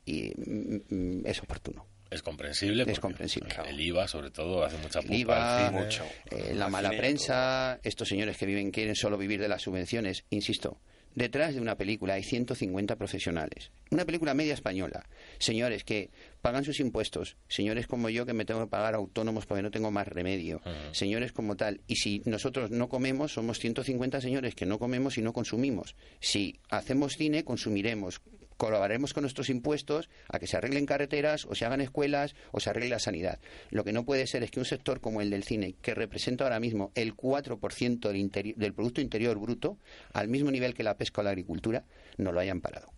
y, 0.06 0.32
mm, 0.36 0.76
mm, 0.88 1.26
es 1.26 1.40
oportuno. 1.42 1.86
Es 2.10 2.22
comprensible. 2.22 2.82
Es 2.82 2.86
porque 2.88 3.00
comprensible. 3.02 3.54
El 3.68 3.80
IVA, 3.80 4.08
sobre 4.08 4.30
todo, 4.32 4.64
hace 4.64 4.76
mucha 4.78 4.98
El 4.98 5.04
pupa 5.06 5.16
IVA, 5.16 5.58
al 5.66 5.68
cine. 5.68 5.80
mucho. 5.84 6.04
eh, 6.32 6.52
la 6.54 6.64
Al 6.66 6.72
mala 6.72 6.90
prensa, 6.90 7.78
estos 7.84 8.08
señores 8.08 8.36
que 8.36 8.46
viven 8.46 8.72
quieren 8.72 8.96
solo 8.96 9.16
vivir 9.16 9.40
de 9.40 9.46
las 9.48 9.62
subvenciones. 9.62 10.24
Insisto, 10.30 10.80
detrás 11.14 11.54
de 11.54 11.60
una 11.60 11.76
película 11.76 12.14
hay 12.14 12.22
150 12.22 12.96
profesionales. 12.96 13.70
Una 13.90 14.04
película 14.04 14.34
media 14.34 14.54
española. 14.54 15.06
Señores 15.38 15.84
que 15.84 16.10
pagan 16.42 16.64
sus 16.64 16.80
impuestos. 16.80 17.36
Señores 17.48 17.86
como 17.86 18.08
yo 18.08 18.26
que 18.26 18.32
me 18.32 18.44
tengo 18.44 18.60
que 18.60 18.70
pagar 18.70 18.94
autónomos 18.94 19.46
porque 19.46 19.62
no 19.62 19.70
tengo 19.70 19.90
más 19.90 20.08
remedio. 20.08 20.60
Señores 20.92 21.32
como 21.32 21.56
tal. 21.56 21.80
Y 21.86 21.96
si 21.96 22.22
nosotros 22.24 22.70
no 22.70 22.88
comemos, 22.88 23.32
somos 23.32 23.58
150 23.58 24.20
señores 24.20 24.54
que 24.54 24.66
no 24.66 24.78
comemos 24.78 25.18
y 25.18 25.22
no 25.22 25.32
consumimos. 25.32 25.96
Si 26.20 26.60
hacemos 26.70 27.16
cine, 27.16 27.44
consumiremos. 27.44 28.20
Colaboraremos 28.60 29.14
con 29.14 29.22
nuestros 29.22 29.48
impuestos 29.48 30.10
a 30.28 30.38
que 30.38 30.46
se 30.46 30.58
arreglen 30.58 30.84
carreteras 30.84 31.46
o 31.46 31.54
se 31.54 31.64
hagan 31.64 31.80
escuelas 31.80 32.34
o 32.52 32.60
se 32.60 32.68
arregle 32.68 32.90
la 32.90 32.98
sanidad. 32.98 33.38
Lo 33.70 33.84
que 33.84 33.94
no 33.94 34.04
puede 34.04 34.26
ser 34.26 34.42
es 34.42 34.50
que 34.50 34.58
un 34.58 34.66
sector 34.66 35.00
como 35.00 35.22
el 35.22 35.30
del 35.30 35.44
cine, 35.44 35.76
que 35.80 35.94
representa 35.94 36.44
ahora 36.44 36.60
mismo 36.60 36.92
el 36.94 37.16
4% 37.16 38.12
del, 38.12 38.54
del 38.54 38.74
Producto 38.74 39.00
Interior 39.00 39.38
Bruto, 39.38 39.78
al 40.12 40.28
mismo 40.28 40.50
nivel 40.50 40.74
que 40.74 40.82
la 40.82 40.98
pesca 40.98 41.22
o 41.22 41.24
la 41.24 41.30
agricultura, 41.30 41.84
no 42.18 42.32
lo 42.32 42.40
hayan 42.40 42.60
parado. 42.60 42.92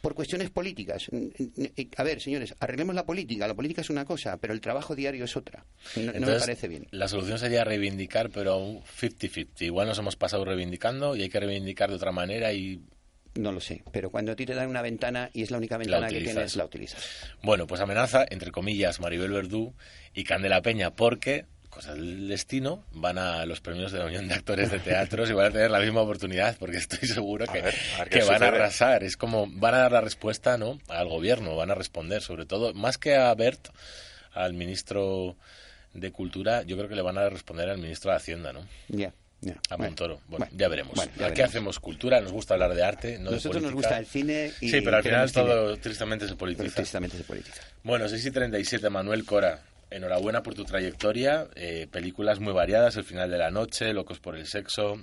Por 0.00 0.14
cuestiones 0.14 0.48
políticas. 0.50 1.10
A 1.96 2.04
ver, 2.04 2.20
señores, 2.20 2.54
arreglemos 2.60 2.94
la 2.94 3.04
política. 3.04 3.48
La 3.48 3.54
política 3.54 3.80
es 3.80 3.90
una 3.90 4.04
cosa, 4.04 4.36
pero 4.36 4.54
el 4.54 4.60
trabajo 4.60 4.94
diario 4.94 5.24
es 5.24 5.36
otra. 5.36 5.66
No, 5.96 6.02
no 6.02 6.12
me 6.12 6.18
Entonces, 6.18 6.42
parece 6.42 6.68
bien. 6.68 6.86
La 6.92 7.08
solución 7.08 7.40
sería 7.40 7.64
reivindicar, 7.64 8.30
pero 8.30 8.58
un 8.58 8.80
50-50. 8.82 9.62
Igual 9.62 9.88
nos 9.88 9.98
hemos 9.98 10.14
pasado 10.14 10.44
reivindicando 10.44 11.16
y 11.16 11.22
hay 11.22 11.28
que 11.28 11.40
reivindicar 11.40 11.90
de 11.90 11.96
otra 11.96 12.12
manera 12.12 12.52
y 12.52 12.80
No 13.40 13.52
lo 13.52 13.60
sé. 13.60 13.82
Pero 13.90 14.10
cuando 14.10 14.32
a 14.32 14.36
ti 14.36 14.44
te 14.44 14.54
dan 14.54 14.68
una 14.68 14.82
ventana 14.82 15.30
y 15.32 15.42
es 15.42 15.50
la 15.50 15.56
única 15.56 15.78
ventana 15.78 16.08
que 16.08 16.16
utilizas. 16.16 16.34
tienes, 16.34 16.56
la 16.56 16.64
utilizas. 16.66 17.02
Bueno, 17.42 17.66
pues 17.66 17.80
amenaza, 17.80 18.24
entre 18.28 18.50
comillas, 18.50 19.00
Maribel 19.00 19.30
Verdú 19.30 19.74
y 20.14 20.24
Candela 20.24 20.60
Peña, 20.60 20.90
porque, 20.90 21.46
cosas 21.70 21.96
del 21.96 22.28
destino, 22.28 22.84
van 22.92 23.16
a 23.16 23.46
los 23.46 23.62
premios 23.62 23.92
de 23.92 24.00
la 24.00 24.06
Unión 24.06 24.28
de 24.28 24.34
Actores 24.34 24.70
de 24.70 24.78
Teatros 24.78 25.30
y 25.30 25.32
van 25.32 25.46
a 25.46 25.50
tener 25.52 25.70
la 25.70 25.80
misma 25.80 26.02
oportunidad, 26.02 26.56
porque 26.58 26.76
estoy 26.76 27.08
seguro 27.08 27.46
A 27.48 27.52
que, 27.52 27.62
ver, 27.62 27.74
a 27.94 27.98
ver 28.00 28.08
qué 28.10 28.18
que 28.18 28.24
van 28.26 28.42
a 28.42 28.48
arrasar. 28.48 29.04
Es 29.04 29.16
como, 29.16 29.46
van 29.48 29.74
a 29.74 29.78
dar 29.78 29.92
la 29.92 30.00
respuesta, 30.02 30.58
¿no?, 30.58 30.78
al 30.88 31.08
gobierno, 31.08 31.56
van 31.56 31.70
a 31.70 31.74
responder, 31.74 32.20
sobre 32.20 32.44
todo, 32.44 32.74
más 32.74 32.98
que 32.98 33.16
a 33.16 33.34
Bert, 33.34 33.68
al 34.34 34.52
ministro 34.52 35.36
de 35.94 36.12
Cultura, 36.12 36.62
yo 36.62 36.76
creo 36.76 36.88
que 36.90 36.94
le 36.94 37.02
van 37.02 37.16
a 37.16 37.28
responder 37.30 37.70
al 37.70 37.78
ministro 37.78 38.10
de 38.10 38.18
Hacienda, 38.18 38.52
¿no?, 38.52 38.66
Ya. 38.88 39.14
A 39.70 39.76
Montoro. 39.76 40.20
Bueno, 40.28 40.46
bueno, 40.46 40.52
ya 40.56 40.68
veremos. 40.68 40.94
bueno, 40.94 41.10
ya 41.16 41.26
Aquí 41.26 41.32
veremos. 41.36 41.50
hacemos 41.50 41.80
cultura, 41.80 42.20
nos 42.20 42.32
gusta 42.32 42.54
hablar 42.54 42.74
de 42.74 42.82
arte, 42.84 43.18
no 43.18 43.30
de 43.30 43.36
Nosotros 43.36 43.62
nos 43.62 43.72
política. 43.72 43.96
gusta 43.96 43.98
el 43.98 44.06
cine 44.06 44.52
y 44.60 44.68
Sí, 44.70 44.80
pero 44.82 44.96
al 44.98 45.02
final 45.02 45.32
todo 45.32 45.76
tristemente 45.78 46.28
se 46.28 46.36
politiza. 46.36 46.74
tristemente 46.76 47.16
se 47.16 47.24
politiza. 47.24 47.62
Bueno, 47.82 48.08
6 48.08 48.26
y 48.26 48.30
37, 48.30 48.90
Manuel 48.90 49.24
Cora. 49.24 49.62
Enhorabuena 49.90 50.42
por 50.44 50.54
tu 50.54 50.64
trayectoria. 50.64 51.48
eh, 51.56 51.88
películas 51.90 52.38
muy 52.38 52.52
variadas, 52.52 52.96
El 52.96 53.04
final 53.04 53.30
de 53.30 53.38
la 53.38 53.50
noche, 53.50 53.92
Locos 53.92 54.20
por 54.20 54.36
el 54.36 54.46
sexo, 54.46 55.02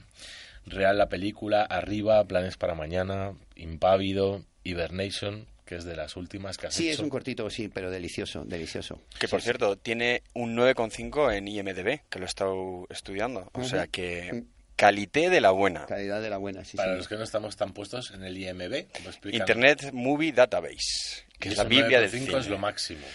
Real 0.66 0.98
la 0.98 1.10
película, 1.10 1.64
Arriba, 1.64 2.24
Planes 2.26 2.56
para 2.58 2.74
mañana, 2.76 3.34
Impávido, 3.56 4.44
Hibernation, 4.64 5.46
que 5.68 5.76
es 5.76 5.84
de 5.86 5.96
las 5.96 6.16
últimas 6.16 6.58
que 6.58 6.66
has 6.68 6.74
Sí, 6.74 6.86
hecho. 6.88 6.94
es 6.96 7.00
un 7.02 7.10
cortito, 7.10 7.48
sí, 7.52 7.68
pero 7.68 7.92
delicioso, 7.92 8.44
delicioso. 8.46 9.02
Que 9.20 9.28
por 9.28 9.42
cierto, 9.44 9.78
tiene 9.78 10.24
un 10.34 10.56
9,5 10.58 11.36
en 11.36 11.48
IMDB, 11.48 12.02
que 12.10 12.18
lo 12.20 12.26
he 12.26 12.28
estado 12.28 12.88
estudiando. 12.90 13.52
O 13.54 13.64
sea 13.64 13.86
que 13.88 14.46
calité 14.76 15.30
de 15.30 15.42
la 15.42 15.52
buena. 15.52 15.86
Calidad 15.88 16.22
de 16.22 16.30
la 16.30 16.38
buena, 16.38 16.64
sí, 16.64 16.78
Para 16.78 16.94
sí. 16.94 16.98
los 16.98 17.08
que 17.08 17.16
no 17.18 17.24
estamos 17.24 17.56
tan 17.58 17.74
puestos 17.74 18.12
en 18.12 18.24
el 18.24 18.38
IMB, 18.38 18.74
explícanos. 18.74 19.34
Internet 19.50 19.92
Movie 19.92 20.32
Database, 20.32 21.26
que 21.40 21.50
es 21.50 21.58
la 21.58 21.64
Biblia 21.66 22.02
del 22.02 22.10
9,5 22.12 22.26
cine. 22.26 22.40
es 22.40 22.48
lo 22.48 22.58
máximo. 22.58 23.02
Casi 23.02 23.14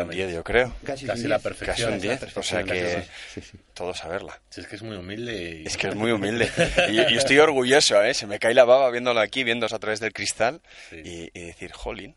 un 0.00 0.08
prácticamente. 0.08 0.16
10, 0.16 0.34
yo 0.34 0.44
creo. 0.44 0.76
Casi, 0.84 1.06
Casi 1.06 1.22
la 1.28 1.36
10. 1.36 1.42
perfección. 1.42 1.74
Casi 1.76 1.82
un 1.84 1.94
es 2.12 2.20
la 2.20 2.26
10, 2.26 2.36
o 2.36 2.42
sea 2.42 2.62
que 2.64 3.02
Sí, 3.32 3.40
sí. 3.40 3.58
todos 3.72 4.04
a 4.04 4.08
verla. 4.08 4.40
Si 4.50 4.60
es 4.60 4.66
que 4.66 4.76
es 4.76 4.82
muy 4.82 4.96
humilde. 4.96 5.60
y- 5.62 5.66
Es 5.66 5.76
que 5.76 5.88
es 5.88 5.94
muy 5.94 6.10
humilde. 6.12 6.50
Y, 6.90 7.14
y 7.14 7.16
estoy 7.16 7.38
orgulloso, 7.38 8.02
¿eh? 8.02 8.12
Se 8.14 8.26
me 8.26 8.38
cae 8.38 8.52
la 8.54 8.64
baba 8.64 8.90
viéndolo 8.90 9.20
aquí, 9.20 9.44
viéndose 9.44 9.74
a 9.74 9.78
través 9.78 10.00
del 10.00 10.12
cristal 10.12 10.60
Sí. 10.90 10.96
y, 11.04 11.30
y 11.38 11.44
decir, 11.46 11.72
jolín. 11.72 12.14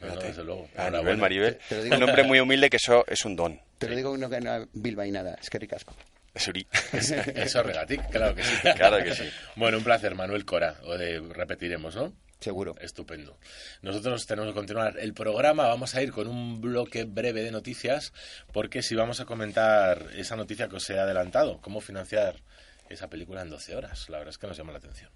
No, 0.00 0.08
no, 0.14 0.20
desde 0.20 0.42
luego. 0.44 0.68
A 0.76 0.90
nivel 0.90 1.16
Maribel. 1.16 1.58
Te 1.68 1.76
lo 1.76 1.82
digo- 1.84 1.96
Un 1.96 2.02
hombre 2.02 2.22
muy 2.24 2.40
humilde 2.40 2.68
que 2.68 2.76
eso 2.76 3.04
es 3.06 3.24
un 3.24 3.36
don. 3.36 3.60
Te 3.78 3.88
lo 3.88 3.96
digo 3.96 4.10
uno 4.10 4.28
que 4.28 4.40
no 4.40 4.68
Bilba 4.74 5.06
y 5.06 5.10
nada, 5.12 5.38
es 5.40 5.48
que 5.48 5.58
ricasco. 5.58 5.94
Suri. 6.34 6.66
Eso, 6.92 7.62
regatic, 7.62 8.08
claro 8.10 8.34
que 8.34 8.42
sí. 8.42 8.54
Claro 8.76 9.04
que 9.04 9.14
sí. 9.14 9.30
Bueno, 9.54 9.76
un 9.78 9.84
placer, 9.84 10.14
Manuel 10.14 10.44
Cora. 10.46 10.76
O 10.84 10.96
de, 10.96 11.20
repetiremos, 11.20 11.94
¿no? 11.94 12.12
Seguro. 12.42 12.74
Estupendo. 12.80 13.38
Nosotros 13.82 14.26
tenemos 14.26 14.50
que 14.50 14.54
continuar 14.54 14.98
el 14.98 15.14
programa. 15.14 15.68
Vamos 15.68 15.94
a 15.94 16.02
ir 16.02 16.10
con 16.10 16.26
un 16.26 16.60
bloque 16.60 17.04
breve 17.04 17.42
de 17.44 17.52
noticias, 17.52 18.12
porque 18.52 18.82
si 18.82 18.96
vamos 18.96 19.20
a 19.20 19.26
comentar 19.26 20.08
esa 20.16 20.34
noticia 20.34 20.68
que 20.68 20.76
os 20.76 20.90
he 20.90 20.98
adelantado, 20.98 21.60
cómo 21.60 21.80
financiar 21.80 22.42
esa 22.88 23.08
película 23.08 23.42
en 23.42 23.50
12 23.50 23.76
horas. 23.76 24.08
La 24.08 24.18
verdad 24.18 24.30
es 24.30 24.38
que 24.38 24.48
nos 24.48 24.56
llama 24.56 24.72
la 24.72 24.78
atención. 24.78 25.10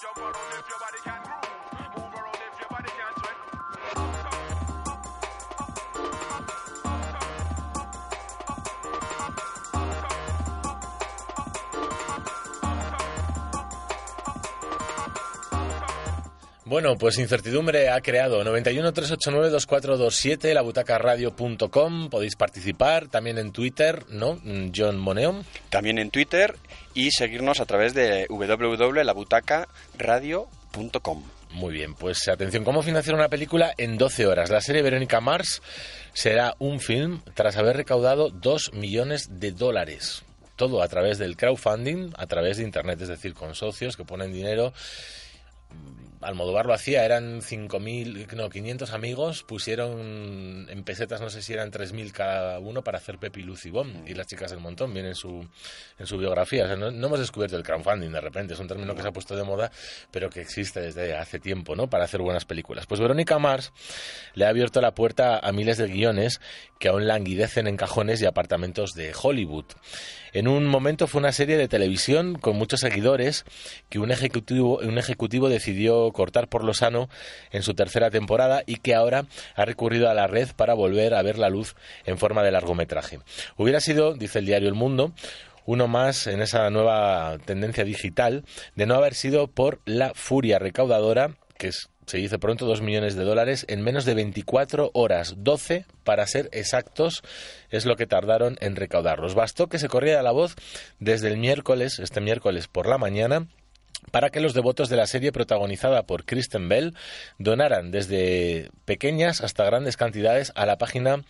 Jump 0.00 0.18
around 0.18 0.64
your 0.68 0.78
body 0.78 0.98
can 1.04 1.22
groove. 1.22 1.49
Bueno, 16.70 16.96
pues 16.96 17.18
incertidumbre 17.18 17.88
ha 17.88 18.00
creado 18.00 18.44
91 18.44 18.92
389 18.92 19.50
2427 19.50 20.54
labutacaradio.com. 20.54 22.10
Podéis 22.10 22.36
participar 22.36 23.08
también 23.08 23.38
en 23.38 23.50
Twitter, 23.50 24.04
¿no? 24.08 24.38
Mm, 24.44 24.70
John 24.72 24.96
Moneo. 24.96 25.42
También 25.68 25.98
en 25.98 26.10
Twitter 26.10 26.54
y 26.94 27.10
seguirnos 27.10 27.58
a 27.58 27.66
través 27.66 27.92
de 27.92 28.28
www.labutacaradio.com. 28.28 31.24
Muy 31.50 31.74
bien, 31.74 31.94
pues 31.94 32.28
atención, 32.28 32.62
¿cómo 32.62 32.84
financiar 32.84 33.16
una 33.16 33.28
película 33.28 33.74
en 33.76 33.98
12 33.98 34.28
horas? 34.28 34.48
La 34.48 34.60
serie 34.60 34.82
Verónica 34.82 35.20
Mars 35.20 35.62
será 36.12 36.54
un 36.60 36.78
film 36.78 37.22
tras 37.34 37.56
haber 37.56 37.78
recaudado 37.78 38.30
2 38.30 38.74
millones 38.74 39.40
de 39.40 39.50
dólares. 39.50 40.22
Todo 40.54 40.84
a 40.84 40.88
través 40.88 41.18
del 41.18 41.36
crowdfunding, 41.36 42.12
a 42.16 42.28
través 42.28 42.58
de 42.58 42.62
Internet, 42.62 43.02
es 43.02 43.08
decir, 43.08 43.34
con 43.34 43.56
socios 43.56 43.96
que 43.96 44.04
ponen 44.04 44.32
dinero 44.32 44.72
Almodóvar 46.20 46.66
lo 46.66 46.74
hacía, 46.74 47.04
eran 47.04 47.40
5.000, 47.40 48.32
no, 48.34 48.50
500 48.50 48.92
amigos, 48.92 49.42
pusieron 49.42 50.66
en 50.68 50.84
pesetas, 50.84 51.20
no 51.20 51.30
sé 51.30 51.40
si 51.40 51.52
eran 51.52 51.70
3.000 51.70 52.12
cada 52.12 52.58
uno 52.58 52.82
para 52.82 52.98
hacer 52.98 53.18
Pepi, 53.18 53.42
Luz 53.42 53.64
y 53.66 53.70
Bom, 53.70 54.04
y 54.06 54.14
las 54.14 54.26
chicas 54.26 54.50
del 54.50 54.60
montón, 54.60 54.92
viene 54.92 55.08
en 55.08 55.14
su, 55.14 55.48
en 55.98 56.06
su 56.06 56.18
biografía. 56.18 56.64
O 56.64 56.66
sea, 56.66 56.76
no, 56.76 56.90
no 56.90 57.06
hemos 57.06 57.18
descubierto 57.18 57.56
el 57.56 57.62
crowdfunding 57.62 58.10
de 58.10 58.20
repente, 58.20 58.54
es 58.54 58.60
un 58.60 58.68
término 58.68 58.94
que 58.94 59.02
se 59.02 59.08
ha 59.08 59.12
puesto 59.12 59.34
de 59.34 59.44
moda, 59.44 59.70
pero 60.10 60.28
que 60.28 60.40
existe 60.40 60.80
desde 60.80 61.16
hace 61.16 61.40
tiempo, 61.40 61.74
¿no? 61.74 61.88
Para 61.88 62.04
hacer 62.04 62.20
buenas 62.20 62.44
películas. 62.44 62.86
Pues 62.86 63.00
Verónica 63.00 63.38
Mars 63.38 63.72
le 64.34 64.44
ha 64.44 64.48
abierto 64.48 64.80
la 64.80 64.94
puerta 64.94 65.38
a 65.38 65.52
miles 65.52 65.78
de 65.78 65.86
guiones 65.86 66.40
que 66.78 66.88
aún 66.88 67.06
languidecen 67.06 67.66
en 67.66 67.76
cajones 67.76 68.20
y 68.22 68.26
apartamentos 68.26 68.92
de 68.92 69.12
Hollywood. 69.20 69.66
En 70.32 70.46
un 70.46 70.64
momento 70.64 71.08
fue 71.08 71.18
una 71.18 71.32
serie 71.32 71.56
de 71.56 71.66
televisión 71.66 72.36
con 72.36 72.56
muchos 72.56 72.80
seguidores 72.80 73.44
que 73.88 73.98
un 73.98 74.12
ejecutivo, 74.12 74.78
un 74.78 74.96
ejecutivo 74.96 75.48
decidió 75.48 76.09
cortar 76.12 76.48
por 76.48 76.64
lo 76.64 76.74
sano 76.74 77.08
en 77.50 77.62
su 77.62 77.74
tercera 77.74 78.10
temporada 78.10 78.62
y 78.66 78.76
que 78.76 78.94
ahora 78.94 79.26
ha 79.54 79.64
recurrido 79.64 80.10
a 80.10 80.14
la 80.14 80.26
red 80.26 80.48
para 80.56 80.74
volver 80.74 81.14
a 81.14 81.22
ver 81.22 81.38
la 81.38 81.50
luz 81.50 81.74
en 82.04 82.18
forma 82.18 82.42
de 82.42 82.50
largometraje. 82.50 83.20
Hubiera 83.56 83.80
sido, 83.80 84.14
dice 84.14 84.40
el 84.40 84.46
diario 84.46 84.68
El 84.68 84.74
Mundo, 84.74 85.12
uno 85.66 85.88
más 85.88 86.26
en 86.26 86.40
esa 86.42 86.68
nueva 86.70 87.38
tendencia 87.44 87.84
digital 87.84 88.44
de 88.74 88.86
no 88.86 88.94
haber 88.94 89.14
sido 89.14 89.46
por 89.46 89.80
la 89.84 90.12
furia 90.14 90.58
recaudadora 90.58 91.36
que 91.58 91.70
se 92.10 92.16
dice 92.18 92.40
pronto, 92.40 92.66
2 92.66 92.80
millones 92.80 93.14
de 93.14 93.22
dólares 93.22 93.64
en 93.68 93.82
menos 93.82 94.04
de 94.04 94.14
24 94.14 94.90
horas. 94.94 95.34
12, 95.36 95.84
para 96.02 96.26
ser 96.26 96.48
exactos, 96.50 97.22
es 97.70 97.86
lo 97.86 97.94
que 97.94 98.08
tardaron 98.08 98.56
en 98.60 98.74
recaudarlos. 98.74 99.36
Bastó 99.36 99.68
que 99.68 99.78
se 99.78 99.88
corriera 99.88 100.20
la 100.22 100.32
voz 100.32 100.56
desde 100.98 101.28
el 101.28 101.36
miércoles, 101.36 102.00
este 102.00 102.20
miércoles 102.20 102.66
por 102.66 102.88
la 102.88 102.98
mañana, 102.98 103.46
para 104.10 104.30
que 104.30 104.40
los 104.40 104.54
devotos 104.54 104.88
de 104.88 104.96
la 104.96 105.06
serie 105.06 105.32
protagonizada 105.32 106.02
por 106.02 106.24
Kristen 106.24 106.68
Bell 106.68 106.94
donaran 107.38 107.90
desde 107.90 108.70
pequeñas 108.84 109.40
hasta 109.40 109.64
grandes 109.64 109.96
cantidades 109.96 110.52
a 110.54 110.66
la 110.66 110.78
página 110.78 111.22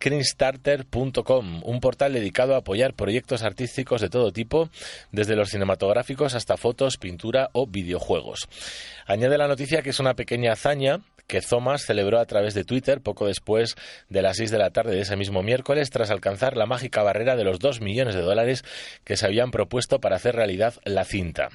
Screenstarter.com, 0.00 1.60
un 1.62 1.80
portal 1.80 2.14
dedicado 2.14 2.54
a 2.54 2.58
apoyar 2.58 2.94
proyectos 2.94 3.42
artísticos 3.42 4.00
de 4.00 4.08
todo 4.08 4.32
tipo, 4.32 4.70
desde 5.12 5.36
los 5.36 5.50
cinematográficos 5.50 6.34
hasta 6.34 6.56
fotos, 6.56 6.96
pintura 6.96 7.50
o 7.52 7.66
videojuegos. 7.66 8.48
Añade 9.06 9.36
la 9.36 9.46
noticia 9.46 9.82
que 9.82 9.90
es 9.90 10.00
una 10.00 10.14
pequeña 10.14 10.52
hazaña 10.52 11.00
que 11.26 11.42
Thomas 11.42 11.82
celebró 11.82 12.18
a 12.18 12.24
través 12.24 12.54
de 12.54 12.64
Twitter 12.64 13.02
poco 13.02 13.26
después 13.26 13.76
de 14.08 14.22
las 14.22 14.38
6 14.38 14.50
de 14.50 14.58
la 14.58 14.70
tarde 14.70 14.96
de 14.96 15.02
ese 15.02 15.16
mismo 15.16 15.42
miércoles, 15.42 15.90
tras 15.90 16.10
alcanzar 16.10 16.56
la 16.56 16.66
mágica 16.66 17.02
barrera 17.04 17.36
de 17.36 17.44
los 17.44 17.60
2 17.60 17.82
millones 17.82 18.16
de 18.16 18.22
dólares 18.22 18.64
que 19.04 19.16
se 19.16 19.26
habían 19.26 19.52
propuesto 19.52 20.00
para 20.00 20.16
hacer 20.16 20.34
realidad 20.34 20.74
la 20.84 21.04
cinta. 21.04 21.50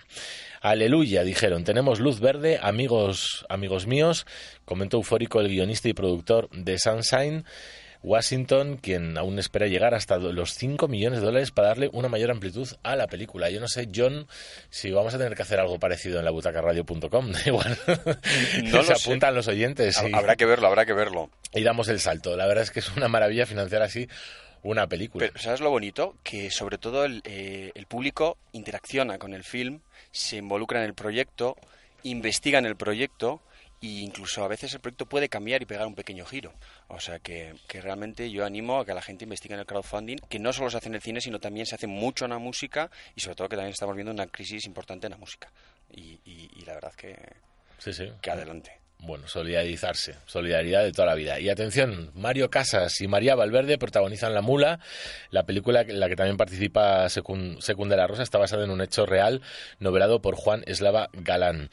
Aleluya, 0.65 1.23
dijeron, 1.23 1.63
tenemos 1.63 1.99
luz 1.99 2.19
verde, 2.19 2.57
amigos, 2.59 3.45
amigos 3.49 3.85
míos, 3.85 4.25
comentó 4.65 4.97
eufórico 4.97 5.39
el 5.39 5.47
guionista 5.49 5.89
y 5.89 5.93
productor 5.93 6.49
de 6.49 6.79
Sunshine. 6.79 7.45
Washington, 8.01 8.77
quien 8.77 9.15
aún 9.15 9.37
espera 9.37 9.67
llegar 9.67 9.93
hasta 9.93 10.17
los 10.17 10.55
5 10.55 10.87
millones 10.87 11.19
de 11.19 11.25
dólares 11.27 11.51
para 11.51 11.67
darle 11.67 11.89
una 11.93 12.09
mayor 12.09 12.31
amplitud 12.31 12.67
a 12.81 12.95
la 12.95 13.05
película. 13.05 13.51
Yo 13.51 13.59
no 13.59 13.67
sé, 13.67 13.89
John, 13.95 14.27
si 14.71 14.89
vamos 14.91 15.13
a 15.13 15.19
tener 15.19 15.35
que 15.35 15.43
hacer 15.43 15.59
algo 15.59 15.77
parecido 15.79 16.17
en 16.17 16.25
la 16.25 16.31
butacaradio.com. 16.31 17.31
Igual 17.45 17.77
No 18.63 18.83
se 18.83 18.89
lo 18.91 18.95
sé. 18.97 19.09
apuntan 19.09 19.35
los 19.35 19.47
oyentes 19.47 20.01
y, 20.07 20.13
Habrá 20.15 20.35
que 20.35 20.45
verlo, 20.45 20.65
habrá 20.67 20.87
que 20.87 20.93
verlo. 20.93 21.29
y 21.53 21.61
damos 21.61 21.89
el 21.89 21.99
salto. 21.99 22.35
La 22.35 22.47
verdad 22.47 22.63
es 22.63 22.71
que 22.71 22.79
es 22.79 22.89
una 22.97 23.07
maravilla 23.07 23.45
financiar 23.45 23.83
así 23.83 24.07
una 24.63 24.87
película. 24.87 25.27
Pero 25.27 25.39
¿sabes 25.39 25.61
lo 25.61 25.69
bonito? 25.69 26.15
Que 26.23 26.49
sobre 26.49 26.79
todo 26.79 27.05
el, 27.05 27.21
eh, 27.23 27.71
el 27.75 27.85
público 27.85 28.37
interacciona 28.51 29.19
con 29.19 29.35
el 29.35 29.43
film, 29.43 29.81
se 30.11 30.37
involucra 30.37 30.79
en 30.79 30.85
el 30.85 30.93
proyecto, 30.93 31.55
investiga 32.03 32.59
en 32.59 32.65
el 32.65 32.75
proyecto 32.75 33.41
e 33.81 33.87
incluso 33.87 34.43
a 34.43 34.47
veces 34.47 34.73
el 34.73 34.79
proyecto 34.79 35.05
puede 35.05 35.29
cambiar 35.29 35.61
y 35.61 35.65
pegar 35.65 35.85
un 35.85 35.95
pequeño 35.95 36.25
giro. 36.25 36.53
O 36.87 36.99
sea 36.99 37.19
que, 37.19 37.55
que 37.67 37.81
realmente 37.81 38.31
yo 38.31 38.45
animo 38.45 38.79
a 38.79 38.85
que 38.85 38.93
la 38.93 39.01
gente 39.01 39.25
investigue 39.25 39.53
en 39.53 39.59
el 39.59 39.65
crowdfunding, 39.65 40.17
que 40.29 40.39
no 40.39 40.53
solo 40.53 40.69
se 40.69 40.77
hace 40.77 40.87
en 40.87 40.95
el 40.95 41.01
cine, 41.01 41.21
sino 41.21 41.39
también 41.39 41.65
se 41.65 41.75
hace 41.75 41.87
mucho 41.87 42.25
en 42.25 42.31
la 42.31 42.39
música 42.39 42.89
y 43.15 43.21
sobre 43.21 43.35
todo 43.35 43.49
que 43.49 43.55
también 43.57 43.73
estamos 43.73 43.95
viendo 43.95 44.11
una 44.11 44.27
crisis 44.27 44.65
importante 44.65 45.07
en 45.07 45.11
la 45.11 45.17
música. 45.17 45.51
Y, 45.91 46.19
y- 46.25 46.49
y 46.55 46.65
la 46.65 46.73
verdad 46.75 46.93
que, 46.93 47.15
sí, 47.77 47.93
sí. 47.93 48.11
que 48.21 48.31
adelante. 48.31 48.71
Bueno, 48.99 49.27
solidarizarse, 49.27 50.15
solidaridad 50.25 50.83
de 50.83 50.91
toda 50.91 51.05
la 51.05 51.13
vida. 51.13 51.39
Y 51.39 51.49
atención, 51.49 52.09
Mario 52.15 52.49
Casas 52.49 52.99
y 53.01 53.07
María 53.07 53.35
Valverde 53.35 53.77
protagonizan 53.77 54.33
La 54.33 54.41
Mula, 54.41 54.79
la 55.29 55.43
película 55.43 55.81
en 55.81 55.99
la 55.99 56.09
que 56.09 56.15
también 56.15 56.37
participa 56.37 57.07
Secund, 57.09 57.59
la 57.89 58.07
Rosa, 58.07 58.23
está 58.23 58.39
basada 58.39 58.63
en 58.63 58.71
un 58.71 58.81
hecho 58.81 59.05
real 59.05 59.41
novelado 59.79 60.21
por 60.21 60.35
Juan 60.35 60.63
Eslava 60.65 61.09
Galán. 61.13 61.69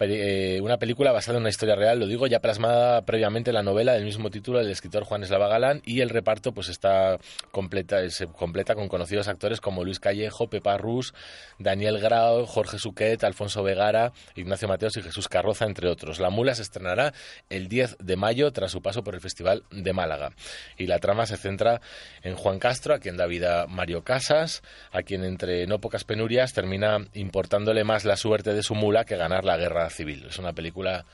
Eh, 0.00 0.58
una 0.62 0.78
película 0.78 1.12
basada 1.12 1.38
en 1.38 1.42
una 1.42 1.50
historia 1.50 1.76
real, 1.76 2.00
lo 2.00 2.06
digo, 2.06 2.26
ya 2.26 2.40
plasmada 2.40 3.02
previamente 3.06 3.50
en 3.50 3.54
la 3.54 3.62
novela 3.62 3.94
del 3.94 4.04
mismo 4.04 4.30
título 4.30 4.58
del 4.58 4.70
escritor 4.70 5.04
Juan 5.04 5.22
Eslava 5.22 5.48
Galán 5.48 5.80
y 5.84 6.00
el 6.00 6.10
reparto 6.10 6.52
pues 6.52 6.68
está 6.68 7.16
completa, 7.52 8.06
se 8.10 8.26
completa 8.26 8.74
con 8.74 8.88
conocidos 8.88 9.28
actores 9.28 9.60
como 9.60 9.84
Luis 9.84 10.00
Callejo, 10.00 10.48
Pepa 10.48 10.76
Rus, 10.76 11.14
Daniel 11.58 12.00
Grau, 12.00 12.44
Jorge 12.44 12.78
Suquet, 12.78 13.22
Alfonso 13.24 13.62
Vegara, 13.62 14.12
Ignacio 14.34 14.68
Mateos 14.68 14.96
y 14.96 15.02
Jesús 15.02 15.28
Carroza, 15.28 15.64
entre 15.64 15.88
otros. 15.88 16.18
La 16.18 16.28
Mula 16.30 16.55
se 16.56 16.62
estrenará 16.62 17.12
el 17.48 17.68
10 17.68 17.96
de 18.00 18.16
mayo 18.16 18.50
tras 18.52 18.72
su 18.72 18.82
paso 18.82 19.04
por 19.04 19.14
el 19.14 19.20
Festival 19.20 19.62
de 19.70 19.92
Málaga. 19.92 20.32
Y 20.76 20.86
la 20.86 20.98
trama 20.98 21.26
se 21.26 21.36
centra 21.36 21.80
en 22.22 22.34
Juan 22.34 22.58
Castro, 22.58 22.94
a 22.94 22.98
quien 22.98 23.16
da 23.16 23.26
vida 23.26 23.66
Mario 23.68 24.02
Casas, 24.02 24.62
a 24.92 25.02
quien 25.02 25.24
entre 25.24 25.66
no 25.66 25.80
pocas 25.80 26.04
penurias 26.04 26.52
termina 26.52 26.98
importándole 27.14 27.84
más 27.84 28.04
la 28.04 28.16
suerte 28.16 28.52
de 28.52 28.62
su 28.62 28.74
mula 28.74 29.04
que 29.04 29.16
ganar 29.16 29.44
la 29.44 29.56
guerra 29.56 29.88
civil. 29.90 30.26
Es 30.28 30.38
una 30.38 30.52
película 30.52 31.04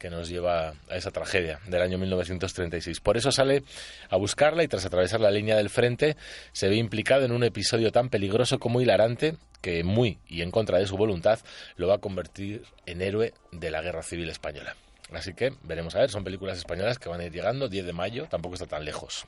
que 0.00 0.10
nos 0.10 0.28
lleva 0.28 0.74
a 0.88 0.96
esa 0.96 1.10
tragedia 1.10 1.60
del 1.66 1.82
año 1.82 1.98
1936. 1.98 3.00
Por 3.00 3.18
eso 3.18 3.30
sale 3.30 3.62
a 4.08 4.16
buscarla 4.16 4.64
y 4.64 4.68
tras 4.68 4.86
atravesar 4.86 5.20
la 5.20 5.30
línea 5.30 5.56
del 5.56 5.68
frente 5.68 6.16
se 6.52 6.68
ve 6.68 6.76
implicado 6.76 7.24
en 7.26 7.32
un 7.32 7.44
episodio 7.44 7.92
tan 7.92 8.08
peligroso 8.08 8.58
como 8.58 8.80
hilarante 8.80 9.36
que 9.60 9.84
muy 9.84 10.18
y 10.26 10.40
en 10.40 10.50
contra 10.50 10.78
de 10.78 10.86
su 10.86 10.96
voluntad 10.96 11.38
lo 11.76 11.86
va 11.86 11.96
a 11.96 11.98
convertir 11.98 12.62
en 12.86 13.02
héroe 13.02 13.34
de 13.52 13.70
la 13.70 13.82
guerra 13.82 14.02
civil 14.02 14.30
española. 14.30 14.74
Así 15.12 15.34
que 15.34 15.52
veremos 15.62 15.94
a 15.94 16.00
ver, 16.00 16.10
son 16.10 16.24
películas 16.24 16.58
españolas 16.58 16.98
que 16.98 17.08
van 17.08 17.20
a 17.20 17.24
ir 17.24 17.32
llegando 17.32 17.68
10 17.68 17.86
de 17.86 17.92
mayo, 17.92 18.26
tampoco 18.28 18.54
está 18.54 18.66
tan 18.66 18.84
lejos. 18.84 19.26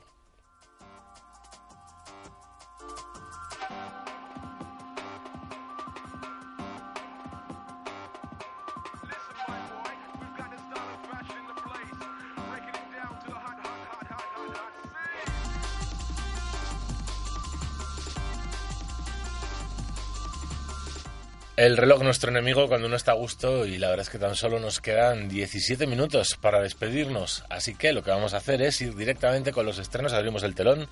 El 21.63 21.77
reloj 21.77 22.03
nuestro 22.03 22.29
enemigo 22.29 22.67
cuando 22.67 22.87
uno 22.87 22.97
está 22.97 23.13
a 23.13 23.15
gusto 23.15 23.65
y 23.65 23.77
la 23.77 23.87
verdad 23.87 24.05
es 24.05 24.09
que 24.09 24.19
tan 24.19 24.35
solo 24.35 24.59
nos 24.59 24.81
quedan 24.81 25.29
17 25.29 25.87
minutos 25.87 26.35
para 26.41 26.61
despedirnos. 26.61 27.45
Así 27.49 27.73
que 27.73 27.93
lo 27.93 28.03
que 28.03 28.11
vamos 28.11 28.33
a 28.33 28.37
hacer 28.39 28.61
es 28.61 28.81
ir 28.81 28.93
directamente 28.97 29.53
con 29.53 29.65
los 29.65 29.79
estrenos, 29.79 30.11
abrimos 30.11 30.43
el 30.43 30.55
telón 30.55 30.89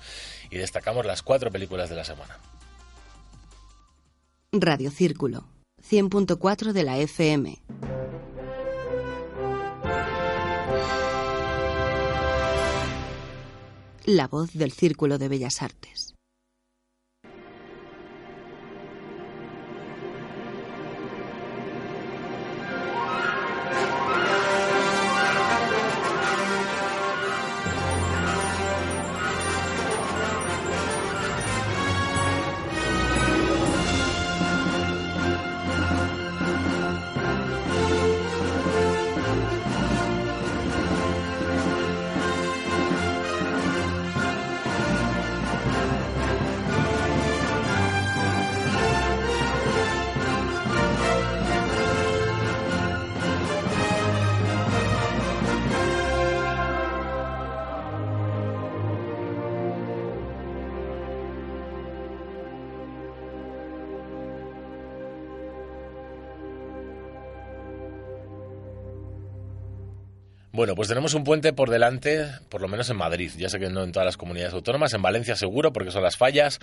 y 0.50 0.56
destacamos 0.56 1.04
las 1.04 1.20
cuatro 1.20 1.50
películas 1.50 1.90
de 1.90 1.96
la 1.96 2.04
semana. 2.04 2.38
Radio 4.50 4.90
Círculo, 4.90 5.44
100.4 5.86 6.72
de 6.72 6.84
la 6.84 6.96
FM. 6.96 7.58
La 14.06 14.26
voz 14.26 14.54
del 14.54 14.72
Círculo 14.72 15.18
de 15.18 15.28
Bellas 15.28 15.60
Artes. 15.60 16.11
Tenemos 70.92 71.14
un 71.14 71.24
puente 71.24 71.54
por 71.54 71.70
delante, 71.70 72.28
por 72.50 72.60
lo 72.60 72.68
menos 72.68 72.90
en 72.90 72.98
Madrid. 72.98 73.30
Ya 73.38 73.48
sé 73.48 73.58
que 73.58 73.70
no 73.70 73.82
en 73.82 73.92
todas 73.92 74.04
las 74.04 74.18
comunidades 74.18 74.52
autónomas, 74.52 74.92
en 74.92 75.00
Valencia 75.00 75.36
seguro, 75.36 75.72
porque 75.72 75.90
son 75.90 76.02
las 76.02 76.18
fallas. 76.18 76.58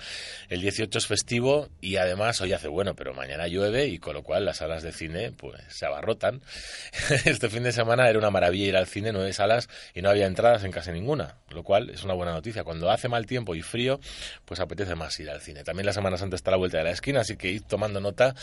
El 0.48 0.60
18 0.60 0.96
es 0.98 1.08
festivo 1.08 1.68
y 1.80 1.96
además 1.96 2.40
hoy 2.40 2.52
hace 2.52 2.68
bueno, 2.68 2.94
pero 2.94 3.12
mañana 3.12 3.48
llueve 3.48 3.86
y 3.86 3.98
con 3.98 4.14
lo 4.14 4.22
cual 4.22 4.44
las 4.44 4.58
salas 4.58 4.84
de 4.84 4.92
cine 4.92 5.32
pues 5.32 5.60
se 5.66 5.84
abarrotan. 5.84 6.42
Este 7.24 7.48
fin 7.48 7.64
de 7.64 7.72
semana 7.72 8.08
era 8.08 8.20
una 8.20 8.30
maravilla 8.30 8.66
ir 8.66 8.76
al 8.76 8.86
cine, 8.86 9.10
nueve 9.10 9.32
salas 9.32 9.68
y 9.96 10.00
no 10.00 10.10
había 10.10 10.26
entradas 10.26 10.62
en 10.62 10.70
casi 10.70 10.92
ninguna, 10.92 11.34
lo 11.48 11.64
cual 11.64 11.90
es 11.90 12.04
una 12.04 12.14
buena 12.14 12.32
noticia. 12.32 12.62
Cuando 12.62 12.88
hace 12.88 13.08
mal 13.08 13.26
tiempo 13.26 13.56
y 13.56 13.62
frío, 13.62 13.98
pues 14.44 14.60
apetece 14.60 14.94
más 14.94 15.18
ir 15.18 15.28
al 15.28 15.40
cine. 15.40 15.64
También 15.64 15.86
la 15.86 15.92
Semana 15.92 16.16
Santa 16.16 16.36
está 16.36 16.50
a 16.50 16.52
la 16.52 16.58
vuelta 16.58 16.78
de 16.78 16.84
la 16.84 16.92
esquina, 16.92 17.22
así 17.22 17.36
que 17.36 17.50
id 17.50 17.62
tomando 17.66 17.98
nota 17.98 18.36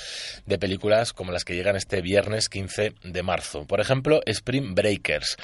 de 0.46 0.60
películas 0.60 1.14
como 1.14 1.32
las 1.32 1.46
que 1.46 1.56
llegan 1.56 1.78
este 1.78 2.02
viernes 2.02 2.50
15 2.50 2.94
de 3.04 3.24
marzo. 3.24 3.64
Por 3.64 3.80
ejemplo, 3.80 4.20
Spring 4.26 4.76
Breakers. 4.76 5.38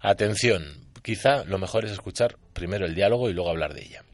Atención, 0.00 0.64
quizá 1.02 1.44
lo 1.44 1.58
mejor 1.58 1.84
es 1.84 1.92
escuchar 1.92 2.36
primero 2.52 2.86
el 2.86 2.94
diálogo 2.94 3.28
y 3.30 3.32
luego 3.32 3.50
hablar 3.50 3.74
de 3.74 3.82
ella. 3.82 4.04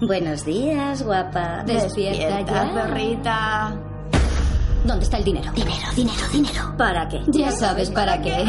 Buenos 0.00 0.44
días, 0.44 1.02
guapa. 1.02 1.64
Despierta, 1.66 2.40
ya. 2.42 2.74
perrita. 2.74 3.76
¿Dónde 4.84 5.04
está 5.04 5.16
el 5.16 5.24
dinero? 5.24 5.50
Dinero, 5.52 5.88
dinero, 5.96 6.28
dinero. 6.30 6.74
¿Para 6.76 7.08
qué? 7.08 7.22
Ya 7.28 7.50
sabes 7.50 7.90
para 7.90 8.20
qué. 8.20 8.44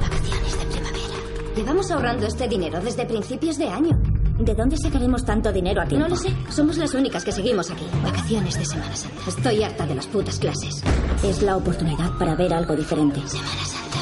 Vacaciones 0.00 0.58
de 0.58 0.66
primavera. 0.66 1.54
Llevamos 1.56 1.90
ahorrando 1.90 2.26
este 2.26 2.46
dinero 2.46 2.80
desde 2.80 3.06
principios 3.06 3.56
de 3.56 3.68
año. 3.68 3.98
¿De 4.40 4.54
dónde 4.54 4.76
sacaremos 4.78 5.22
tanto 5.22 5.52
dinero 5.52 5.82
a 5.82 5.84
tiempo? 5.84 6.08
No 6.08 6.14
lo 6.14 6.16
sé. 6.16 6.34
Somos 6.48 6.78
las 6.78 6.94
únicas 6.94 7.22
que 7.22 7.30
seguimos 7.30 7.70
aquí. 7.70 7.84
Vacaciones 8.02 8.58
de 8.58 8.64
Semana 8.64 8.96
Santa. 8.96 9.20
Estoy 9.28 9.62
harta 9.62 9.84
de 9.86 9.94
las 9.94 10.06
putas 10.06 10.38
clases. 10.38 10.82
Es 11.22 11.42
la 11.42 11.58
oportunidad 11.58 12.16
para 12.18 12.34
ver 12.36 12.54
algo 12.54 12.74
diferente. 12.74 13.20
Semana 13.28 13.64
Santa. 13.66 13.98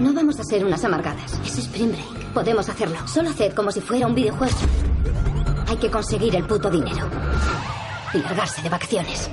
No 0.00 0.12
vamos 0.12 0.40
a 0.40 0.44
ser 0.44 0.64
unas 0.64 0.84
amargadas. 0.84 1.38
Es 1.46 1.58
Spring 1.58 1.92
Break. 1.92 2.32
Podemos 2.34 2.68
hacerlo. 2.68 2.96
Solo 3.06 3.30
haced 3.30 3.52
como 3.54 3.70
si 3.70 3.80
fuera 3.80 4.08
un 4.08 4.16
videojuego. 4.16 4.56
Hay 5.68 5.76
que 5.76 5.88
conseguir 5.88 6.34
el 6.34 6.44
puto 6.44 6.68
dinero. 6.68 7.08
Y 8.12 8.18
largarse 8.18 8.62
de 8.62 8.68
vacaciones. 8.68 9.30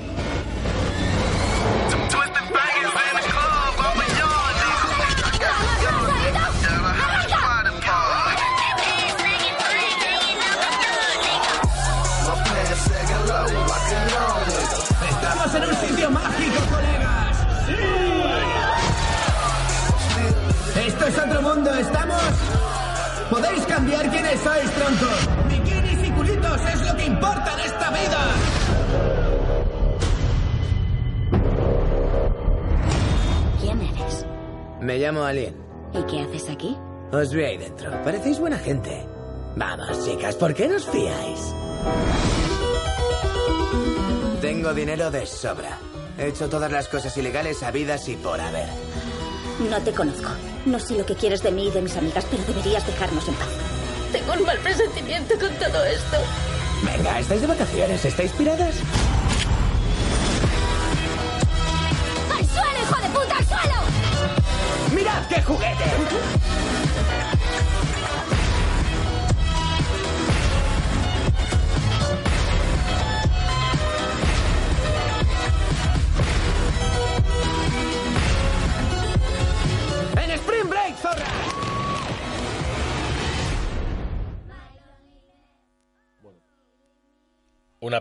¿Estamos? 21.79 22.23
Podéis 23.29 23.65
cambiar 23.65 24.09
quiénes 24.09 24.39
sois, 24.41 24.71
tronco. 24.71 25.11
Bikinis 25.49 26.07
y 26.07 26.11
culitos 26.11 26.61
es 26.61 26.87
lo 26.87 26.95
que 26.95 27.05
importa 27.05 27.53
en 27.53 27.59
esta 27.59 27.89
vida. 27.89 28.19
¿Quién 33.61 33.81
eres? 33.81 34.25
Me 34.81 34.97
llamo 34.97 35.23
Alien. 35.23 35.55
¿Y 35.93 36.03
qué 36.03 36.21
haces 36.21 36.49
aquí? 36.49 36.77
Os 37.11 37.33
vi 37.33 37.43
ahí 37.43 37.57
dentro. 37.57 37.91
Parecéis 38.03 38.39
buena 38.39 38.57
gente. 38.57 39.07
Vamos, 39.55 40.05
chicas, 40.05 40.35
¿por 40.35 40.53
qué 40.53 40.67
nos 40.67 40.85
fiáis? 40.85 41.53
Tengo 44.41 44.73
dinero 44.73 45.11
de 45.11 45.25
sobra. 45.25 45.77
He 46.17 46.27
hecho 46.27 46.49
todas 46.49 46.71
las 46.71 46.87
cosas 46.87 47.15
ilegales 47.17 47.63
habidas 47.63 48.07
y 48.09 48.15
por 48.15 48.39
haber. 48.39 48.67
No 49.69 49.79
te 49.81 49.91
conozco. 49.93 50.29
No 50.65 50.79
sé 50.79 50.95
lo 50.95 51.05
que 51.05 51.15
quieres 51.15 51.43
de 51.43 51.51
mí 51.51 51.67
y 51.67 51.71
de 51.71 51.81
mis 51.81 51.95
amigas, 51.97 52.25
pero 52.31 52.43
deberías 52.43 52.85
dejarnos 52.87 53.27
en 53.27 53.35
paz. 53.35 53.49
Tengo 54.11 54.33
un 54.33 54.43
mal 54.43 54.57
presentimiento 54.59 55.37
con 55.37 55.53
todo 55.55 55.83
esto. 55.83 56.17
Venga, 56.83 57.19
estáis 57.19 57.41
de 57.41 57.47
vacaciones, 57.47 58.05
¿estáis 58.05 58.31
piradas? 58.31 58.75
¡Al 62.31 62.45
suelo, 62.45 62.79
hijo 62.81 63.01
de 63.01 63.09
puta, 63.09 63.37
al 63.37 63.45
suelo! 63.45 64.95
¡Mirad 64.95 65.27
qué 65.27 65.41
juguete! 65.41 66.42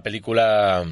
Película 0.03 0.85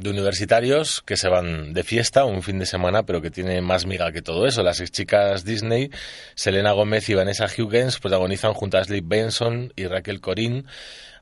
de 0.00 0.08
universitarios 0.08 1.02
que 1.02 1.18
se 1.18 1.28
van 1.28 1.74
de 1.74 1.84
fiesta 1.84 2.24
un 2.24 2.42
fin 2.42 2.58
de 2.58 2.64
semana, 2.64 3.02
pero 3.02 3.20
que 3.20 3.30
tiene 3.30 3.60
más 3.60 3.84
miga 3.84 4.12
que 4.12 4.22
todo 4.22 4.46
eso. 4.46 4.62
Las 4.62 4.80
ex 4.80 4.90
chicas 4.90 5.44
Disney, 5.44 5.90
Selena 6.34 6.72
Gómez 6.72 7.08
y 7.10 7.14
Vanessa 7.14 7.44
Hudgens, 7.44 7.98
protagonizan 7.98 8.54
junto 8.54 8.78
a 8.78 8.80
Ashley 8.80 9.02
Benson 9.02 9.72
y 9.76 9.86
Raquel 9.86 10.20
Corín. 10.20 10.66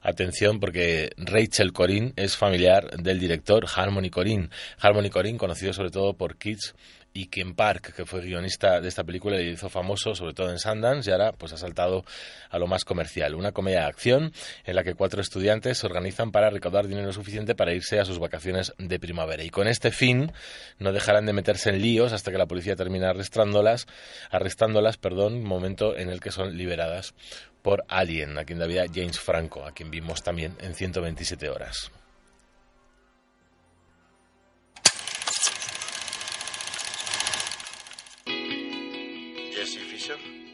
Atención, 0.01 0.61
porque 0.61 1.11
Rachel 1.17 1.73
Corín 1.73 2.13
es 2.15 2.37
familiar 2.37 2.97
del 2.97 3.19
director 3.19 3.67
Harmony 3.75 4.11
Corín. 4.11 4.51
Harmony 4.79 5.11
Corín, 5.11 5.39
conocido 5.39 5.73
sobre 5.73 5.91
todo 5.91 6.15
por 6.15 6.37
Kids 6.37 6.77
y 7.19 7.27
Ken 7.27 7.55
Park, 7.55 7.95
que 7.97 8.07
fue 8.07 8.21
guionista 8.21 8.81
de 8.81 8.87
esta 8.87 9.03
película 9.03 9.41
y 9.41 9.49
hizo 9.49 9.69
famoso, 9.69 10.15
sobre 10.15 10.35
todo 10.35 10.53
en 10.53 10.61
Sundance, 10.61 11.11
y 11.11 11.13
ahora 11.13 11.33
pues 11.33 11.53
ha 11.53 11.57
saltado 11.57 12.05
a 12.49 12.59
lo 12.61 12.69
más 12.69 12.85
comercial. 12.85 13.35
Una 13.35 13.51
comedia 13.51 13.81
de 13.81 13.87
acción 13.87 14.33
en 14.65 14.77
la 14.77 14.85
que 14.85 14.95
cuatro 14.95 15.21
estudiantes 15.21 15.79
se 15.79 15.87
organizan 15.87 16.31
para 16.31 16.49
recaudar 16.49 16.87
dinero 16.87 17.13
suficiente 17.13 17.57
para 17.57 17.75
irse 17.75 17.99
a 17.99 18.05
sus 18.05 18.21
vacaciones 18.21 18.73
de 18.79 19.01
primavera. 19.01 19.43
Y 19.43 19.51
con 19.51 19.67
este 19.67 19.91
fin 19.91 20.31
no 20.79 20.93
dejarán 20.93 21.27
de 21.27 21.33
meterse 21.33 21.71
en 21.71 21.83
líos 21.83 22.13
hasta 22.13 22.31
que 22.31 22.39
la 22.39 22.47
policía 22.47 22.77
termina 22.77 23.11
arrestándolas, 23.11 23.89
arrestándolas, 24.31 24.97
perdón, 24.97 25.43
momento 25.43 25.97
en 25.97 26.11
el 26.11 26.21
que 26.21 26.31
son 26.31 26.57
liberadas 26.57 27.15
por 27.63 27.85
Alien, 27.89 28.39
a 28.39 28.45
quien 28.45 28.65
vida 28.69 28.85
James 28.95 29.19
Franco, 29.19 29.65
a 29.65 29.73
quien 29.73 29.91
vimos 29.91 30.23
también 30.23 30.55
en 30.61 30.73
127 30.73 31.49
horas. 31.49 31.91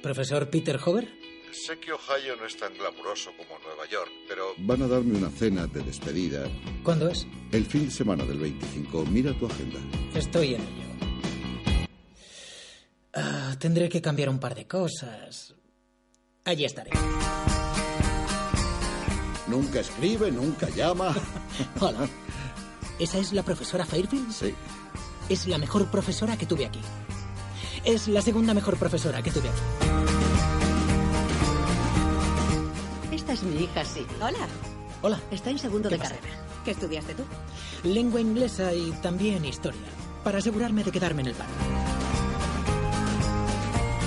Profesor 0.05 0.51
Peter 0.51 0.79
Hover. 0.85 1.09
Sé 1.51 1.79
que 1.79 1.91
Ohio 1.91 2.37
no 2.37 2.45
es 2.45 2.55
tan 2.59 2.75
glamuroso 2.75 3.31
como 3.39 3.59
Nueva 3.61 3.89
York, 3.91 4.11
pero 4.29 4.53
Van 4.59 4.83
a 4.83 4.87
darme 4.87 5.17
una 5.17 5.31
cena 5.31 5.67
de 5.67 5.81
despedida 5.83 6.45
¿Cuándo 6.83 7.09
es? 7.09 7.27
el 7.53 7.65
fin 7.65 7.87
de 7.87 7.91
semana 7.91 8.23
del 8.27 8.39
25. 8.39 9.07
Mira 9.07 9.33
tu 9.39 9.47
agenda. 9.47 9.79
Estoy 10.15 10.57
en 10.57 10.61
ello. 10.61 11.89
Ah, 13.15 13.57
tendré 13.59 13.89
que 13.89 14.03
cambiar 14.03 14.29
un 14.29 14.39
par 14.39 14.55
de 14.55 14.67
cosas. 14.67 15.55
Allí 16.45 16.67
estaré. 16.67 16.91
Nunca 19.47 19.81
escribe, 19.81 20.31
nunca 20.31 20.69
llama. 20.69 21.15
Hola. 21.81 22.07
¿Esa 22.99 23.17
es 23.17 23.33
la 23.33 23.43
profesora 23.43 23.87
Fairfield? 23.87 24.31
Sí. 24.31 24.53
Es 25.31 25.47
la 25.47 25.57
mejor 25.57 25.91
profesora 25.91 26.37
que 26.37 26.45
tuve 26.45 26.67
aquí. 26.67 26.81
Es 27.87 28.07
la 28.09 28.21
segunda 28.21 28.53
mejor 28.53 28.77
profesora 28.77 29.23
que 29.23 29.31
tuve 29.31 29.49
aquí. 29.49 29.84
Es 33.35 33.43
mi 33.43 33.65
hija, 33.65 33.85
sí. 33.85 34.07
Hola. 34.21 34.47
Hola. 35.03 35.21
Está 35.31 35.51
en 35.51 35.59
segundo 35.59 35.89
de 35.89 35.99
carrera. 35.99 36.23
¿Qué 36.65 36.71
estudiaste 36.71 37.15
tú? 37.15 37.25
Lengua 37.83 38.21
inglesa 38.21 38.73
y 38.73 38.93
también 39.03 39.45
historia. 39.45 39.81
Para 40.23 40.39
asegurarme 40.39 40.85
de 40.85 40.93
quedarme 40.93 41.23
en 41.23 41.29
el 41.29 41.35
paro. 41.35 41.51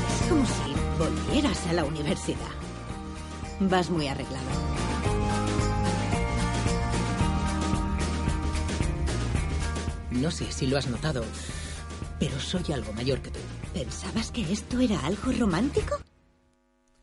Es 0.09 0.29
como 0.29 0.45
si 0.45 0.73
volvieras 0.97 1.67
a 1.67 1.73
la 1.73 1.85
universidad. 1.85 2.55
Vas 3.59 3.89
muy 3.89 4.07
arreglado. 4.07 4.45
No 10.11 10.31
sé 10.31 10.51
si 10.51 10.67
lo 10.67 10.77
has 10.77 10.87
notado, 10.87 11.23
pero 12.19 12.39
soy 12.39 12.63
algo 12.73 12.93
mayor 12.93 13.19
que 13.19 13.29
tú. 13.29 13.39
¿Pensabas 13.73 14.31
que 14.31 14.51
esto 14.51 14.79
era 14.79 14.99
algo 15.05 15.31
romántico? 15.37 15.99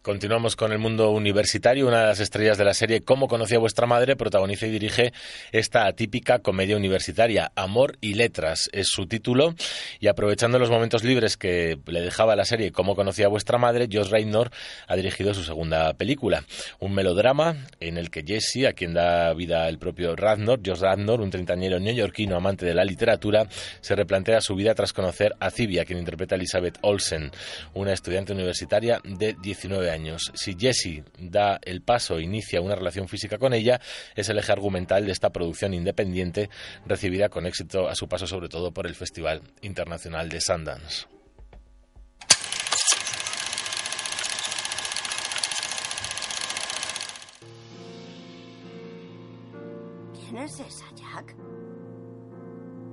Continuamos 0.04 0.54
con 0.54 0.70
el 0.70 0.78
mundo 0.78 1.08
universitario. 1.12 1.88
Una 1.88 2.00
de 2.00 2.06
las 2.08 2.20
estrellas 2.20 2.58
de 2.58 2.64
la 2.66 2.74
serie 2.74 3.00
Cómo 3.00 3.26
conocía 3.26 3.58
vuestra 3.58 3.86
madre 3.86 4.16
protagoniza 4.16 4.66
y 4.66 4.70
dirige 4.70 5.14
esta 5.50 5.86
atípica 5.86 6.40
comedia 6.40 6.76
universitaria, 6.76 7.52
Amor 7.56 7.96
y 8.02 8.12
Letras 8.12 8.68
es 8.74 8.88
su 8.88 9.06
título. 9.06 9.54
Y 10.00 10.08
aprovechando 10.08 10.58
los 10.58 10.68
momentos 10.68 11.04
libres 11.04 11.38
que 11.38 11.78
le 11.86 12.02
dejaba 12.02 12.36
la 12.36 12.44
serie 12.44 12.70
Cómo 12.70 12.94
conocía 12.94 13.28
vuestra 13.28 13.56
madre, 13.56 13.88
Josh 13.90 14.10
Reynor 14.10 14.50
ha 14.86 14.94
dirigido 14.94 15.32
su 15.32 15.42
segunda 15.42 15.94
película. 15.94 16.44
Un 16.80 16.92
melodrama 16.92 17.64
en 17.80 17.96
el 17.96 18.10
que 18.10 18.24
Jesse, 18.26 18.66
a 18.68 18.74
quien 18.74 18.92
da 18.92 19.32
vida 19.32 19.70
el 19.70 19.78
propio 19.78 20.14
Radnor, 20.16 20.60
Josh 20.62 20.80
Radnor, 20.80 21.22
un 21.22 21.30
treintañero 21.30 21.80
neoyorquino 21.80 22.36
amante 22.36 22.66
de 22.66 22.74
la 22.74 22.84
literatura, 22.84 23.46
se 23.80 23.96
replantea 23.96 24.42
su 24.42 24.54
vida 24.54 24.74
tras 24.74 24.92
conocer 24.92 25.34
a 25.40 25.50
Cibia, 25.50 25.80
a 25.80 25.84
quien 25.86 25.98
interpreta 25.98 26.34
Elizabeth 26.34 26.76
Olsen, 26.82 27.30
una 27.72 27.94
estudiante 27.94 28.34
universitaria 28.34 29.00
de 29.02 29.34
19 29.40 29.90
años. 29.90 29.93
Si 30.34 30.56
Jessie 30.58 31.04
da 31.18 31.58
el 31.62 31.82
paso 31.82 32.18
e 32.18 32.22
inicia 32.22 32.60
una 32.60 32.74
relación 32.74 33.08
física 33.08 33.38
con 33.38 33.54
ella, 33.54 33.80
es 34.14 34.28
el 34.28 34.38
eje 34.38 34.52
argumental 34.52 35.06
de 35.06 35.12
esta 35.12 35.30
producción 35.30 35.74
independiente 35.74 36.50
recibida 36.86 37.28
con 37.28 37.46
éxito 37.46 37.88
a 37.88 37.94
su 37.94 38.08
paso 38.08 38.26
sobre 38.26 38.48
todo 38.48 38.72
por 38.72 38.86
el 38.86 38.94
Festival 38.94 39.42
Internacional 39.62 40.28
de 40.28 40.40
Sundance. 40.40 41.06
¿Quién 50.12 50.38
es 50.38 50.60
esa, 50.60 50.86
Jack? 50.96 51.36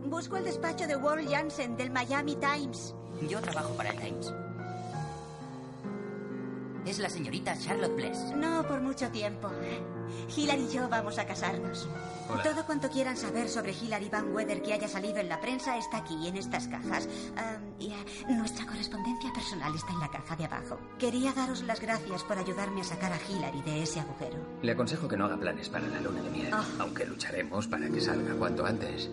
Busco 0.05 0.37
el 0.37 0.43
despacho 0.43 0.87
de 0.87 0.95
Walt 0.95 1.29
Jansen 1.29 1.77
del 1.77 1.89
Miami 1.89 2.35
Times. 2.35 2.93
Yo 3.27 3.39
trabajo 3.41 3.73
para 3.75 3.91
el 3.91 3.97
Times. 3.97 4.33
Es 6.85 6.97
la 6.99 7.09
señorita 7.09 7.57
Charlotte 7.57 7.95
Bless. 7.95 8.17
No 8.35 8.65
por 8.67 8.81
mucho 8.81 9.09
tiempo. 9.11 9.49
Hillary 10.35 10.63
y 10.63 10.73
yo 10.73 10.89
vamos 10.89 11.17
a 11.19 11.25
casarnos. 11.25 11.87
Hola. 12.29 12.41
Todo 12.43 12.65
cuanto 12.65 12.89
quieran 12.89 13.15
saber 13.15 13.47
sobre 13.49 13.71
Hillary 13.71 14.09
Van 14.09 14.33
Weather 14.33 14.61
que 14.61 14.73
haya 14.73 14.87
salido 14.87 15.17
en 15.17 15.29
la 15.29 15.39
prensa 15.39 15.77
está 15.77 15.97
aquí, 15.97 16.27
en 16.27 16.37
estas 16.37 16.67
cajas. 16.67 17.07
Y, 17.79 17.87
eh, 17.91 17.95
nuestra 18.29 18.65
correspondencia 18.65 19.31
personal 19.31 19.73
está 19.75 19.91
en 19.93 19.99
la 19.99 20.09
caja 20.09 20.35
de 20.35 20.45
abajo. 20.45 20.79
Quería 20.97 21.31
daros 21.33 21.61
las 21.63 21.79
gracias 21.79 22.23
por 22.23 22.37
ayudarme 22.37 22.81
a 22.81 22.83
sacar 22.83 23.13
a 23.13 23.19
Hillary 23.29 23.61
de 23.61 23.83
ese 23.83 23.99
agujero. 23.99 24.37
Le 24.61 24.71
aconsejo 24.71 25.07
que 25.07 25.17
no 25.17 25.25
haga 25.25 25.37
planes 25.37 25.69
para 25.69 25.87
la 25.87 26.01
luna 26.01 26.21
de 26.23 26.29
miel, 26.31 26.49
Ah. 26.51 26.65
aunque 26.79 27.05
lucharemos 27.05 27.67
para 27.67 27.87
que 27.89 28.01
salga 28.01 28.33
cuanto 28.35 28.65
antes. 28.65 29.09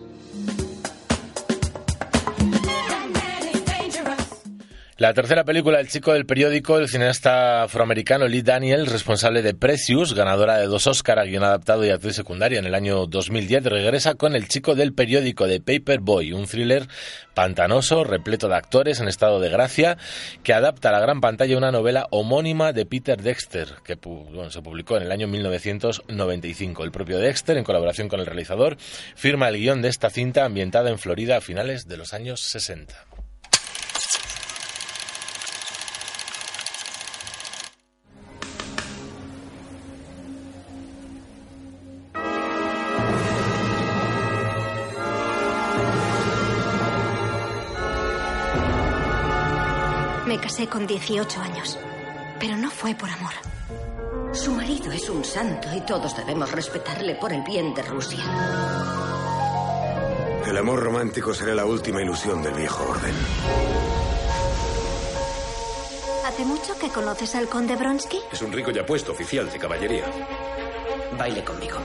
La 4.99 5.13
tercera 5.13 5.45
película, 5.45 5.79
El 5.79 5.87
chico 5.87 6.11
del 6.11 6.25
periódico, 6.25 6.77
el 6.77 6.89
cineasta 6.89 7.63
afroamericano 7.63 8.27
Lee 8.27 8.41
Daniel, 8.41 8.85
responsable 8.85 9.41
de 9.41 9.53
Precious, 9.53 10.13
ganadora 10.13 10.57
de 10.57 10.65
dos 10.65 10.87
Oscar 10.87 11.19
a 11.19 11.23
guion 11.23 11.45
adaptado 11.45 11.85
y 11.85 11.89
actriz 11.89 12.17
secundaria 12.17 12.59
en 12.59 12.65
el 12.65 12.75
año 12.75 13.05
2010, 13.05 13.63
regresa 13.63 14.15
con 14.15 14.35
El 14.35 14.49
chico 14.49 14.75
del 14.75 14.91
periódico 14.91 15.47
de 15.47 15.61
Paperboy, 15.61 16.33
un 16.33 16.47
thriller 16.47 16.89
pantanoso, 17.33 18.03
repleto 18.03 18.49
de 18.49 18.57
actores 18.57 18.99
en 18.99 19.07
estado 19.07 19.39
de 19.39 19.47
gracia, 19.47 19.97
que 20.43 20.51
adapta 20.51 20.89
a 20.89 20.91
la 20.91 20.99
gran 20.99 21.21
pantalla 21.21 21.57
una 21.57 21.71
novela 21.71 22.07
homónima 22.11 22.73
de 22.73 22.85
Peter 22.85 23.21
Dexter, 23.21 23.75
que 23.85 23.97
se 24.49 24.61
publicó 24.61 24.97
en 24.97 25.03
el 25.03 25.13
año 25.13 25.29
1995. 25.29 26.83
El 26.83 26.91
propio 26.91 27.19
Dexter, 27.19 27.55
en 27.55 27.63
colaboración 27.63 28.09
con 28.09 28.19
el 28.19 28.25
realizador, 28.25 28.75
firma 29.15 29.47
el 29.47 29.59
guion 29.59 29.81
de 29.81 29.87
esta 29.87 30.09
cinta 30.09 30.43
ambientada 30.43 30.89
en 30.89 30.99
Florida 30.99 31.37
a 31.37 31.41
finales 31.41 31.87
de 31.87 31.95
los 31.95 32.13
años 32.13 32.41
60. 32.41 33.08
Casé 50.59 50.67
con 50.67 50.85
18 50.85 51.41
años, 51.41 51.77
pero 52.37 52.57
no 52.57 52.69
fue 52.69 52.93
por 52.93 53.09
amor. 53.09 53.31
Su 54.33 54.51
marido 54.51 54.91
es 54.91 55.09
un 55.09 55.23
santo 55.23 55.69
y 55.73 55.79
todos 55.81 56.17
debemos 56.17 56.51
respetarle 56.51 57.15
por 57.15 57.31
el 57.31 57.43
bien 57.43 57.73
de 57.73 57.81
Rusia. 57.81 58.19
El 60.45 60.57
amor 60.57 60.81
romántico 60.81 61.33
será 61.33 61.55
la 61.55 61.65
última 61.65 62.01
ilusión 62.01 62.43
del 62.43 62.53
viejo 62.55 62.83
orden. 62.83 63.13
¿Hace 66.25 66.43
mucho 66.43 66.77
que 66.77 66.89
conoces 66.89 67.35
al 67.35 67.47
conde 67.47 67.77
Bronsky? 67.77 68.19
Es 68.29 68.41
un 68.41 68.51
rico 68.51 68.71
y 68.71 68.79
apuesto 68.79 69.13
oficial 69.13 69.49
de 69.49 69.59
caballería. 69.59 70.05
Baile 71.17 71.41
conmigo. 71.43 71.77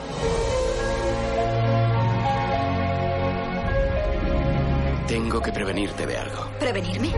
Tengo 5.07 5.41
que 5.41 5.53
prevenirte 5.53 6.07
de 6.07 6.19
algo. 6.19 6.51
¿Prevenirme? 6.59 7.13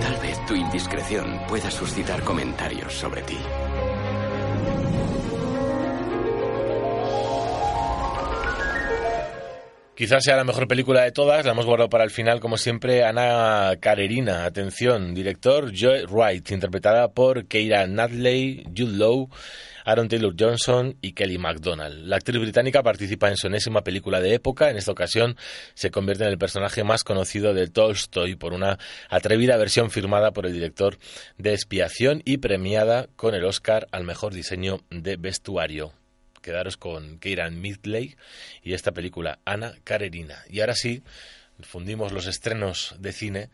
Tal 0.00 0.16
vez 0.22 0.46
tu 0.46 0.54
indiscreción 0.54 1.40
pueda 1.48 1.70
suscitar 1.70 2.22
comentarios 2.22 2.92
sobre 2.92 3.22
ti. 3.22 3.38
Quizás 10.00 10.24
sea 10.24 10.36
la 10.36 10.44
mejor 10.44 10.66
película 10.66 11.02
de 11.02 11.12
todas, 11.12 11.44
la 11.44 11.52
hemos 11.52 11.66
guardado 11.66 11.90
para 11.90 12.04
el 12.04 12.10
final, 12.10 12.40
como 12.40 12.56
siempre, 12.56 13.04
Ana 13.04 13.76
Karenina. 13.80 14.46
Atención, 14.46 15.14
director 15.14 15.72
Joy 15.74 16.06
Wright, 16.06 16.50
interpretada 16.52 17.12
por 17.12 17.46
Keira 17.46 17.84
Knightley, 17.84 18.64
Jude 18.74 18.96
Law, 18.96 19.28
Aaron 19.84 20.08
Taylor 20.08 20.34
Johnson 20.38 20.96
y 21.00 21.12
Kelly 21.12 21.38
MacDonald. 21.38 22.06
La 22.06 22.16
actriz 22.16 22.40
británica 22.40 22.82
participa 22.82 23.28
en 23.28 23.36
su 23.36 23.46
enésima 23.46 23.82
película 23.82 24.20
de 24.20 24.34
época. 24.34 24.70
En 24.70 24.76
esta 24.76 24.92
ocasión 24.92 25.36
se 25.74 25.90
convierte 25.90 26.24
en 26.24 26.30
el 26.30 26.38
personaje 26.38 26.84
más 26.84 27.04
conocido 27.04 27.54
de 27.54 27.68
Tolstoy 27.68 28.36
por 28.36 28.52
una 28.52 28.78
atrevida 29.08 29.56
versión 29.56 29.90
firmada 29.90 30.32
por 30.32 30.46
el 30.46 30.52
director 30.52 30.98
de 31.38 31.52
Expiación 31.52 32.22
y 32.24 32.38
premiada 32.38 33.08
con 33.16 33.34
el 33.34 33.44
Oscar 33.44 33.86
al 33.92 34.04
mejor 34.04 34.34
diseño 34.34 34.80
de 34.90 35.16
vestuario 35.16 35.92
quedaros 36.40 36.76
con 36.76 37.18
Keira 37.18 37.48
Knightley 37.48 38.16
y 38.62 38.72
esta 38.72 38.92
película 38.92 39.40
Ana 39.44 39.74
Karenina. 39.84 40.42
Y 40.48 40.60
ahora 40.60 40.74
sí, 40.74 41.02
fundimos 41.60 42.12
los 42.12 42.26
estrenos 42.26 42.94
de 42.98 43.12
cine 43.12 43.50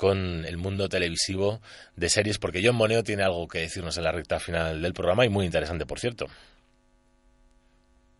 con 0.00 0.44
el 0.46 0.56
mundo 0.56 0.88
televisivo 0.88 1.60
de 1.94 2.08
series, 2.08 2.38
porque 2.38 2.62
John 2.64 2.74
Moneo 2.76 3.04
tiene 3.04 3.22
algo 3.22 3.46
que 3.46 3.58
decirnos 3.60 3.98
en 3.98 4.04
la 4.04 4.12
recta 4.12 4.40
final 4.40 4.80
del 4.80 4.94
programa 4.94 5.26
y 5.26 5.28
muy 5.28 5.44
interesante, 5.44 5.84
por 5.84 6.00
cierto. 6.00 6.26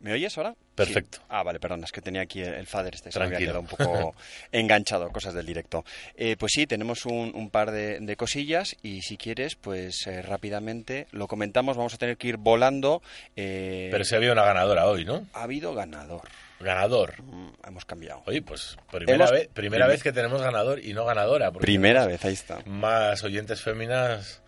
¿Me 0.00 0.14
oyes 0.14 0.36
ahora? 0.38 0.54
Perfecto. 0.74 1.18
Sí. 1.18 1.24
Ah, 1.28 1.42
vale, 1.42 1.60
perdón, 1.60 1.84
es 1.84 1.92
que 1.92 2.00
tenía 2.00 2.22
aquí 2.22 2.40
el 2.40 2.66
fader 2.66 2.94
este, 2.94 3.12
se 3.12 3.18
me 3.18 3.26
había 3.26 3.36
Tranquilo. 3.38 3.62
quedado 3.66 3.86
un 3.90 4.00
poco 4.06 4.16
enganchado, 4.52 5.10
cosas 5.10 5.34
del 5.34 5.44
directo. 5.44 5.84
Eh, 6.16 6.36
pues 6.38 6.52
sí, 6.54 6.66
tenemos 6.66 7.04
un, 7.04 7.32
un 7.34 7.50
par 7.50 7.70
de, 7.70 8.00
de 8.00 8.16
cosillas 8.16 8.76
y 8.82 9.02
si 9.02 9.18
quieres, 9.18 9.56
pues 9.56 10.06
eh, 10.06 10.22
rápidamente 10.22 11.06
lo 11.12 11.26
comentamos, 11.26 11.76
vamos 11.76 11.92
a 11.92 11.98
tener 11.98 12.16
que 12.16 12.28
ir 12.28 12.38
volando. 12.38 13.02
eh, 13.36 13.88
Pero 13.90 14.04
si 14.04 14.14
había 14.14 14.32
una 14.32 14.44
ganadora 14.44 14.86
hoy, 14.86 15.04
¿no? 15.04 15.26
Ha 15.34 15.42
habido 15.42 15.74
ganador. 15.74 16.22
Ganador. 16.60 17.22
Mm, 17.22 17.48
hemos 17.66 17.84
cambiado. 17.84 18.22
Oye, 18.26 18.42
pues 18.42 18.76
primera, 18.90 19.14
Hemos- 19.16 19.30
vez, 19.32 19.48
primera 19.52 19.86
prim- 19.86 19.94
vez 19.94 20.02
que 20.02 20.12
tenemos 20.12 20.40
ganador 20.42 20.78
y 20.84 20.92
no 20.92 21.04
ganadora. 21.04 21.50
Primera 21.52 22.06
vez, 22.06 22.24
ahí 22.24 22.34
está. 22.34 22.58
Más 22.66 23.24
oyentes 23.24 23.62
féminas 23.62 24.42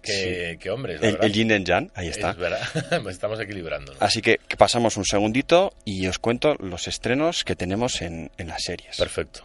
que, 0.00 0.52
Sí. 0.52 0.58
que 0.58 0.70
hombres. 0.70 1.02
El, 1.02 1.18
el 1.20 1.32
yin 1.32 1.52
and 1.52 1.66
yang, 1.66 1.90
ahí 1.94 2.08
está. 2.08 2.30
Es 2.30 2.36
verdad, 2.36 2.60
estamos 3.10 3.40
equilibrando. 3.40 3.92
Así 4.00 4.22
que, 4.22 4.38
que 4.46 4.56
pasamos 4.56 4.96
un 4.96 5.04
segundito 5.04 5.72
y 5.84 6.06
os 6.06 6.18
cuento 6.18 6.54
los 6.60 6.86
estrenos 6.88 7.42
que 7.44 7.56
tenemos 7.56 8.00
en, 8.02 8.30
en 8.38 8.46
las 8.48 8.62
series. 8.62 8.96
Perfecto. 8.96 9.42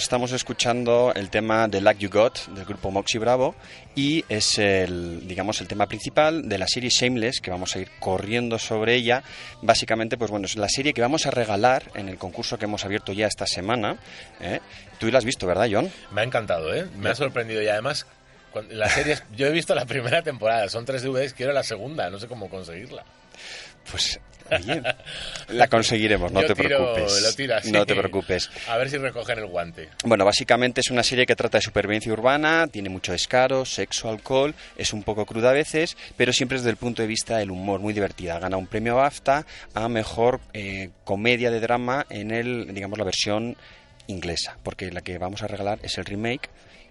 Pues 0.00 0.06
estamos 0.06 0.32
escuchando 0.32 1.12
el 1.14 1.28
tema 1.28 1.68
de 1.68 1.82
Like 1.82 2.00
You 2.00 2.08
Got 2.08 2.46
del 2.54 2.64
grupo 2.64 2.90
Moxie 2.90 3.18
Bravo 3.18 3.54
y 3.94 4.24
es 4.30 4.56
el, 4.56 5.28
digamos, 5.28 5.60
el 5.60 5.68
tema 5.68 5.86
principal 5.88 6.48
de 6.48 6.56
la 6.56 6.66
serie 6.66 6.88
Shameless 6.88 7.42
que 7.42 7.50
vamos 7.50 7.76
a 7.76 7.80
ir 7.80 7.90
corriendo 7.98 8.58
sobre 8.58 8.94
ella. 8.94 9.22
Básicamente, 9.60 10.16
pues 10.16 10.30
bueno, 10.30 10.46
es 10.46 10.56
la 10.56 10.70
serie 10.70 10.94
que 10.94 11.02
vamos 11.02 11.26
a 11.26 11.30
regalar 11.30 11.82
en 11.94 12.08
el 12.08 12.16
concurso 12.16 12.56
que 12.56 12.64
hemos 12.64 12.86
abierto 12.86 13.12
ya 13.12 13.26
esta 13.26 13.46
semana. 13.46 13.98
¿eh? 14.40 14.60
Tú 14.98 15.10
la 15.10 15.18
has 15.18 15.26
visto, 15.26 15.46
¿verdad, 15.46 15.68
John? 15.70 15.92
Me 16.12 16.22
ha 16.22 16.24
encantado, 16.24 16.74
¿eh? 16.74 16.88
Me 16.96 17.10
ha 17.10 17.14
sorprendido 17.14 17.60
y 17.60 17.68
además 17.68 18.06
la 18.70 18.88
serie, 18.88 19.18
yo 19.36 19.48
he 19.48 19.52
visto 19.52 19.74
la 19.74 19.84
primera 19.84 20.22
temporada, 20.22 20.70
son 20.70 20.86
tres 20.86 21.02
DVDs, 21.02 21.34
quiero 21.34 21.52
la 21.52 21.62
segunda, 21.62 22.08
no 22.08 22.18
sé 22.18 22.26
cómo 22.26 22.48
conseguirla. 22.48 23.04
Pues 23.90 24.18
Oye, 24.50 24.82
la 25.48 25.68
conseguiremos, 25.68 26.32
no 26.32 26.40
Yo 26.42 26.48
te 26.48 26.54
tiro- 26.54 26.68
preocupes. 26.94 27.22
lo 27.22 27.32
tiro 27.34 27.56
así. 27.56 27.72
No 27.72 27.86
te 27.86 27.94
preocupes. 27.94 28.50
A 28.68 28.76
ver 28.76 28.90
si 28.90 28.98
recogen 28.98 29.38
el 29.38 29.46
guante. 29.46 29.88
Bueno, 30.04 30.24
básicamente 30.24 30.80
es 30.80 30.90
una 30.90 31.02
serie 31.02 31.26
que 31.26 31.36
trata 31.36 31.58
de 31.58 31.62
supervivencia 31.62 32.12
urbana, 32.12 32.66
tiene 32.68 32.88
mucho 32.88 33.12
descaro, 33.12 33.64
sexo, 33.64 34.08
alcohol, 34.10 34.54
es 34.76 34.92
un 34.92 35.02
poco 35.02 35.26
cruda 35.26 35.50
a 35.50 35.54
veces, 35.54 35.96
pero 36.16 36.32
siempre 36.32 36.58
desde 36.58 36.70
el 36.70 36.76
punto 36.76 37.02
de 37.02 37.08
vista 37.08 37.38
del 37.38 37.50
humor, 37.50 37.80
muy 37.80 37.92
divertida. 37.92 38.38
Gana 38.38 38.56
un 38.56 38.66
premio 38.66 38.96
BAFTA 38.96 39.44
a 39.74 39.88
mejor 39.88 40.40
eh, 40.52 40.90
comedia 41.04 41.50
de 41.50 41.60
drama 41.60 42.06
en 42.10 42.30
el, 42.30 42.72
digamos, 42.74 42.98
la 42.98 43.04
versión 43.04 43.56
inglesa, 44.06 44.56
porque 44.62 44.90
la 44.90 45.02
que 45.02 45.18
vamos 45.18 45.42
a 45.42 45.46
regalar 45.46 45.78
es 45.82 45.96
el 45.98 46.04
remake 46.04 46.48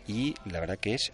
y 0.08 0.36
la 0.50 0.60
verdad 0.60 0.78
que 0.80 0.94
es 0.94 1.12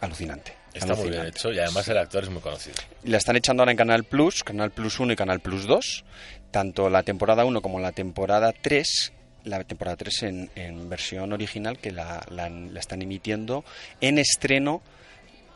alucinante. 0.00 0.52
Está 0.74 0.94
muy 0.94 1.08
bien 1.10 1.20
alucinante. 1.22 1.38
hecho 1.38 1.52
y 1.52 1.58
además 1.58 1.88
el 1.88 1.98
actor 1.98 2.24
es 2.24 2.30
muy 2.30 2.40
conocido. 2.42 2.76
La 3.04 3.16
están 3.18 3.36
echando 3.36 3.62
ahora 3.62 3.70
en 3.72 3.78
Canal 3.78 4.04
Plus, 4.04 4.42
Canal 4.44 4.70
Plus 4.70 4.98
1 5.00 5.12
y 5.12 5.16
Canal 5.16 5.40
Plus 5.40 5.66
2, 5.66 6.04
tanto 6.50 6.90
la 6.90 7.02
temporada 7.02 7.44
1 7.44 7.60
como 7.62 7.78
la 7.80 7.92
temporada 7.92 8.52
3, 8.60 9.12
la 9.44 9.62
temporada 9.64 9.96
3 9.96 10.22
en, 10.24 10.50
en 10.56 10.88
versión 10.88 11.32
original 11.32 11.78
que 11.78 11.90
la, 11.92 12.24
la- 12.30 12.48
la 12.48 12.80
están 12.80 13.02
emitiendo 13.02 13.64
en 14.00 14.18
estreno. 14.18 14.82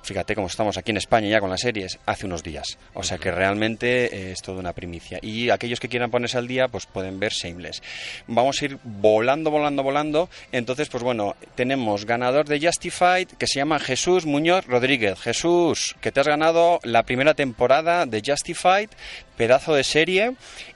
Fíjate 0.03 0.35
cómo 0.35 0.47
estamos 0.47 0.79
aquí 0.79 0.91
en 0.91 0.97
España 0.97 1.29
ya 1.29 1.41
con 1.41 1.51
las 1.51 1.61
series 1.61 1.99
hace 2.07 2.27
unos 2.27 2.43
días. 2.43 2.79
O 2.95 3.03
sea 3.03 3.19
que 3.19 3.31
realmente 3.31 4.07
eh, 4.07 4.33
es 4.33 4.41
toda 4.41 4.61
una 4.61 4.73
primicia. 4.73 5.19
Y 5.21 5.51
aquellos 5.51 5.81
que 5.81 5.89
quieran 5.89 6.11
ponerse 6.11 6.39
al 6.39 6.49
día, 6.49 6.69
pues 6.69 6.87
pueden 6.87 7.21
ver 7.21 7.33
Shameless. 7.33 7.83
Vamos 8.27 8.61
a 8.61 8.65
ir 8.65 8.79
volando, 8.85 9.51
volando, 9.51 9.83
volando. 9.83 10.31
Entonces, 10.51 10.89
pues 10.89 11.03
bueno, 11.03 11.37
tenemos 11.55 12.07
ganador 12.07 12.47
de 12.47 12.61
Justified 12.61 13.29
que 13.39 13.47
se 13.47 13.59
llama 13.59 13.79
Jesús 13.79 14.25
Muñoz 14.25 14.67
Rodríguez. 14.67 15.21
Jesús, 15.21 15.97
que 16.01 16.13
te 16.13 16.21
has 16.21 16.27
ganado 16.29 16.81
la 16.85 17.03
primera 17.03 17.35
temporada 17.35 18.07
de 18.07 18.23
Justified, 18.25 18.89
pedazo 19.37 19.75
de 19.75 19.85
serie. 19.85 20.35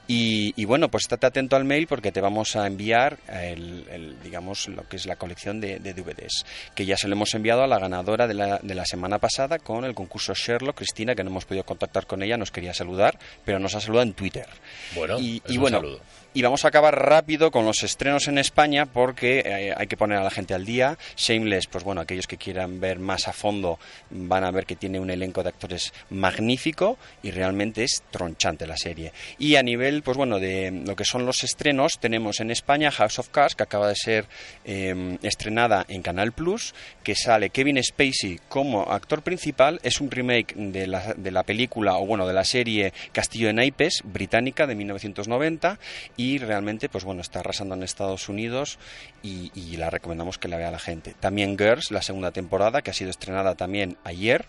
Y, 0.08 0.52
y 0.56 0.64
bueno, 0.64 0.88
pues 0.88 1.04
estate 1.04 1.26
atento 1.26 1.56
al 1.56 1.64
mail 1.64 1.86
porque 1.86 2.12
te 2.12 2.20
vamos 2.20 2.56
a 2.56 2.66
enviar 2.66 3.18
el, 3.28 3.86
el, 3.90 4.22
digamos, 4.22 4.68
lo 4.68 4.86
que 4.88 4.96
es 4.96 5.06
la 5.06 5.16
colección 5.16 5.60
de, 5.60 5.78
de 5.78 5.94
DVDs, 5.94 6.44
que 6.74 6.84
ya 6.84 6.96
se 6.96 7.08
lo 7.08 7.14
hemos 7.14 7.32
enviado 7.34 7.62
a 7.62 7.66
la 7.66 7.78
ganadora 7.78 8.26
de 8.26 8.34
la, 8.34 8.58
de 8.58 8.74
la 8.74 8.84
semana 8.84 9.18
pasada 9.18 9.58
con 9.58 9.84
el 9.84 9.94
concurso 9.94 10.34
Sherlock, 10.34 10.76
Cristina, 10.76 11.14
que 11.14 11.22
no 11.22 11.30
hemos 11.30 11.44
podido 11.44 11.64
contactar 11.64 12.06
con 12.06 12.22
ella, 12.22 12.36
nos 12.36 12.50
quería 12.50 12.74
saludar, 12.74 13.18
pero 13.44 13.58
nos 13.58 13.74
ha 13.74 13.80
saludado 13.80 14.02
en 14.02 14.14
Twitter. 14.14 14.46
Bueno, 14.94 15.18
y, 15.20 15.40
es 15.44 15.52
y 15.52 15.56
un 15.56 15.62
bueno, 15.62 15.78
saludo. 15.78 16.00
Y 16.34 16.42
vamos 16.42 16.64
a 16.64 16.68
acabar 16.68 16.98
rápido 16.98 17.50
con 17.50 17.66
los 17.66 17.82
estrenos 17.82 18.26
en 18.26 18.38
España 18.38 18.86
porque 18.86 19.40
eh, 19.44 19.74
hay 19.76 19.86
que 19.86 19.96
poner 19.96 20.18
a 20.18 20.24
la 20.24 20.30
gente 20.30 20.54
al 20.54 20.64
día. 20.64 20.96
Shameless, 21.16 21.66
pues 21.66 21.84
bueno, 21.84 22.00
aquellos 22.00 22.26
que 22.26 22.38
quieran 22.38 22.80
ver 22.80 22.98
más 22.98 23.28
a 23.28 23.32
fondo 23.32 23.78
van 24.10 24.44
a 24.44 24.50
ver 24.50 24.64
que 24.64 24.76
tiene 24.76 24.98
un 24.98 25.10
elenco 25.10 25.42
de 25.42 25.50
actores 25.50 25.92
magnífico 26.10 26.96
y 27.22 27.30
realmente 27.32 27.84
es 27.84 28.02
tronchante 28.10 28.66
la 28.66 28.76
serie. 28.76 29.12
Y 29.38 29.56
a 29.56 29.62
nivel, 29.62 30.02
pues 30.02 30.16
bueno, 30.16 30.38
de 30.38 30.70
lo 30.86 30.96
que 30.96 31.04
son 31.04 31.26
los 31.26 31.44
estrenos, 31.44 31.98
tenemos 31.98 32.40
en 32.40 32.50
España 32.50 32.90
House 32.90 33.18
of 33.18 33.28
Cards, 33.28 33.54
que 33.54 33.64
acaba 33.64 33.88
de 33.88 33.96
ser 33.96 34.26
eh, 34.64 35.18
estrenada 35.22 35.84
en 35.88 36.02
Canal 36.02 36.32
Plus, 36.32 36.74
que 37.02 37.14
sale 37.14 37.50
Kevin 37.50 37.82
Spacey 37.82 38.40
como 38.48 38.82
actor 38.90 39.22
principal. 39.22 39.80
Es 39.82 40.00
un 40.00 40.10
remake 40.10 40.54
de 40.56 40.86
la, 40.86 41.14
de 41.14 41.30
la 41.30 41.42
película, 41.42 41.96
o 41.96 42.06
bueno, 42.06 42.26
de 42.26 42.32
la 42.32 42.44
serie 42.44 42.94
Castillo 43.12 43.48
de 43.48 43.52
Naipes, 43.52 44.02
británica, 44.04 44.66
de 44.66 44.74
1990, 44.74 45.78
y 46.16 46.21
realmente, 46.38 46.88
pues 46.88 47.04
bueno, 47.04 47.20
está 47.20 47.40
arrasando 47.40 47.74
en 47.74 47.82
Estados 47.82 48.28
Unidos 48.28 48.78
y, 49.22 49.50
y 49.54 49.76
la 49.76 49.90
recomendamos 49.90 50.38
que 50.38 50.48
la 50.48 50.56
vea 50.56 50.70
la 50.70 50.78
gente. 50.78 51.14
También 51.18 51.56
Girls, 51.56 51.90
la 51.90 52.02
segunda 52.02 52.32
temporada, 52.32 52.82
que 52.82 52.90
ha 52.90 52.94
sido 52.94 53.10
estrenada 53.10 53.54
también 53.54 53.96
ayer, 54.04 54.46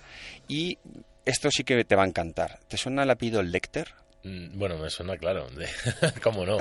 y 0.47 0.77
esto 1.25 1.49
sí 1.51 1.63
que 1.63 1.83
te 1.85 1.95
va 1.95 2.03
a 2.03 2.07
encantar. 2.07 2.59
¿Te 2.67 2.77
suena 2.77 3.03
el 3.03 3.09
apellido 3.09 3.41
Lecter? 3.41 4.02
Mm, 4.23 4.57
Bueno, 4.57 4.77
me 4.77 4.89
suena 4.89 5.17
claro. 5.17 5.47
¿Cómo 6.23 6.45
no? 6.45 6.57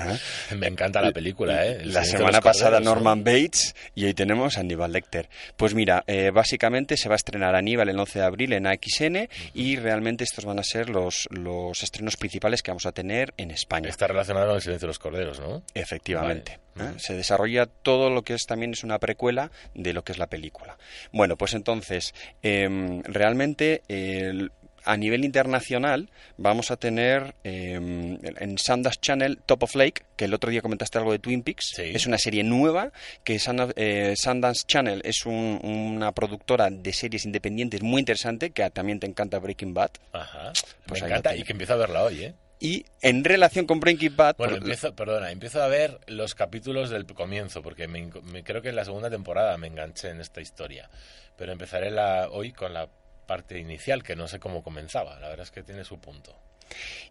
Me 0.56 0.66
encanta 0.66 1.00
la 1.00 1.12
película, 1.12 1.64
¿eh? 1.64 1.78
El 1.82 1.92
La 1.94 2.04
semana 2.04 2.40
pasada 2.40 2.72
corderos, 2.78 2.84
¿no? 2.84 2.94
Norman 2.96 3.22
Bates 3.24 3.74
y 3.94 4.04
hoy 4.04 4.14
tenemos 4.14 4.56
a 4.56 4.60
Aníbal 4.60 4.92
Lecter. 4.92 5.28
Pues 5.56 5.74
mira, 5.74 6.02
eh, 6.06 6.30
básicamente 6.32 6.96
se 6.96 7.08
va 7.08 7.14
a 7.14 7.16
estrenar 7.16 7.54
Aníbal 7.54 7.88
el 7.88 7.98
11 7.98 8.18
de 8.18 8.24
abril 8.24 8.52
en 8.52 8.66
AXN 8.66 9.28
y 9.54 9.76
realmente 9.76 10.24
estos 10.24 10.44
van 10.44 10.58
a 10.58 10.64
ser 10.64 10.88
los, 10.90 11.28
los 11.30 11.82
estrenos 11.82 12.16
principales 12.16 12.62
que 12.62 12.70
vamos 12.72 12.86
a 12.86 12.92
tener 12.92 13.32
en 13.36 13.50
España. 13.52 13.88
Está 13.88 14.08
relacionado 14.08 14.48
con 14.48 14.56
el 14.56 14.62
silencio 14.62 14.86
de 14.86 14.90
los 14.90 14.98
corderos, 14.98 15.38
¿no? 15.38 15.62
Efectivamente. 15.74 16.58
Vale. 16.74 16.90
¿eh? 16.90 16.94
Se 16.98 17.14
desarrolla 17.14 17.66
todo 17.66 18.10
lo 18.10 18.22
que 18.22 18.34
es 18.34 18.42
también 18.46 18.72
es 18.72 18.82
una 18.82 18.98
precuela 18.98 19.52
de 19.74 19.92
lo 19.92 20.02
que 20.02 20.12
es 20.12 20.18
la 20.18 20.26
película. 20.26 20.78
Bueno, 21.12 21.36
pues 21.36 21.54
entonces, 21.54 22.12
em, 22.42 23.02
realmente 23.04 23.82
el- 23.88 24.50
a 24.84 24.96
nivel 24.96 25.24
internacional 25.24 26.10
vamos 26.36 26.70
a 26.70 26.76
tener 26.76 27.34
em, 27.44 28.18
en 28.22 28.58
Sundance 28.58 28.98
Channel 29.00 29.38
Top 29.46 29.62
of 29.62 29.74
Lake, 29.74 30.02
que 30.16 30.24
el 30.26 30.34
otro 30.34 30.50
día 30.50 30.62
comentaste 30.62 30.98
algo 30.98 31.12
de 31.12 31.18
Twin 31.18 31.42
Peaks, 31.42 31.78
es 31.78 32.06
una 32.06 32.18
serie 32.18 32.42
nueva 32.44 32.92
que 33.24 33.38
Sun- 33.38 33.72
eh, 33.76 34.14
Sundance 34.16 34.64
Channel 34.66 35.00
es 35.04 35.24
un- 35.26 35.60
una 35.62 36.12
productora 36.12 36.68
de 36.70 36.92
series 36.92 37.24
independientes 37.24 37.82
muy 37.82 38.00
interesante, 38.00 38.50
que 38.50 38.68
también 38.70 39.00
te 39.00 39.06
encanta 39.06 39.38
Breaking 39.38 39.74
Bad. 39.74 39.90
Ajá. 40.12 40.52
Pues 40.86 41.00
me 41.02 41.08
encanta 41.08 41.36
y 41.36 41.42
que 41.42 41.52
empiezo 41.52 41.74
a 41.74 41.76
verla 41.76 42.02
hoy, 42.04 42.24
¿eh? 42.24 42.34
Y 42.64 42.84
en 43.00 43.24
relación 43.24 43.66
con 43.66 43.80
Breaking 43.80 44.14
Bad... 44.16 44.36
Bueno, 44.36 44.52
por- 44.52 44.62
empiezo, 44.62 44.94
perdona, 44.94 45.32
empiezo 45.32 45.60
a 45.60 45.66
ver 45.66 45.98
los 46.06 46.36
capítulos 46.36 46.90
del 46.90 47.06
comienzo, 47.06 47.60
porque 47.60 47.88
me, 47.88 48.08
me- 48.22 48.44
creo 48.44 48.62
que 48.62 48.68
en 48.68 48.76
la 48.76 48.84
segunda 48.84 49.10
temporada 49.10 49.58
me 49.58 49.66
enganché 49.66 50.10
en 50.10 50.20
esta 50.20 50.40
historia. 50.40 50.88
Pero 51.36 51.50
empezaré 51.50 51.90
la, 51.90 52.28
hoy 52.30 52.52
con 52.52 52.72
la 52.72 52.88
parte 53.26 53.58
inicial, 53.58 54.02
que 54.02 54.16
no 54.16 54.28
sé 54.28 54.38
cómo 54.38 54.62
comenzaba. 54.62 55.18
La 55.20 55.28
verdad 55.28 55.44
es 55.44 55.50
que 55.50 55.62
tiene 55.62 55.84
su 55.84 55.98
punto. 55.98 56.34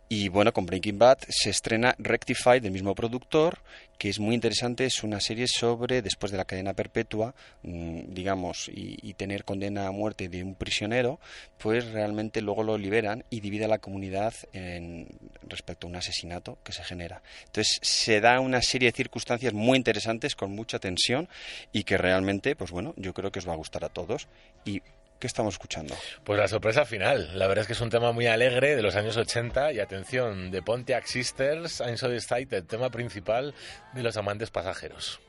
Y 0.09 0.27
bueno, 0.27 0.51
con 0.51 0.65
Breaking 0.65 0.99
Bad 0.99 1.19
se 1.29 1.49
estrena 1.49 1.95
Rectify 1.97 2.59
del 2.59 2.71
mismo 2.71 2.93
productor, 2.95 3.59
que 3.97 4.09
es 4.09 4.19
muy 4.19 4.35
interesante. 4.35 4.85
Es 4.85 5.03
una 5.03 5.21
serie 5.21 5.47
sobre, 5.47 6.01
después 6.01 6.33
de 6.33 6.37
la 6.37 6.43
cadena 6.43 6.73
perpetua, 6.73 7.33
mm, 7.63 8.13
digamos, 8.13 8.69
y, 8.73 9.13
tener 9.13 9.45
condena 9.45 9.87
a 9.87 9.91
muerte 9.91 10.29
de 10.29 10.43
un 10.43 10.55
prisionero, 10.55 11.19
pues 11.57 11.91
realmente 11.91 12.41
luego 12.41 12.63
lo 12.63 12.77
liberan 12.77 13.23
y 13.29 13.39
divide 13.39 13.65
a 13.65 13.67
la 13.67 13.77
comunidad 13.77 14.33
en, 14.51 15.07
respecto 15.43 15.85
a 15.85 15.89
un 15.89 15.95
asesinato 15.95 16.57
que 16.63 16.73
se 16.73 16.83
genera. 16.83 17.21
Entonces 17.45 17.79
se 17.81 18.19
da 18.19 18.39
una 18.39 18.61
serie 18.61 18.89
de 18.89 18.97
circunstancias 18.97 19.53
muy 19.53 19.77
interesantes, 19.77 20.35
con 20.35 20.51
mucha 20.51 20.79
tensión, 20.79 21.29
y 21.71 21.83
que 21.83 21.97
realmente, 21.97 22.55
pues 22.55 22.71
bueno, 22.71 22.93
yo 22.97 23.13
creo 23.13 23.31
que 23.31 23.39
os 23.39 23.47
va 23.47 23.53
a 23.53 23.57
gustar 23.57 23.85
a 23.85 23.89
todos. 23.89 24.27
Y 24.65 24.81
¿Qué 25.21 25.27
estamos 25.27 25.53
escuchando? 25.53 25.95
Pues 26.23 26.39
la 26.39 26.47
sorpresa 26.47 26.83
final. 26.83 27.37
La 27.37 27.45
verdad 27.45 27.61
es 27.61 27.67
que 27.67 27.73
es 27.73 27.81
un 27.81 27.91
tema 27.91 28.11
muy 28.11 28.25
alegre 28.25 28.75
de 28.75 28.81
los 28.81 28.95
años 28.95 29.17
80 29.17 29.71
y 29.71 29.79
atención, 29.79 30.49
de 30.49 30.63
Pontiac 30.63 31.05
Sisters, 31.05 31.79
I'm 31.79 31.95
So 31.95 32.11
Excited, 32.11 32.63
tema 32.63 32.89
principal 32.89 33.53
de 33.93 34.01
los 34.01 34.17
amantes 34.17 34.49
pasajeros. 34.49 35.19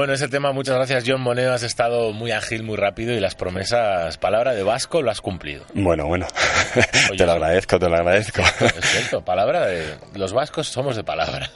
Bueno, 0.00 0.14
ese 0.14 0.28
tema, 0.28 0.50
muchas 0.52 0.76
gracias 0.76 1.04
John 1.06 1.20
Moneo, 1.20 1.52
has 1.52 1.62
estado 1.62 2.14
muy 2.14 2.32
ágil, 2.32 2.62
muy 2.62 2.78
rápido 2.78 3.12
y 3.12 3.20
las 3.20 3.34
promesas, 3.34 4.16
palabra 4.16 4.54
de 4.54 4.62
Vasco, 4.62 5.02
lo 5.02 5.10
has 5.10 5.20
cumplido. 5.20 5.66
Bueno, 5.74 6.06
bueno, 6.06 6.26
te 7.18 7.26
lo 7.26 7.32
agradezco, 7.32 7.78
te 7.78 7.86
lo 7.86 7.96
agradezco. 7.96 8.40
Es 8.40 8.80
cierto, 8.80 9.22
palabra 9.22 9.66
de... 9.66 9.96
Los 10.14 10.32
vascos 10.32 10.68
somos 10.68 10.96
de 10.96 11.04
palabra. 11.04 11.50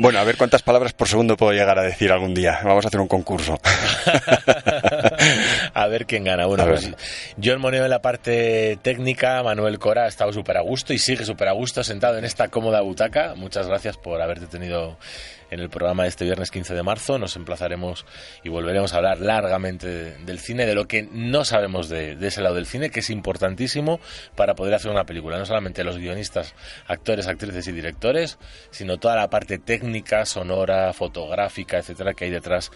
Bueno, 0.00 0.20
a 0.20 0.24
ver 0.24 0.36
cuántas 0.36 0.62
palabras 0.62 0.92
por 0.92 1.08
segundo 1.08 1.36
puedo 1.36 1.50
llegar 1.50 1.76
a 1.76 1.82
decir 1.82 2.12
algún 2.12 2.34
día. 2.34 2.60
Vamos 2.62 2.84
a 2.84 2.88
hacer 2.88 3.00
un 3.00 3.08
concurso. 3.08 3.58
A 5.88 5.90
ver 5.90 6.06
quién 6.06 6.24
gana. 6.24 6.46
Bueno, 6.46 6.64
pues 6.66 6.90
John 7.42 7.60
Moneo 7.60 7.84
en 7.84 7.90
la 7.90 8.02
parte 8.02 8.78
técnica, 8.82 9.42
Manuel 9.42 9.78
Cora 9.78 10.04
ha 10.04 10.08
estado 10.08 10.32
súper 10.32 10.58
a 10.58 10.60
gusto 10.60 10.92
y 10.92 10.98
sigue 10.98 11.24
súper 11.24 11.48
a 11.48 11.52
gusto 11.52 11.82
sentado 11.82 12.18
en 12.18 12.24
esta 12.24 12.48
cómoda 12.48 12.80
butaca. 12.82 13.34
Muchas 13.34 13.66
gracias 13.66 13.96
por 13.96 14.20
haberte 14.20 14.46
tenido 14.46 14.98
en 15.50 15.60
el 15.60 15.70
programa 15.70 16.02
de 16.02 16.10
este 16.10 16.24
viernes 16.26 16.50
15 16.50 16.74
de 16.74 16.82
marzo. 16.82 17.18
Nos 17.18 17.34
emplazaremos 17.36 18.04
y 18.44 18.50
volveremos 18.50 18.92
a 18.92 18.98
hablar 18.98 19.18
largamente 19.20 19.86
de- 19.86 20.18
del 20.18 20.38
cine, 20.40 20.66
de 20.66 20.74
lo 20.74 20.86
que 20.86 21.08
no 21.10 21.44
sabemos 21.46 21.88
de, 21.88 22.16
de 22.16 22.26
ese 22.28 22.42
lado 22.42 22.54
del 22.56 22.66
cine, 22.66 22.90
que 22.90 23.00
es 23.00 23.08
importantísimo 23.08 23.98
para 24.36 24.54
poder 24.54 24.74
hacer 24.74 24.90
una 24.90 25.04
película. 25.04 25.38
No 25.38 25.46
solamente 25.46 25.84
los 25.84 25.96
guionistas, 25.96 26.54
actores, 26.86 27.26
actrices 27.26 27.66
y 27.66 27.72
directores, 27.72 28.38
sino 28.70 28.98
toda 28.98 29.16
la 29.16 29.30
parte 29.30 29.58
técnica, 29.58 30.26
sonora, 30.26 30.92
fotográfica, 30.92 31.78
etcétera, 31.78 32.12
que 32.12 32.26
hay 32.26 32.30
detrás 32.30 32.70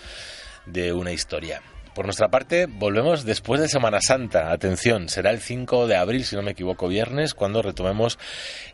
de 0.64 0.92
una 0.94 1.12
historia. 1.12 1.60
Por 1.94 2.06
nuestra 2.06 2.28
parte, 2.28 2.66
volvemos 2.66 3.24
después 3.24 3.60
de 3.60 3.68
Semana 3.68 4.00
Santa. 4.00 4.50
Atención, 4.50 5.10
será 5.10 5.30
el 5.30 5.40
5 5.40 5.86
de 5.86 5.96
abril, 5.96 6.24
si 6.24 6.36
no 6.36 6.42
me 6.42 6.52
equivoco, 6.52 6.88
viernes, 6.88 7.34
cuando 7.34 7.60
retomemos 7.60 8.18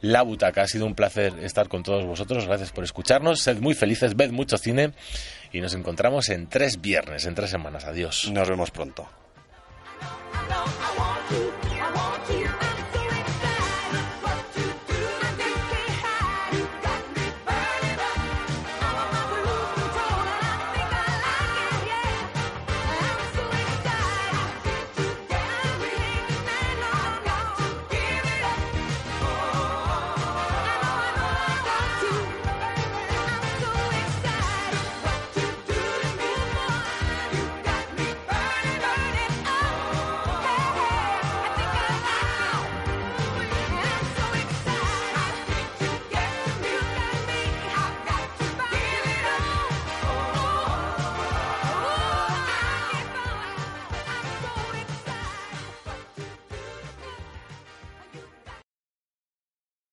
la 0.00 0.22
butaca. 0.22 0.62
Ha 0.62 0.68
sido 0.68 0.86
un 0.86 0.94
placer 0.94 1.32
estar 1.42 1.68
con 1.68 1.82
todos 1.82 2.04
vosotros. 2.06 2.46
Gracias 2.46 2.70
por 2.70 2.84
escucharnos. 2.84 3.40
Sed 3.40 3.58
muy 3.58 3.74
felices, 3.74 4.14
ved 4.14 4.30
mucho 4.30 4.56
cine 4.56 4.92
y 5.52 5.60
nos 5.60 5.74
encontramos 5.74 6.28
en 6.28 6.48
tres 6.48 6.80
viernes, 6.80 7.26
en 7.26 7.34
tres 7.34 7.50
semanas. 7.50 7.84
Adiós. 7.84 8.30
Nos 8.32 8.48
vemos 8.48 8.70
pronto. 8.70 9.08